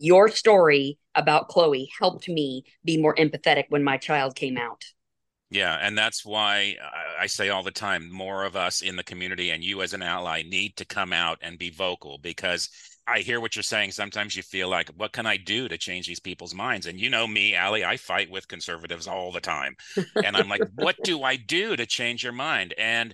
your 0.00 0.28
story 0.28 0.98
about 1.14 1.48
Chloe 1.48 1.90
helped 1.98 2.28
me 2.28 2.64
be 2.84 2.96
more 3.00 3.14
empathetic 3.14 3.66
when 3.68 3.84
my 3.84 3.98
child 3.98 4.34
came 4.34 4.56
out. 4.56 4.82
Yeah, 5.50 5.76
and 5.80 5.98
that's 5.98 6.24
why 6.24 6.76
I 7.18 7.26
say 7.26 7.48
all 7.48 7.64
the 7.64 7.72
time 7.72 8.10
more 8.10 8.44
of 8.44 8.54
us 8.54 8.82
in 8.82 8.94
the 8.96 9.02
community 9.02 9.50
and 9.50 9.64
you 9.64 9.82
as 9.82 9.92
an 9.92 10.02
ally 10.02 10.42
need 10.42 10.76
to 10.76 10.84
come 10.84 11.12
out 11.12 11.38
and 11.42 11.58
be 11.58 11.70
vocal 11.70 12.18
because 12.18 12.70
I 13.06 13.18
hear 13.20 13.40
what 13.40 13.56
you're 13.56 13.64
saying. 13.64 13.90
Sometimes 13.90 14.36
you 14.36 14.44
feel 14.44 14.68
like, 14.68 14.90
what 14.90 15.12
can 15.12 15.26
I 15.26 15.36
do 15.36 15.66
to 15.66 15.76
change 15.76 16.06
these 16.06 16.20
people's 16.20 16.54
minds? 16.54 16.86
And 16.86 17.00
you 17.00 17.10
know 17.10 17.26
me, 17.26 17.56
Allie, 17.56 17.84
I 17.84 17.96
fight 17.96 18.30
with 18.30 18.46
conservatives 18.46 19.08
all 19.08 19.32
the 19.32 19.40
time. 19.40 19.74
And 20.24 20.36
I'm 20.36 20.48
like, 20.48 20.62
what 20.76 20.96
do 21.02 21.24
I 21.24 21.34
do 21.34 21.74
to 21.74 21.86
change 21.86 22.22
your 22.22 22.32
mind? 22.32 22.72
And 22.78 23.12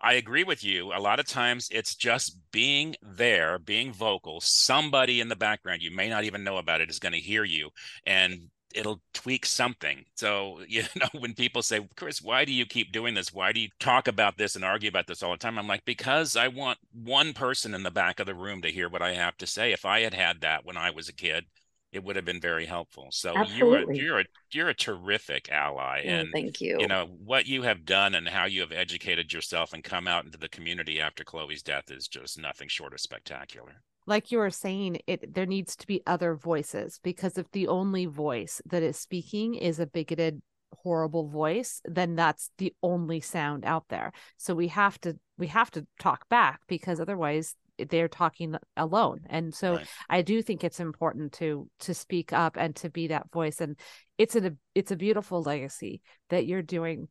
I 0.00 0.14
agree 0.14 0.44
with 0.44 0.62
you. 0.62 0.92
A 0.92 1.00
lot 1.00 1.18
of 1.18 1.26
times 1.26 1.68
it's 1.72 1.94
just 1.94 2.38
being 2.52 2.94
there, 3.02 3.58
being 3.58 3.92
vocal. 3.92 4.40
Somebody 4.40 5.20
in 5.20 5.28
the 5.28 5.36
background, 5.36 5.82
you 5.82 5.90
may 5.90 6.08
not 6.08 6.24
even 6.24 6.44
know 6.44 6.58
about 6.58 6.80
it, 6.80 6.90
is 6.90 7.00
going 7.00 7.14
to 7.14 7.18
hear 7.18 7.44
you 7.44 7.70
and 8.06 8.48
it'll 8.74 9.02
tweak 9.12 9.44
something. 9.46 10.04
So, 10.14 10.60
you 10.68 10.82
know, 10.94 11.08
when 11.18 11.34
people 11.34 11.62
say, 11.62 11.86
Chris, 11.96 12.22
why 12.22 12.44
do 12.44 12.52
you 12.52 12.66
keep 12.66 12.92
doing 12.92 13.14
this? 13.14 13.32
Why 13.32 13.52
do 13.52 13.60
you 13.60 13.68
talk 13.80 14.08
about 14.08 14.38
this 14.38 14.54
and 14.56 14.64
argue 14.64 14.88
about 14.88 15.06
this 15.06 15.22
all 15.22 15.32
the 15.32 15.38
time? 15.38 15.58
I'm 15.58 15.68
like, 15.68 15.84
because 15.84 16.36
I 16.36 16.48
want 16.48 16.78
one 16.92 17.32
person 17.32 17.74
in 17.74 17.82
the 17.82 17.90
back 17.90 18.20
of 18.20 18.26
the 18.26 18.34
room 18.34 18.62
to 18.62 18.70
hear 18.70 18.88
what 18.88 19.02
I 19.02 19.14
have 19.14 19.36
to 19.38 19.46
say. 19.46 19.72
If 19.72 19.84
I 19.84 20.00
had 20.00 20.14
had 20.14 20.42
that 20.42 20.64
when 20.64 20.76
I 20.76 20.90
was 20.90 21.08
a 21.08 21.14
kid, 21.14 21.44
it 21.92 22.04
would 22.04 22.16
have 22.16 22.24
been 22.24 22.40
very 22.40 22.66
helpful. 22.66 23.08
So 23.10 23.34
Absolutely. 23.34 23.98
you're 23.98 24.18
a, 24.18 24.20
you're 24.20 24.20
a 24.20 24.24
you're 24.52 24.68
a 24.68 24.74
terrific 24.74 25.50
ally, 25.50 26.02
oh, 26.04 26.08
and 26.08 26.28
thank 26.32 26.60
you. 26.60 26.76
You 26.78 26.86
know 26.86 27.08
what 27.24 27.46
you 27.46 27.62
have 27.62 27.84
done 27.84 28.14
and 28.14 28.28
how 28.28 28.44
you 28.44 28.60
have 28.60 28.72
educated 28.72 29.32
yourself 29.32 29.72
and 29.72 29.82
come 29.82 30.06
out 30.06 30.24
into 30.24 30.38
the 30.38 30.48
community 30.48 31.00
after 31.00 31.24
Chloe's 31.24 31.62
death 31.62 31.90
is 31.90 32.08
just 32.08 32.38
nothing 32.38 32.68
short 32.68 32.92
of 32.92 33.00
spectacular. 33.00 33.82
Like 34.06 34.32
you 34.32 34.38
were 34.38 34.50
saying, 34.50 34.98
it 35.06 35.34
there 35.34 35.46
needs 35.46 35.76
to 35.76 35.86
be 35.86 36.02
other 36.06 36.34
voices 36.34 37.00
because 37.02 37.38
if 37.38 37.50
the 37.52 37.68
only 37.68 38.06
voice 38.06 38.60
that 38.66 38.82
is 38.82 38.98
speaking 38.98 39.54
is 39.54 39.80
a 39.80 39.86
bigoted 39.86 40.42
horrible 40.82 41.28
voice 41.28 41.80
then 41.86 42.14
that's 42.14 42.50
the 42.58 42.74
only 42.82 43.20
sound 43.20 43.64
out 43.64 43.84
there 43.88 44.12
so 44.36 44.54
we 44.54 44.68
have 44.68 45.00
to 45.00 45.18
we 45.38 45.46
have 45.46 45.70
to 45.70 45.86
talk 45.98 46.28
back 46.28 46.60
because 46.68 47.00
otherwise 47.00 47.54
they're 47.88 48.08
talking 48.08 48.56
alone. 48.76 49.20
And 49.28 49.54
so 49.54 49.76
right. 49.76 49.86
i 50.08 50.22
do 50.22 50.42
think 50.42 50.64
it's 50.64 50.80
important 50.80 51.32
to 51.34 51.68
to 51.80 51.94
speak 51.94 52.32
up 52.32 52.56
and 52.56 52.74
to 52.76 52.90
be 52.90 53.08
that 53.08 53.30
voice. 53.30 53.60
And 53.60 53.76
it's 54.16 54.36
a 54.36 54.54
it's 54.74 54.90
a 54.90 54.96
beautiful 54.96 55.42
legacy 55.42 56.00
that 56.30 56.46
you're 56.46 56.62
doing 56.62 57.08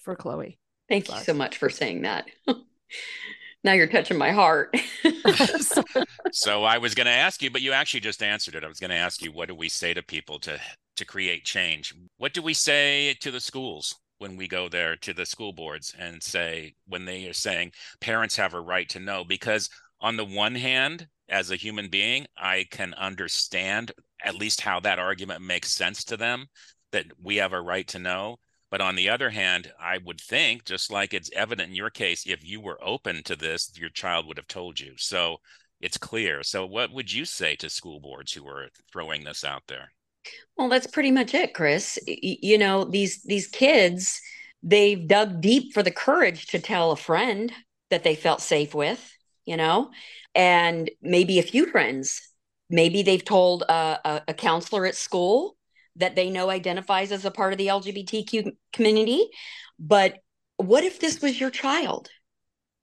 for 0.00 0.16
chloe. 0.16 0.58
Thank 0.88 1.08
you 1.08 1.18
so 1.18 1.34
much 1.34 1.58
for 1.58 1.68
saying 1.68 2.02
that. 2.02 2.26
Now 3.64 3.72
you're 3.72 3.88
touching 3.88 4.16
my 4.16 4.30
heart. 4.30 4.74
So 6.30 6.64
i 6.64 6.78
was 6.78 6.94
going 6.94 7.06
to 7.06 7.12
ask 7.12 7.42
you 7.42 7.50
but 7.50 7.62
you 7.62 7.72
actually 7.72 8.00
just 8.00 8.22
answered 8.22 8.54
it. 8.54 8.64
I 8.64 8.68
was 8.68 8.78
going 8.78 8.90
to 8.90 8.96
ask 8.96 9.20
you 9.20 9.32
what 9.32 9.48
do 9.48 9.54
we 9.54 9.68
say 9.68 9.94
to 9.94 10.02
people 10.02 10.38
to 10.40 10.60
to 10.96 11.04
create 11.04 11.44
change? 11.44 11.94
What 12.18 12.34
do 12.34 12.42
we 12.42 12.54
say 12.54 13.14
to 13.20 13.30
the 13.30 13.40
schools 13.40 13.96
when 14.18 14.36
we 14.36 14.48
go 14.48 14.68
there 14.68 14.96
to 14.96 15.14
the 15.14 15.24
school 15.24 15.52
boards 15.52 15.94
and 15.98 16.22
say 16.22 16.74
when 16.86 17.04
they 17.04 17.26
are 17.26 17.32
saying 17.32 17.72
parents 18.00 18.36
have 18.36 18.54
a 18.54 18.60
right 18.60 18.88
to 18.90 19.00
know 19.00 19.24
because 19.24 19.70
on 20.00 20.16
the 20.16 20.24
one 20.24 20.54
hand, 20.54 21.08
as 21.28 21.50
a 21.50 21.56
human 21.56 21.88
being, 21.88 22.26
I 22.36 22.66
can 22.70 22.94
understand 22.94 23.92
at 24.24 24.34
least 24.34 24.60
how 24.62 24.80
that 24.80 24.98
argument 24.98 25.42
makes 25.42 25.70
sense 25.70 26.04
to 26.04 26.16
them 26.16 26.46
that 26.92 27.06
we 27.22 27.36
have 27.36 27.52
a 27.52 27.60
right 27.60 27.86
to 27.88 27.98
know. 27.98 28.38
But 28.70 28.80
on 28.80 28.96
the 28.96 29.08
other 29.08 29.30
hand, 29.30 29.72
I 29.80 29.98
would 29.98 30.20
think, 30.20 30.64
just 30.64 30.90
like 30.90 31.14
it's 31.14 31.30
evident 31.34 31.70
in 31.70 31.74
your 31.74 31.90
case, 31.90 32.24
if 32.26 32.44
you 32.44 32.60
were 32.60 32.78
open 32.82 33.22
to 33.24 33.36
this, 33.36 33.72
your 33.76 33.90
child 33.90 34.26
would 34.26 34.36
have 34.36 34.48
told 34.48 34.78
you. 34.78 34.92
So 34.96 35.38
it's 35.80 35.96
clear. 35.96 36.42
So, 36.42 36.66
what 36.66 36.92
would 36.92 37.12
you 37.12 37.24
say 37.24 37.56
to 37.56 37.70
school 37.70 38.00
boards 38.00 38.32
who 38.32 38.46
are 38.46 38.68
throwing 38.92 39.24
this 39.24 39.44
out 39.44 39.62
there? 39.68 39.92
Well, 40.56 40.68
that's 40.68 40.86
pretty 40.86 41.10
much 41.10 41.32
it, 41.34 41.54
Chris. 41.54 41.98
You 42.06 42.58
know, 42.58 42.84
these 42.84 43.22
these 43.22 43.46
kids, 43.46 44.20
they've 44.62 45.06
dug 45.06 45.40
deep 45.40 45.72
for 45.72 45.82
the 45.82 45.90
courage 45.90 46.46
to 46.48 46.58
tell 46.58 46.90
a 46.90 46.96
friend 46.96 47.52
that 47.90 48.02
they 48.02 48.14
felt 48.14 48.42
safe 48.42 48.74
with 48.74 49.14
you 49.48 49.56
know, 49.56 49.90
and 50.34 50.90
maybe 51.00 51.38
a 51.38 51.42
few 51.42 51.70
friends. 51.70 52.20
Maybe 52.68 53.02
they've 53.02 53.24
told 53.24 53.62
a, 53.62 53.98
a, 54.04 54.22
a 54.28 54.34
counselor 54.34 54.84
at 54.84 54.94
school 54.94 55.56
that 55.96 56.14
they 56.14 56.28
know 56.28 56.50
identifies 56.50 57.12
as 57.12 57.24
a 57.24 57.30
part 57.30 57.54
of 57.54 57.58
the 57.58 57.68
LGBTQ 57.68 58.52
community. 58.74 59.26
But 59.78 60.18
what 60.58 60.84
if 60.84 61.00
this 61.00 61.22
was 61.22 61.40
your 61.40 61.48
child? 61.48 62.10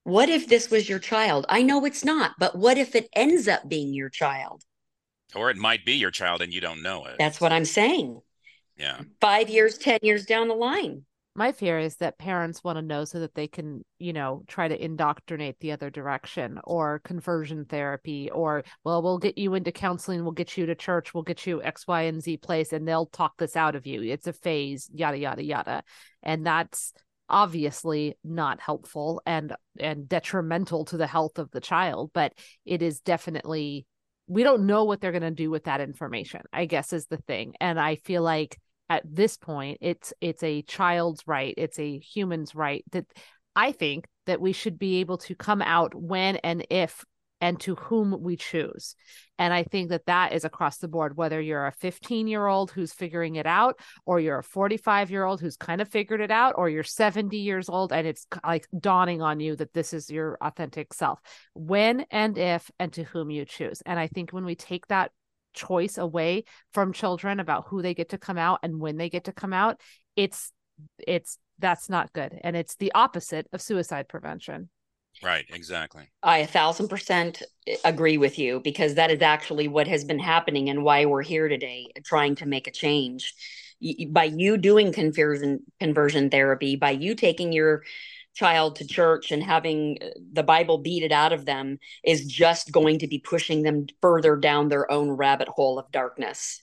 What 0.06 0.28
if 0.28 0.48
this 0.48 0.72
was 0.72 0.90
your 0.90 0.98
child? 0.98 1.46
I 1.50 1.62
know 1.62 1.86
it's 1.86 2.04
not, 2.04 2.32
but 2.40 2.58
what 2.58 2.80
if 2.80 2.96
it 2.96 3.10
ends 3.14 3.48
up 3.48 3.70
being 3.70 3.94
your 3.94 4.10
child? 4.10 4.64
Or 5.36 5.52
it 5.52 5.58
might 5.58 5.86
be 5.86 5.94
your 5.94 6.12
child 6.12 6.42
and 6.42 6.52
you 6.52 6.62
don't 6.62 6.82
know 6.82 7.06
it. 7.06 7.18
That's 7.20 7.40
what 7.40 7.52
I'm 7.52 7.66
saying. 7.66 8.22
Yeah. 8.76 9.02
Five 9.22 9.52
years, 9.52 9.78
10 9.78 10.00
years 10.02 10.26
down 10.26 10.48
the 10.48 10.56
line 10.56 11.06
my 11.36 11.52
fear 11.52 11.78
is 11.78 11.98
that 11.98 12.18
parents 12.18 12.64
want 12.64 12.78
to 12.78 12.82
know 12.82 13.04
so 13.04 13.20
that 13.20 13.36
they 13.36 13.48
can 13.48 13.84
you 14.00 14.14
know 14.14 14.44
try 14.48 14.68
to 14.68 14.84
indoctrinate 14.84 15.60
the 15.60 15.72
other 15.72 15.90
direction 15.90 16.60
or 16.64 17.00
conversion 17.00 17.66
therapy 17.66 18.32
or 18.32 18.64
well 18.84 19.02
we'll 19.02 19.18
get 19.18 19.38
you 19.38 19.54
into 19.54 19.72
counseling 19.72 20.24
we'll 20.24 20.32
get 20.32 20.58
you 20.58 20.66
to 20.66 20.76
church 20.76 21.14
we'll 21.14 21.24
get 21.24 21.46
you 21.46 21.62
x 21.62 21.86
y 21.88 22.04
and 22.04 22.24
z 22.24 22.38
place 22.38 22.74
and 22.74 22.88
they'll 22.88 23.06
talk 23.08 23.38
this 23.38 23.56
out 23.56 23.76
of 23.76 23.86
you. 23.86 24.02
It's 24.02 24.28
a 24.28 24.34
phase 24.34 24.90
yada 24.94 25.18
yada 25.18 25.44
yada. 25.44 25.84
And 26.24 26.46
that's 26.46 26.94
obviously 27.28 28.18
not 28.24 28.60
helpful 28.60 29.22
and 29.26 29.56
and 29.80 30.08
detrimental 30.08 30.86
to 30.86 30.98
the 30.98 31.08
health 31.08 31.40
of 31.40 31.50
the 31.50 31.60
child 31.60 32.12
but 32.14 32.32
it 32.66 32.84
is 32.84 33.00
definitely 33.00 33.88
we 34.28 34.44
don't 34.44 34.68
know 34.68 34.84
what 34.84 35.02
they're 35.02 35.12
going 35.12 35.24
to 35.24 35.32
do 35.32 35.50
with 35.50 35.64
that 35.64 35.82
information 35.82 36.42
i 36.54 36.66
guess 36.66 36.94
is 36.94 37.08
the 37.08 37.18
thing. 37.18 37.56
And 37.60 37.80
i 37.80 37.96
feel 37.96 38.22
like 38.22 38.60
at 38.90 39.04
this 39.06 39.38
point 39.38 39.78
it's 39.82 40.14
it's 40.22 40.44
a 40.44 40.62
child's 40.64 41.24
right 41.28 41.54
it's 41.58 41.80
a 41.80 42.00
human's 42.00 42.56
right 42.56 42.84
that 42.92 43.06
i 43.56 43.72
think 43.72 44.08
that 44.26 44.42
we 44.42 44.52
should 44.54 44.78
be 44.78 45.00
able 45.00 45.18
to 45.18 45.36
come 45.36 45.62
out 45.62 45.94
when 45.96 46.36
and 46.38 46.66
if 46.70 47.04
and 47.42 47.60
to 47.60 47.76
whom 47.76 48.22
we 48.22 48.36
choose. 48.36 48.96
And 49.38 49.54
i 49.54 49.64
think 49.64 49.90
that 49.90 50.06
that 50.06 50.32
is 50.32 50.46
across 50.46 50.78
the 50.78 50.88
board 50.88 51.18
whether 51.18 51.42
you're 51.42 51.68
a 51.68 51.72
15 51.74 52.28
year 52.28 52.48
old 52.48 52.72
who's 52.72 52.94
figuring 52.94 53.36
it 53.36 53.46
out 53.46 53.78
or 54.06 54.20
you're 54.20 54.40
a 54.40 54.44
45 54.44 55.12
year 55.12 55.26
old 55.26 55.42
who's 55.42 55.58
kind 55.58 55.82
of 55.82 55.90
figured 55.90 56.22
it 56.22 56.32
out 56.32 56.56
or 56.58 56.70
you're 56.70 56.84
70 56.84 57.38
years 57.38 57.68
old 57.68 57.92
and 57.92 58.08
it's 58.08 58.26
like 58.46 58.66
dawning 58.80 59.22
on 59.22 59.42
you 59.42 59.58
that 59.58 59.74
this 59.74 59.94
is 59.94 60.10
your 60.10 60.38
authentic 60.42 60.94
self. 60.94 61.20
When 61.54 62.06
and 62.12 62.38
if 62.38 62.72
and 62.80 62.94
to 62.94 63.04
whom 63.04 63.30
you 63.30 63.44
choose. 63.44 63.82
And 63.86 64.00
i 64.00 64.08
think 64.08 64.32
when 64.32 64.46
we 64.46 64.56
take 64.56 64.88
that 64.88 65.12
choice 65.56 65.98
away 65.98 66.44
from 66.74 66.94
children 66.94 67.40
about 67.40 67.68
who 67.68 67.82
they 67.82 67.94
get 67.94 68.10
to 68.10 68.18
come 68.18 68.38
out 68.38 68.60
and 68.64 68.80
when 68.80 68.98
they 68.98 69.10
get 69.10 69.24
to 69.24 69.32
come 69.32 69.54
out 69.54 69.80
it's 70.16 70.52
it's 71.00 71.38
that's 71.60 71.90
not 71.90 72.14
good. 72.14 72.38
And 72.44 72.56
it's 72.56 72.76
the 72.76 72.92
opposite 72.94 73.48
of 73.54 73.62
suicide 73.62 74.08
prevention. 74.08 74.70
Right 75.24 75.46
exactly. 75.50 76.10
I 76.22 76.40
a 76.40 76.48
thousand 76.48 76.90
percent 76.90 77.42
agree 77.86 78.18
with 78.18 78.38
you 78.38 78.60
because 78.60 78.96
that 78.96 79.12
is 79.12 79.22
actually 79.22 79.68
what 79.68 79.88
has 79.88 80.04
been 80.04 80.20
happening 80.20 80.70
and 80.70 80.84
why 80.84 81.06
we're 81.06 81.22
here 81.22 81.48
today 81.48 81.88
trying 82.04 82.36
to 82.36 82.46
make 82.46 82.68
a 82.68 82.72
change. 82.72 83.34
By 84.10 84.26
you 84.26 84.58
doing 84.58 84.92
conversion 84.92 85.62
conversion 85.80 86.30
therapy 86.30 86.76
by 86.76 86.92
you 86.92 87.16
taking 87.16 87.54
your 87.54 87.84
child 88.36 88.76
to 88.76 88.86
church 88.86 89.32
and 89.32 89.42
having 89.42 89.98
uh, 90.02 90.08
the 90.34 90.44
Bible 90.44 90.78
beat 90.78 91.04
it 91.04 91.12
out 91.12 91.34
of 91.34 91.46
them 91.46 91.80
is 92.04 92.26
just 92.26 92.72
going 92.72 93.00
to 93.00 93.08
be 93.08 93.18
pushing 93.18 93.64
them 93.64 93.88
further 94.02 94.36
down 94.36 94.70
their 94.70 94.90
own 94.92 95.10
rabbit 95.10 95.48
hole 95.48 95.80
of 95.80 95.92
darkness. 95.92 96.62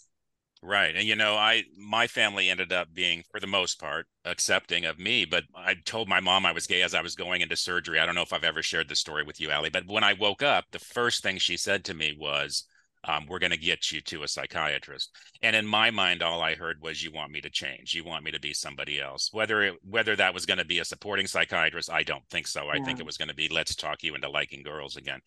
Right. 0.65 0.95
And 0.95 1.05
you 1.05 1.17
know, 1.17 1.35
I 1.35 1.65
my 1.77 2.07
family 2.07 2.49
ended 2.49 2.73
up 2.73 2.95
being 2.95 3.25
for 3.33 3.41
the 3.41 3.49
most 3.49 3.81
part 3.81 4.07
accepting 4.25 4.85
of 4.85 4.97
me, 4.97 5.25
but 5.25 5.43
I 5.57 5.75
told 5.75 6.09
my 6.09 6.21
mom 6.21 6.47
I 6.47 6.53
was 6.53 6.69
gay 6.69 6.83
as 6.83 6.95
I 6.95 7.03
was 7.03 7.17
going 7.17 7.41
into 7.41 7.57
surgery. 7.57 7.99
I 7.99 8.07
don't 8.07 8.15
know 8.15 8.23
if 8.23 8.33
I've 8.33 8.45
ever 8.45 8.63
shared 8.63 8.89
this 8.89 9.01
story 9.01 9.25
with 9.25 9.41
you, 9.41 9.51
Allie, 9.51 9.71
but 9.71 9.89
when 9.89 10.05
I 10.05 10.13
woke 10.13 10.41
up, 10.41 10.67
the 10.71 10.79
first 10.79 11.25
thing 11.25 11.39
she 11.39 11.57
said 11.57 11.85
to 11.87 11.95
me 11.95 12.17
was, 12.17 12.65
um, 13.05 13.27
we're 13.29 13.39
going 13.39 13.53
to 13.53 13.57
get 13.57 13.91
you 13.91 14.01
to 14.03 14.23
a 14.23 14.29
psychiatrist. 14.29 15.11
And 15.43 15.57
in 15.57 15.67
my 15.67 15.91
mind 15.91 16.23
all 16.23 16.41
i 16.41 16.55
heard 16.55 16.81
was 16.81 17.03
you 17.03 17.13
want 17.13 17.33
me 17.33 17.41
to 17.41 17.51
change. 17.51 17.95
You 17.95 18.05
want 18.05 18.25
me 18.25 18.31
to 18.31 18.41
be 18.41 18.53
somebody 18.53 19.01
else. 19.01 19.31
Whether 19.33 19.63
it, 19.63 19.75
whether 19.83 20.17
that 20.17 20.35
was 20.35 20.47
going 20.47 20.59
to 20.59 20.65
be 20.65 20.79
a 20.79 20.85
supporting 20.85 21.27
psychiatrist 21.27 21.91
i 21.91 22.03
don't 22.03 22.27
think 22.31 22.47
so. 22.47 22.69
I 22.69 22.79
think 22.81 23.01
it 23.01 23.07
was 23.07 23.17
going 23.17 23.29
to 23.29 23.35
be 23.35 23.49
let's 23.49 23.75
talk 23.75 24.03
you 24.03 24.15
into 24.15 24.31
liking 24.31 24.63
girls 24.63 24.97
again. 24.97 25.21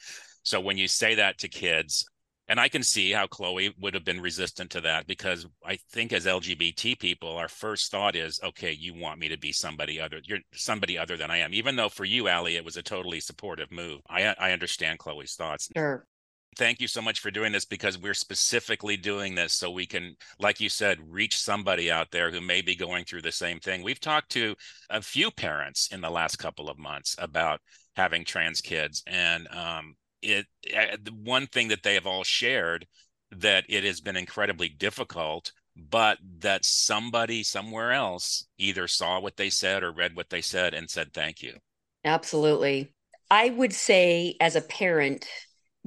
So 0.43 0.59
when 0.59 0.77
you 0.77 0.87
say 0.87 1.15
that 1.15 1.39
to 1.39 1.47
kids 1.47 2.05
and 2.47 2.59
i 2.59 2.67
can 2.67 2.83
see 2.83 3.11
how 3.11 3.25
chloe 3.25 3.73
would 3.79 3.93
have 3.93 4.05
been 4.05 4.21
resistant 4.21 4.69
to 4.69 4.81
that 4.81 5.07
because 5.07 5.47
i 5.65 5.77
think 5.91 6.13
as 6.13 6.25
lgbt 6.25 6.99
people 6.99 7.37
our 7.37 7.47
first 7.47 7.89
thought 7.89 8.15
is 8.15 8.39
okay 8.43 8.71
you 8.71 8.93
want 8.93 9.19
me 9.19 9.27
to 9.27 9.37
be 9.37 9.51
somebody 9.51 9.99
other 9.99 10.21
you're 10.23 10.39
somebody 10.53 10.97
other 10.97 11.17
than 11.17 11.31
i 11.31 11.37
am. 11.37 11.53
Even 11.53 11.75
though 11.75 11.89
for 11.89 12.05
you 12.05 12.27
Allie, 12.27 12.55
it 12.55 12.65
was 12.65 12.77
a 12.77 12.83
totally 12.83 13.19
supportive 13.19 13.71
move. 13.71 14.01
I 14.09 14.35
i 14.39 14.51
understand 14.51 14.99
chloe's 14.99 15.33
thoughts. 15.33 15.69
Sure 15.75 16.05
thank 16.57 16.79
you 16.79 16.87
so 16.87 17.01
much 17.01 17.19
for 17.19 17.31
doing 17.31 17.51
this 17.51 17.65
because 17.65 17.97
we're 17.97 18.13
specifically 18.13 18.97
doing 18.97 19.35
this 19.35 19.53
so 19.53 19.69
we 19.69 19.85
can 19.85 20.15
like 20.39 20.59
you 20.59 20.69
said 20.69 20.99
reach 21.07 21.37
somebody 21.37 21.91
out 21.91 22.11
there 22.11 22.31
who 22.31 22.41
may 22.41 22.61
be 22.61 22.75
going 22.75 23.05
through 23.05 23.21
the 23.21 23.31
same 23.31 23.59
thing 23.59 23.83
we've 23.83 23.99
talked 23.99 24.29
to 24.31 24.55
a 24.89 25.01
few 25.01 25.31
parents 25.31 25.89
in 25.91 26.01
the 26.01 26.09
last 26.09 26.37
couple 26.37 26.69
of 26.69 26.77
months 26.77 27.15
about 27.19 27.59
having 27.95 28.23
trans 28.23 28.61
kids 28.61 29.03
and 29.07 29.47
um, 29.49 29.95
it 30.21 30.45
uh, 30.75 30.97
the 31.01 31.11
one 31.11 31.47
thing 31.47 31.67
that 31.67 31.83
they 31.83 31.93
have 31.93 32.07
all 32.07 32.23
shared 32.23 32.85
that 33.31 33.65
it 33.69 33.83
has 33.83 34.01
been 34.01 34.15
incredibly 34.15 34.69
difficult 34.69 35.51
but 35.75 36.17
that 36.39 36.63
somebody 36.63 37.43
somewhere 37.43 37.91
else 37.91 38.47
either 38.57 38.87
saw 38.87 39.19
what 39.19 39.35
they 39.35 39.49
said 39.49 39.83
or 39.83 39.91
read 39.91 40.15
what 40.15 40.29
they 40.29 40.41
said 40.41 40.73
and 40.73 40.89
said 40.89 41.13
thank 41.13 41.41
you. 41.41 41.57
Absolutely. 42.05 42.93
I 43.29 43.49
would 43.49 43.73
say, 43.73 44.35
as 44.39 44.55
a 44.55 44.61
parent, 44.61 45.27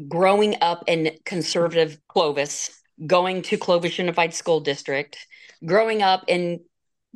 growing 0.07 0.57
up 0.61 0.84
in 0.86 1.11
conservative 1.24 1.99
Clovis, 2.09 2.70
going 3.07 3.42
to 3.42 3.57
Clovis 3.57 3.99
Unified 3.99 4.34
School 4.34 4.61
District, 4.61 5.16
growing 5.64 6.03
up 6.03 6.24
in 6.28 6.61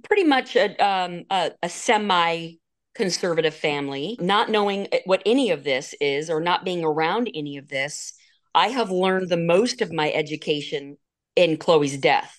pretty 0.02 0.24
much 0.24 0.56
a, 0.56 0.76
um, 0.84 1.24
a, 1.30 1.52
a 1.62 1.68
semi 1.68 2.54
conservative 2.94 3.54
family, 3.54 4.18
not 4.20 4.50
knowing 4.50 4.88
what 5.04 5.22
any 5.24 5.50
of 5.50 5.64
this 5.64 5.94
is 6.00 6.28
or 6.28 6.40
not 6.40 6.64
being 6.64 6.84
around 6.84 7.30
any 7.34 7.56
of 7.56 7.68
this, 7.68 8.12
I 8.54 8.68
have 8.68 8.90
learned 8.90 9.28
the 9.28 9.36
most 9.36 9.80
of 9.80 9.92
my 9.92 10.12
education 10.12 10.98
in 11.36 11.56
Chloe's 11.56 11.96
death 11.96 12.38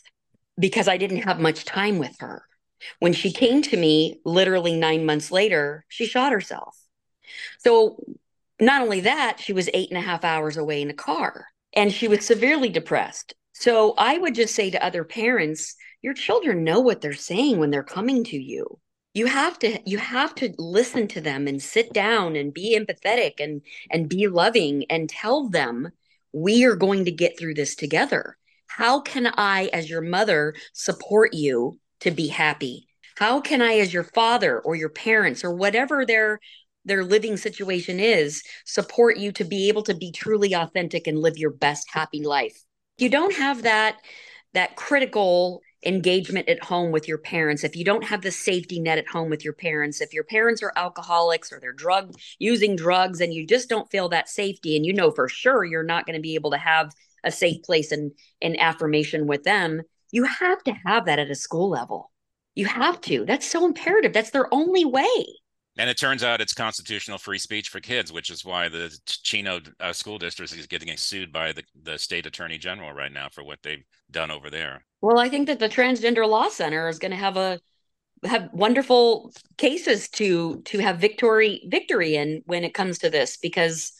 because 0.60 0.88
I 0.88 0.98
didn't 0.98 1.24
have 1.24 1.40
much 1.40 1.66
time 1.66 1.98
with 1.98 2.16
her. 2.20 2.44
When 3.00 3.14
she 3.14 3.32
came 3.32 3.62
to 3.64 3.78
me, 3.78 4.20
literally 4.26 4.78
nine 4.78 5.06
months 5.06 5.32
later, 5.32 5.86
she 5.88 6.06
shot 6.06 6.32
herself. 6.32 6.78
So, 7.60 8.04
not 8.66 8.82
only 8.82 9.02
that, 9.02 9.40
she 9.40 9.54
was 9.54 9.70
eight 9.74 9.90
and 9.90 9.98
a 9.98 10.02
half 10.02 10.24
hours 10.24 10.58
away 10.58 10.82
in 10.82 10.90
a 10.90 10.94
car 10.94 11.48
and 11.74 11.92
she 11.92 12.08
was 12.08 12.26
severely 12.26 12.70
depressed. 12.70 13.34
So, 13.54 13.94
I 13.98 14.18
would 14.18 14.36
just 14.36 14.56
say 14.56 14.72
to 14.72 14.84
other 14.84 15.04
parents, 15.04 15.76
your 16.02 16.14
children 16.14 16.64
know 16.64 16.80
what 16.82 17.02
they're 17.02 17.14
saying 17.14 17.60
when 17.60 17.72
they're 17.72 17.84
coming 17.84 18.24
to 18.26 18.38
you. 18.38 18.80
You 19.14 19.28
have 19.28 19.58
to 19.60 19.80
you 19.90 20.00
have 20.00 20.36
to 20.36 20.54
listen 20.58 21.08
to 21.10 21.22
them 21.22 21.48
and 21.48 21.62
sit 21.62 21.94
down 21.94 22.36
and 22.36 22.54
be 22.54 22.78
empathetic 22.78 23.34
and 23.40 23.62
and 23.90 24.10
be 24.10 24.28
loving 24.28 24.86
and 24.90 25.10
tell 25.10 25.50
them 25.50 25.92
we 26.34 26.66
are 26.66 26.76
going 26.76 27.06
to 27.06 27.12
get 27.12 27.38
through 27.38 27.54
this 27.54 27.76
together. 27.76 28.38
How 28.68 29.02
can 29.02 29.32
i 29.38 29.70
as 29.72 29.90
your 29.90 30.02
mother 30.02 30.56
support 30.74 31.34
you 31.34 31.80
to 32.00 32.12
be 32.12 32.28
happy? 32.28 32.88
How 33.18 33.40
can 33.40 33.62
i 33.62 33.76
as 33.78 33.94
your 33.94 34.04
father 34.04 34.60
or 34.60 34.76
your 34.76 34.90
parents 34.90 35.44
or 35.44 35.54
whatever 35.54 36.06
their 36.06 36.40
their 36.86 37.04
living 37.04 37.38
situation 37.38 38.00
is 38.00 38.44
support 38.66 39.18
you 39.18 39.32
to 39.32 39.44
be 39.44 39.68
able 39.68 39.84
to 39.84 39.94
be 39.94 40.12
truly 40.12 40.54
authentic 40.54 41.08
and 41.08 41.20
live 41.20 41.38
your 41.38 41.52
best 41.52 41.88
happy 41.92 42.24
life 42.24 42.64
you 42.98 43.10
don't 43.10 43.36
have 43.36 43.64
that 43.64 43.98
that 44.54 44.76
critical 44.76 45.62
engagement 45.86 46.48
at 46.50 46.64
home 46.64 46.92
with 46.92 47.08
your 47.08 47.18
parents, 47.18 47.64
if 47.64 47.76
you 47.76 47.84
don't 47.84 48.04
have 48.04 48.22
the 48.22 48.32
safety 48.32 48.80
net 48.80 48.98
at 48.98 49.08
home 49.08 49.30
with 49.30 49.44
your 49.44 49.54
parents, 49.54 50.02
if 50.02 50.14
your 50.14 50.24
parents 50.24 50.64
are 50.64 50.74
alcoholics 50.76 51.52
or 51.52 51.60
they're 51.60 51.74
drug 51.74 52.14
using 52.40 52.76
drugs 52.76 53.22
and 53.22 53.34
you 53.34 53.46
just 53.46 53.70
don't 53.70 53.90
feel 53.92 54.10
that 54.10 54.30
safety 54.30 54.76
and 54.76 54.86
you 54.86 54.94
know 54.94 55.12
for 55.12 55.28
sure 55.28 55.64
you're 55.64 55.84
not 55.84 56.06
going 56.06 56.16
to 56.16 56.22
be 56.22 56.36
able 56.36 56.52
to 56.52 56.58
have 56.58 56.92
a 57.24 57.32
safe 57.32 57.64
place 57.64 57.92
and 57.92 58.12
and 58.42 58.60
affirmation 58.60 59.28
with 59.28 59.44
them, 59.44 59.82
you 60.12 60.24
have 60.26 60.64
to 60.64 60.74
have 60.86 61.06
that 61.06 61.20
at 61.20 61.32
a 61.32 61.36
school 61.36 61.70
level. 61.70 62.12
You 62.56 62.66
have 62.68 63.02
to. 63.02 63.26
That's 63.26 63.50
so 63.50 63.66
imperative. 63.66 64.14
That's 64.14 64.30
their 64.30 64.54
only 64.54 64.86
way. 64.86 65.26
And 65.78 65.90
it 65.90 65.98
turns 65.98 66.24
out 66.24 66.40
it's 66.40 66.54
constitutional 66.54 67.18
free 67.18 67.40
speech 67.40 67.70
for 67.70 67.80
kids, 67.80 68.14
which 68.14 68.30
is 68.30 68.46
why 68.46 68.70
the 68.70 68.96
Chino 69.06 69.60
uh, 69.80 69.92
school 69.92 70.20
district 70.20 70.54
is 70.54 70.68
getting 70.68 70.96
sued 70.98 71.32
by 71.32 71.52
the, 71.52 71.64
the 71.82 71.98
state 71.98 72.28
attorney 72.28 72.60
general 72.60 72.94
right 72.94 73.12
now 73.12 73.28
for 73.30 73.44
what 73.44 73.60
they've 73.64 73.84
done 74.12 74.30
over 74.30 74.52
there. 74.52 74.86
Well, 75.02 75.18
I 75.18 75.30
think 75.30 75.48
that 75.48 75.60
the 75.60 75.70
Transgender 75.70 76.28
Law 76.30 76.50
Center 76.50 76.88
is 76.88 77.00
going 77.00 77.12
to 77.12 77.18
have 77.18 77.38
a 77.38 77.60
have 78.24 78.50
wonderful 78.54 79.34
cases 79.58 80.08
to 80.10 80.62
to 80.62 80.80
have 80.80 80.98
victory 80.98 81.62
victory 81.68 82.16
in 82.16 82.42
when 82.46 82.64
it 82.64 82.74
comes 82.74 83.00
to 83.00 83.10
this 83.10 83.38
because 83.38 83.92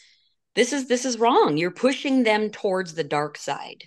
this 0.56 0.72
is 0.72 0.88
this 0.88 1.06
is 1.06 1.18
wrong. 1.18 1.58
You're 1.58 1.72
pushing 1.72 2.24
them 2.24 2.50
towards 2.50 2.94
the 2.94 3.04
dark 3.04 3.38
side. 3.38 3.84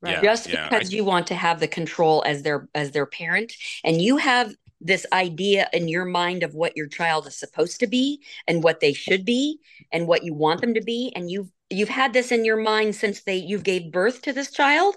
Right. 0.00 0.14
Yeah, 0.14 0.22
just 0.22 0.48
yeah, 0.48 0.68
because 0.68 0.92
I... 0.92 0.96
you 0.96 1.04
want 1.04 1.26
to 1.28 1.34
have 1.34 1.60
the 1.60 1.68
control 1.68 2.24
as 2.26 2.42
their 2.42 2.68
as 2.74 2.90
their 2.92 3.06
parent 3.06 3.52
and 3.84 4.00
you 4.00 4.16
have 4.16 4.52
this 4.80 5.04
idea 5.12 5.68
in 5.72 5.88
your 5.88 6.04
mind 6.04 6.42
of 6.42 6.54
what 6.54 6.76
your 6.76 6.86
child 6.86 7.26
is 7.26 7.38
supposed 7.38 7.80
to 7.80 7.86
be 7.86 8.20
and 8.46 8.62
what 8.62 8.80
they 8.80 8.92
should 8.92 9.24
be 9.24 9.58
and 9.92 10.06
what 10.06 10.24
you 10.24 10.32
want 10.34 10.60
them 10.60 10.74
to 10.74 10.80
be 10.80 11.12
and 11.14 11.30
you've 11.30 11.50
you've 11.68 11.88
had 11.88 12.12
this 12.12 12.32
in 12.32 12.44
your 12.44 12.56
mind 12.56 12.94
since 12.94 13.22
they 13.22 13.36
you 13.36 13.58
gave 13.58 13.92
birth 13.92 14.22
to 14.22 14.32
this 14.32 14.50
child 14.50 14.96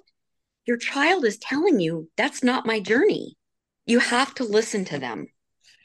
your 0.65 0.77
child 0.77 1.25
is 1.25 1.38
telling 1.38 1.79
you 1.79 2.09
that's 2.15 2.43
not 2.43 2.65
my 2.65 2.79
journey. 2.79 3.36
You 3.86 3.99
have 3.99 4.34
to 4.36 4.43
listen 4.43 4.86
to 4.86 4.99
them. 4.99 5.27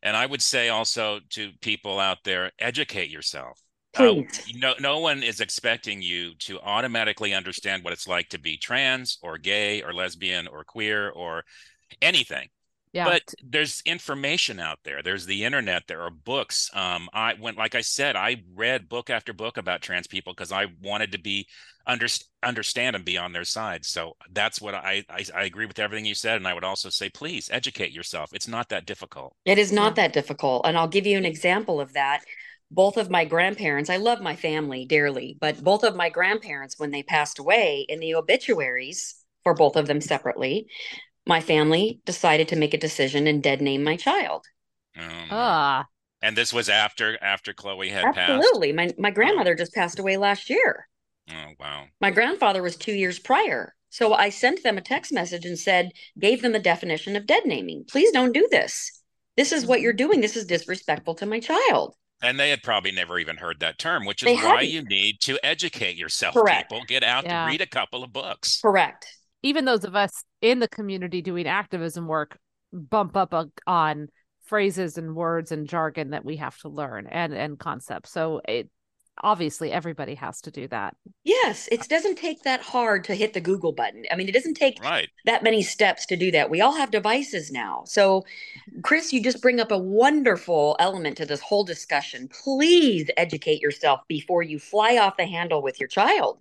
And 0.02 0.16
i 0.16 0.24
would 0.24 0.42
say 0.42 0.68
also 0.68 1.20
to 1.30 1.50
people 1.60 1.98
out 1.98 2.18
there 2.24 2.52
educate 2.58 3.10
yourself. 3.10 3.60
Uh, 3.96 4.22
no, 4.54 4.74
no 4.78 5.00
one 5.00 5.24
is 5.24 5.40
expecting 5.40 6.00
you 6.00 6.34
to 6.38 6.60
automatically 6.60 7.34
understand 7.34 7.82
what 7.82 7.92
it's 7.92 8.06
like 8.06 8.28
to 8.28 8.38
be 8.38 8.56
trans 8.56 9.18
or 9.22 9.38
gay 9.38 9.82
or 9.82 9.92
lesbian 9.92 10.46
or 10.46 10.62
queer 10.62 11.10
or 11.10 11.42
anything 12.00 12.48
yeah. 12.98 13.04
But 13.04 13.32
there's 13.44 13.80
information 13.86 14.58
out 14.58 14.80
there. 14.82 15.02
There's 15.04 15.24
the 15.24 15.44
internet. 15.44 15.84
There 15.86 16.02
are 16.02 16.10
books. 16.10 16.68
Um, 16.74 17.08
I 17.12 17.34
went, 17.34 17.56
like 17.56 17.76
I 17.76 17.80
said, 17.80 18.16
I 18.16 18.42
read 18.56 18.88
book 18.88 19.08
after 19.08 19.32
book 19.32 19.56
about 19.56 19.82
trans 19.82 20.08
people 20.08 20.34
because 20.34 20.50
I 20.50 20.66
wanted 20.82 21.12
to 21.12 21.20
be 21.20 21.46
under, 21.86 22.08
understand 22.42 22.96
and 22.96 23.04
be 23.04 23.16
on 23.16 23.32
their 23.32 23.44
side. 23.44 23.84
So 23.84 24.14
that's 24.32 24.60
what 24.60 24.74
I, 24.74 25.04
I, 25.08 25.24
I 25.32 25.44
agree 25.44 25.66
with 25.66 25.78
everything 25.78 26.06
you 26.06 26.16
said. 26.16 26.38
And 26.38 26.48
I 26.48 26.54
would 26.54 26.64
also 26.64 26.88
say, 26.88 27.08
please 27.08 27.48
educate 27.52 27.92
yourself. 27.92 28.30
It's 28.32 28.48
not 28.48 28.68
that 28.70 28.84
difficult. 28.84 29.36
It 29.44 29.58
is 29.58 29.70
not 29.70 29.94
that 29.94 30.12
difficult. 30.12 30.66
And 30.66 30.76
I'll 30.76 30.88
give 30.88 31.06
you 31.06 31.18
an 31.18 31.24
example 31.24 31.80
of 31.80 31.92
that. 31.92 32.24
Both 32.70 32.96
of 32.96 33.10
my 33.10 33.24
grandparents, 33.24 33.90
I 33.90 33.96
love 33.98 34.20
my 34.20 34.34
family 34.34 34.86
dearly, 34.86 35.38
but 35.40 35.62
both 35.62 35.84
of 35.84 35.94
my 35.94 36.10
grandparents, 36.10 36.78
when 36.78 36.90
they 36.90 37.02
passed 37.04 37.38
away 37.38 37.86
in 37.88 38.00
the 38.00 38.16
obituaries 38.16 39.14
for 39.44 39.54
both 39.54 39.76
of 39.76 39.86
them 39.86 40.00
separately, 40.00 40.66
my 41.28 41.40
family 41.40 42.00
decided 42.06 42.48
to 42.48 42.56
make 42.56 42.74
a 42.74 42.78
decision 42.78 43.26
and 43.26 43.42
dead 43.42 43.60
name 43.60 43.84
my 43.84 43.96
child. 43.96 44.46
Um, 44.98 45.28
ah. 45.30 45.84
And 46.22 46.36
this 46.36 46.52
was 46.52 46.68
after 46.68 47.22
after 47.22 47.52
Chloe 47.52 47.90
had 47.90 48.02
passed. 48.14 48.18
Absolutely. 48.18 48.72
passed. 48.72 48.98
My 48.98 49.10
my 49.10 49.10
grandmother 49.12 49.52
oh. 49.52 49.56
just 49.56 49.74
passed 49.74 49.98
away 49.98 50.16
last 50.16 50.50
year. 50.50 50.88
Oh 51.30 51.52
wow. 51.60 51.84
My 52.00 52.10
grandfather 52.10 52.62
was 52.62 52.76
2 52.76 52.92
years 52.92 53.18
prior. 53.18 53.74
So 53.90 54.14
I 54.14 54.30
sent 54.30 54.62
them 54.62 54.76
a 54.76 54.82
text 54.82 55.12
message 55.12 55.44
and 55.44 55.58
said, 55.58 55.92
gave 56.18 56.42
them 56.42 56.54
a 56.54 56.58
definition 56.58 57.16
of 57.16 57.26
dead 57.26 57.44
naming. 57.46 57.84
Please 57.88 58.10
don't 58.10 58.34
do 58.34 58.48
this. 58.50 58.90
This 59.36 59.52
is 59.52 59.64
what 59.64 59.80
you're 59.80 59.92
doing. 59.92 60.20
This 60.20 60.36
is 60.36 60.44
disrespectful 60.46 61.14
to 61.16 61.26
my 61.26 61.40
child. 61.40 61.94
And 62.20 62.38
they 62.38 62.50
had 62.50 62.62
probably 62.62 62.90
never 62.90 63.18
even 63.18 63.36
heard 63.36 63.60
that 63.60 63.78
term, 63.78 64.04
which 64.04 64.22
is 64.22 64.26
they 64.26 64.34
why 64.34 64.64
hadn't. 64.64 64.70
you 64.70 64.82
need 64.82 65.20
to 65.20 65.38
educate 65.46 65.96
yourself. 65.96 66.34
Correct. 66.34 66.68
People 66.70 66.84
get 66.86 67.04
out 67.04 67.24
yeah. 67.24 67.44
to 67.44 67.50
read 67.50 67.60
a 67.60 67.66
couple 67.66 68.02
of 68.02 68.12
books. 68.12 68.60
Correct 68.60 69.06
even 69.42 69.64
those 69.64 69.84
of 69.84 69.94
us 69.94 70.24
in 70.40 70.58
the 70.58 70.68
community 70.68 71.22
doing 71.22 71.46
activism 71.46 72.06
work 72.06 72.38
bump 72.72 73.16
up 73.16 73.32
a, 73.32 73.48
on 73.66 74.08
phrases 74.44 74.98
and 74.98 75.14
words 75.14 75.52
and 75.52 75.68
jargon 75.68 76.10
that 76.10 76.24
we 76.24 76.36
have 76.36 76.56
to 76.58 76.68
learn 76.68 77.06
and 77.06 77.34
and 77.34 77.58
concepts. 77.58 78.10
So 78.10 78.40
it 78.48 78.70
obviously 79.20 79.72
everybody 79.72 80.14
has 80.14 80.40
to 80.40 80.50
do 80.50 80.68
that. 80.68 80.96
Yes 81.24 81.68
it 81.70 81.88
doesn't 81.88 82.16
take 82.16 82.42
that 82.42 82.62
hard 82.62 83.04
to 83.04 83.14
hit 83.14 83.34
the 83.34 83.40
google 83.40 83.72
button. 83.72 84.04
I 84.10 84.16
mean 84.16 84.28
it 84.28 84.34
doesn't 84.34 84.54
take 84.54 84.82
right. 84.82 85.08
that 85.24 85.42
many 85.42 85.62
steps 85.62 86.06
to 86.06 86.16
do 86.16 86.30
that. 86.30 86.50
We 86.50 86.60
all 86.60 86.74
have 86.74 86.90
devices 86.90 87.50
now. 87.50 87.82
So 87.86 88.24
chris 88.82 89.12
you 89.12 89.22
just 89.22 89.42
bring 89.42 89.60
up 89.60 89.70
a 89.70 89.78
wonderful 89.78 90.76
element 90.78 91.16
to 91.18 91.26
this 91.26 91.40
whole 91.40 91.64
discussion. 91.64 92.28
Please 92.28 93.10
educate 93.16 93.60
yourself 93.60 94.00
before 94.08 94.42
you 94.42 94.58
fly 94.58 94.98
off 94.98 95.16
the 95.16 95.26
handle 95.26 95.62
with 95.62 95.80
your 95.80 95.88
child 95.88 96.38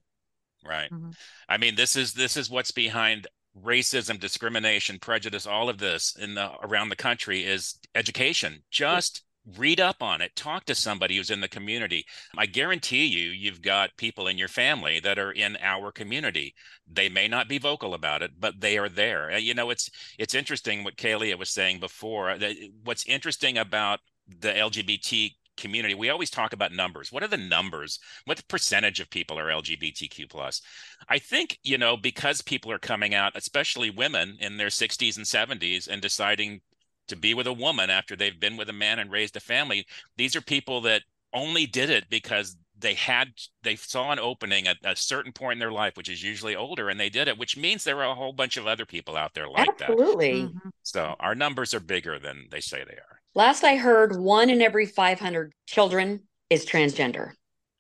right. 0.66 0.90
Mm-hmm. 0.92 1.12
i 1.50 1.58
mean 1.58 1.76
this 1.76 1.96
is 1.96 2.14
this 2.14 2.38
is 2.38 2.50
what's 2.50 2.72
behind 2.72 3.28
racism 3.64 4.20
discrimination 4.20 5.00
prejudice 5.00 5.48
all 5.48 5.70
of 5.70 5.78
this 5.78 6.16
in 6.20 6.36
the 6.36 6.52
around 6.64 6.90
the 6.90 6.96
country 6.96 7.46
is 7.46 7.80
education. 7.96 8.64
Just 8.72 9.24
read 9.56 9.80
up 9.80 10.04
on 10.04 10.22
it. 10.22 10.36
Talk 10.36 10.66
to 10.66 10.76
somebody 10.76 11.16
who's 11.16 11.30
in 11.30 11.40
the 11.40 11.48
community. 11.48 12.06
I 12.38 12.46
guarantee 12.48 13.06
you 13.06 13.30
you've 13.30 13.62
got 13.62 13.96
people 13.96 14.28
in 14.28 14.38
your 14.38 14.50
family 14.50 15.00
that 15.00 15.18
are 15.18 15.32
in 15.32 15.58
our 15.62 15.92
community. 15.92 16.54
They 16.92 17.08
may 17.08 17.30
not 17.30 17.48
be 17.48 17.58
vocal 17.58 17.94
about 17.94 18.22
it 18.22 18.32
but 18.40 18.60
they 18.60 18.78
are 18.78 18.90
there. 18.90 19.38
You 19.38 19.54
know 19.54 19.70
it's 19.70 19.90
it's 20.18 20.36
interesting 20.36 20.84
what 20.84 20.98
Kalia 20.98 21.38
was 21.38 21.50
saying 21.50 21.80
before. 21.80 22.38
What's 22.84 23.06
interesting 23.06 23.58
about 23.58 24.00
the 24.28 24.50
lgbt 24.50 25.32
community 25.58 25.94
we 25.94 26.10
always 26.10 26.30
talk 26.30 26.54
about 26.54 26.72
numbers. 26.72 27.12
What 27.12 27.24
are 27.24 27.28
the 27.28 27.38
numbers? 27.38 28.00
What 28.26 28.48
percentage 28.48 29.00
of 29.00 29.10
people 29.10 29.38
are 29.38 29.50
lgbtq 29.50 30.30
plus? 30.30 30.62
I 31.10 31.20
think 31.20 31.60
you 31.64 31.78
know 31.78 31.98
because 31.98 32.42
people 32.42 32.72
are 32.72 32.80
coming 32.80 33.14
out 33.14 33.34
especially 33.36 33.90
women 33.90 34.38
in 34.40 34.58
their 34.58 34.68
60s 34.68 35.18
and 35.18 35.26
70s 35.26 35.88
and 35.88 36.02
deciding 36.02 36.62
to 37.08 37.16
be 37.16 37.34
with 37.34 37.48
a 37.48 37.54
woman 37.54 37.90
after 37.90 38.16
they've 38.16 38.40
been 38.40 38.58
with 38.58 38.70
a 38.70 38.74
man 38.74 39.00
and 39.00 39.12
raised 39.12 39.36
a 39.36 39.40
family 39.40 39.86
these 40.18 40.36
are 40.36 40.42
people 40.42 40.82
that 40.82 41.04
only 41.34 41.66
did 41.66 41.90
it 41.90 42.10
because 42.10 42.58
they 42.80 42.94
had 42.94 43.30
they 43.64 43.76
saw 43.76 44.12
an 44.12 44.20
opening 44.20 44.68
at 44.68 44.78
a 44.84 44.96
certain 44.96 45.32
point 45.32 45.54
in 45.54 45.60
their 45.60 45.72
life 45.72 45.98
which 45.98 46.10
is 46.10 46.24
usually 46.24 46.56
older 46.56 46.90
and 46.90 47.00
they 47.00 47.10
did 47.10 47.28
it 47.28 47.38
which 47.38 47.58
means 47.58 47.84
there 47.84 47.98
are 47.98 48.12
a 48.12 48.16
whole 48.16 48.34
bunch 48.34 48.58
of 48.58 48.68
other 48.68 48.86
people 48.86 49.16
out 49.16 49.34
there 49.34 49.50
like 49.50 49.68
absolutely. 49.68 49.96
that. 49.98 50.04
Absolutely. 50.04 50.44
Mm-hmm. 50.44 50.70
so 50.84 51.16
our 51.20 51.36
numbers 51.36 51.74
are 51.74 51.80
bigger 51.80 52.20
than 52.20 52.48
they 52.52 52.62
say 52.62 52.84
they 52.84 52.94
are 52.94 53.22
Last 53.36 53.64
I 53.64 53.76
heard, 53.76 54.16
one 54.16 54.50
in 54.50 54.62
every 54.62 54.86
500 54.86 55.54
children 55.68 56.22
is 56.50 56.66
transgender. 56.66 57.34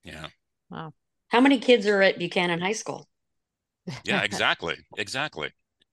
Yeah. 0.03 0.27
Wow. 0.69 0.93
How 1.29 1.41
many 1.41 1.59
kids 1.59 1.87
are 1.87 2.01
at 2.01 2.19
Buchanan 2.19 2.61
High 2.61 2.73
School? 2.73 3.07
Yeah, 4.03 4.21
exactly. 4.23 4.75
exactly. 4.97 5.49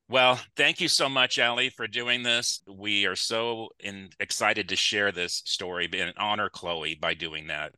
Well, 0.09 0.39
thank 0.57 0.81
you 0.81 0.89
so 0.89 1.09
much, 1.09 1.39
Allie, 1.39 1.71
for 1.71 1.87
doing 1.87 2.23
this. 2.23 2.61
We 2.69 3.07
are 3.07 3.17
so 3.17 3.71
in, 3.81 4.11
excited 4.21 4.69
to 4.69 4.77
share 4.77 5.13
this 5.13 5.43
story 5.47 5.89
and 5.97 6.13
honor 6.19 6.51
Chloe 6.51 6.95
by 6.95 7.15
doing 7.15 7.47
that. 7.47 7.73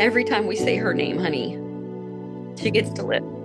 Every 0.00 0.24
time 0.24 0.46
we 0.46 0.56
say 0.56 0.76
her 0.76 0.94
name, 0.94 1.18
honey, 1.18 1.58
she 2.60 2.70
gets 2.70 2.90
to 2.92 3.02
live. 3.04 3.41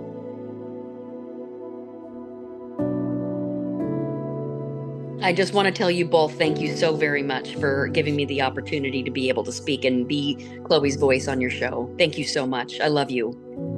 I 5.20 5.32
just 5.32 5.52
want 5.52 5.66
to 5.66 5.72
tell 5.72 5.90
you 5.90 6.04
both 6.04 6.38
thank 6.38 6.60
you 6.60 6.76
so 6.76 6.94
very 6.94 7.24
much 7.24 7.56
for 7.56 7.88
giving 7.88 8.14
me 8.14 8.24
the 8.24 8.40
opportunity 8.40 9.02
to 9.02 9.10
be 9.10 9.28
able 9.28 9.42
to 9.44 9.52
speak 9.52 9.84
and 9.84 10.06
be 10.06 10.36
Chloe's 10.64 10.94
voice 10.94 11.26
on 11.26 11.40
your 11.40 11.50
show. 11.50 11.92
Thank 11.98 12.18
you 12.18 12.24
so 12.24 12.46
much. 12.46 12.78
I 12.78 12.86
love 12.86 13.10
you. 13.10 13.77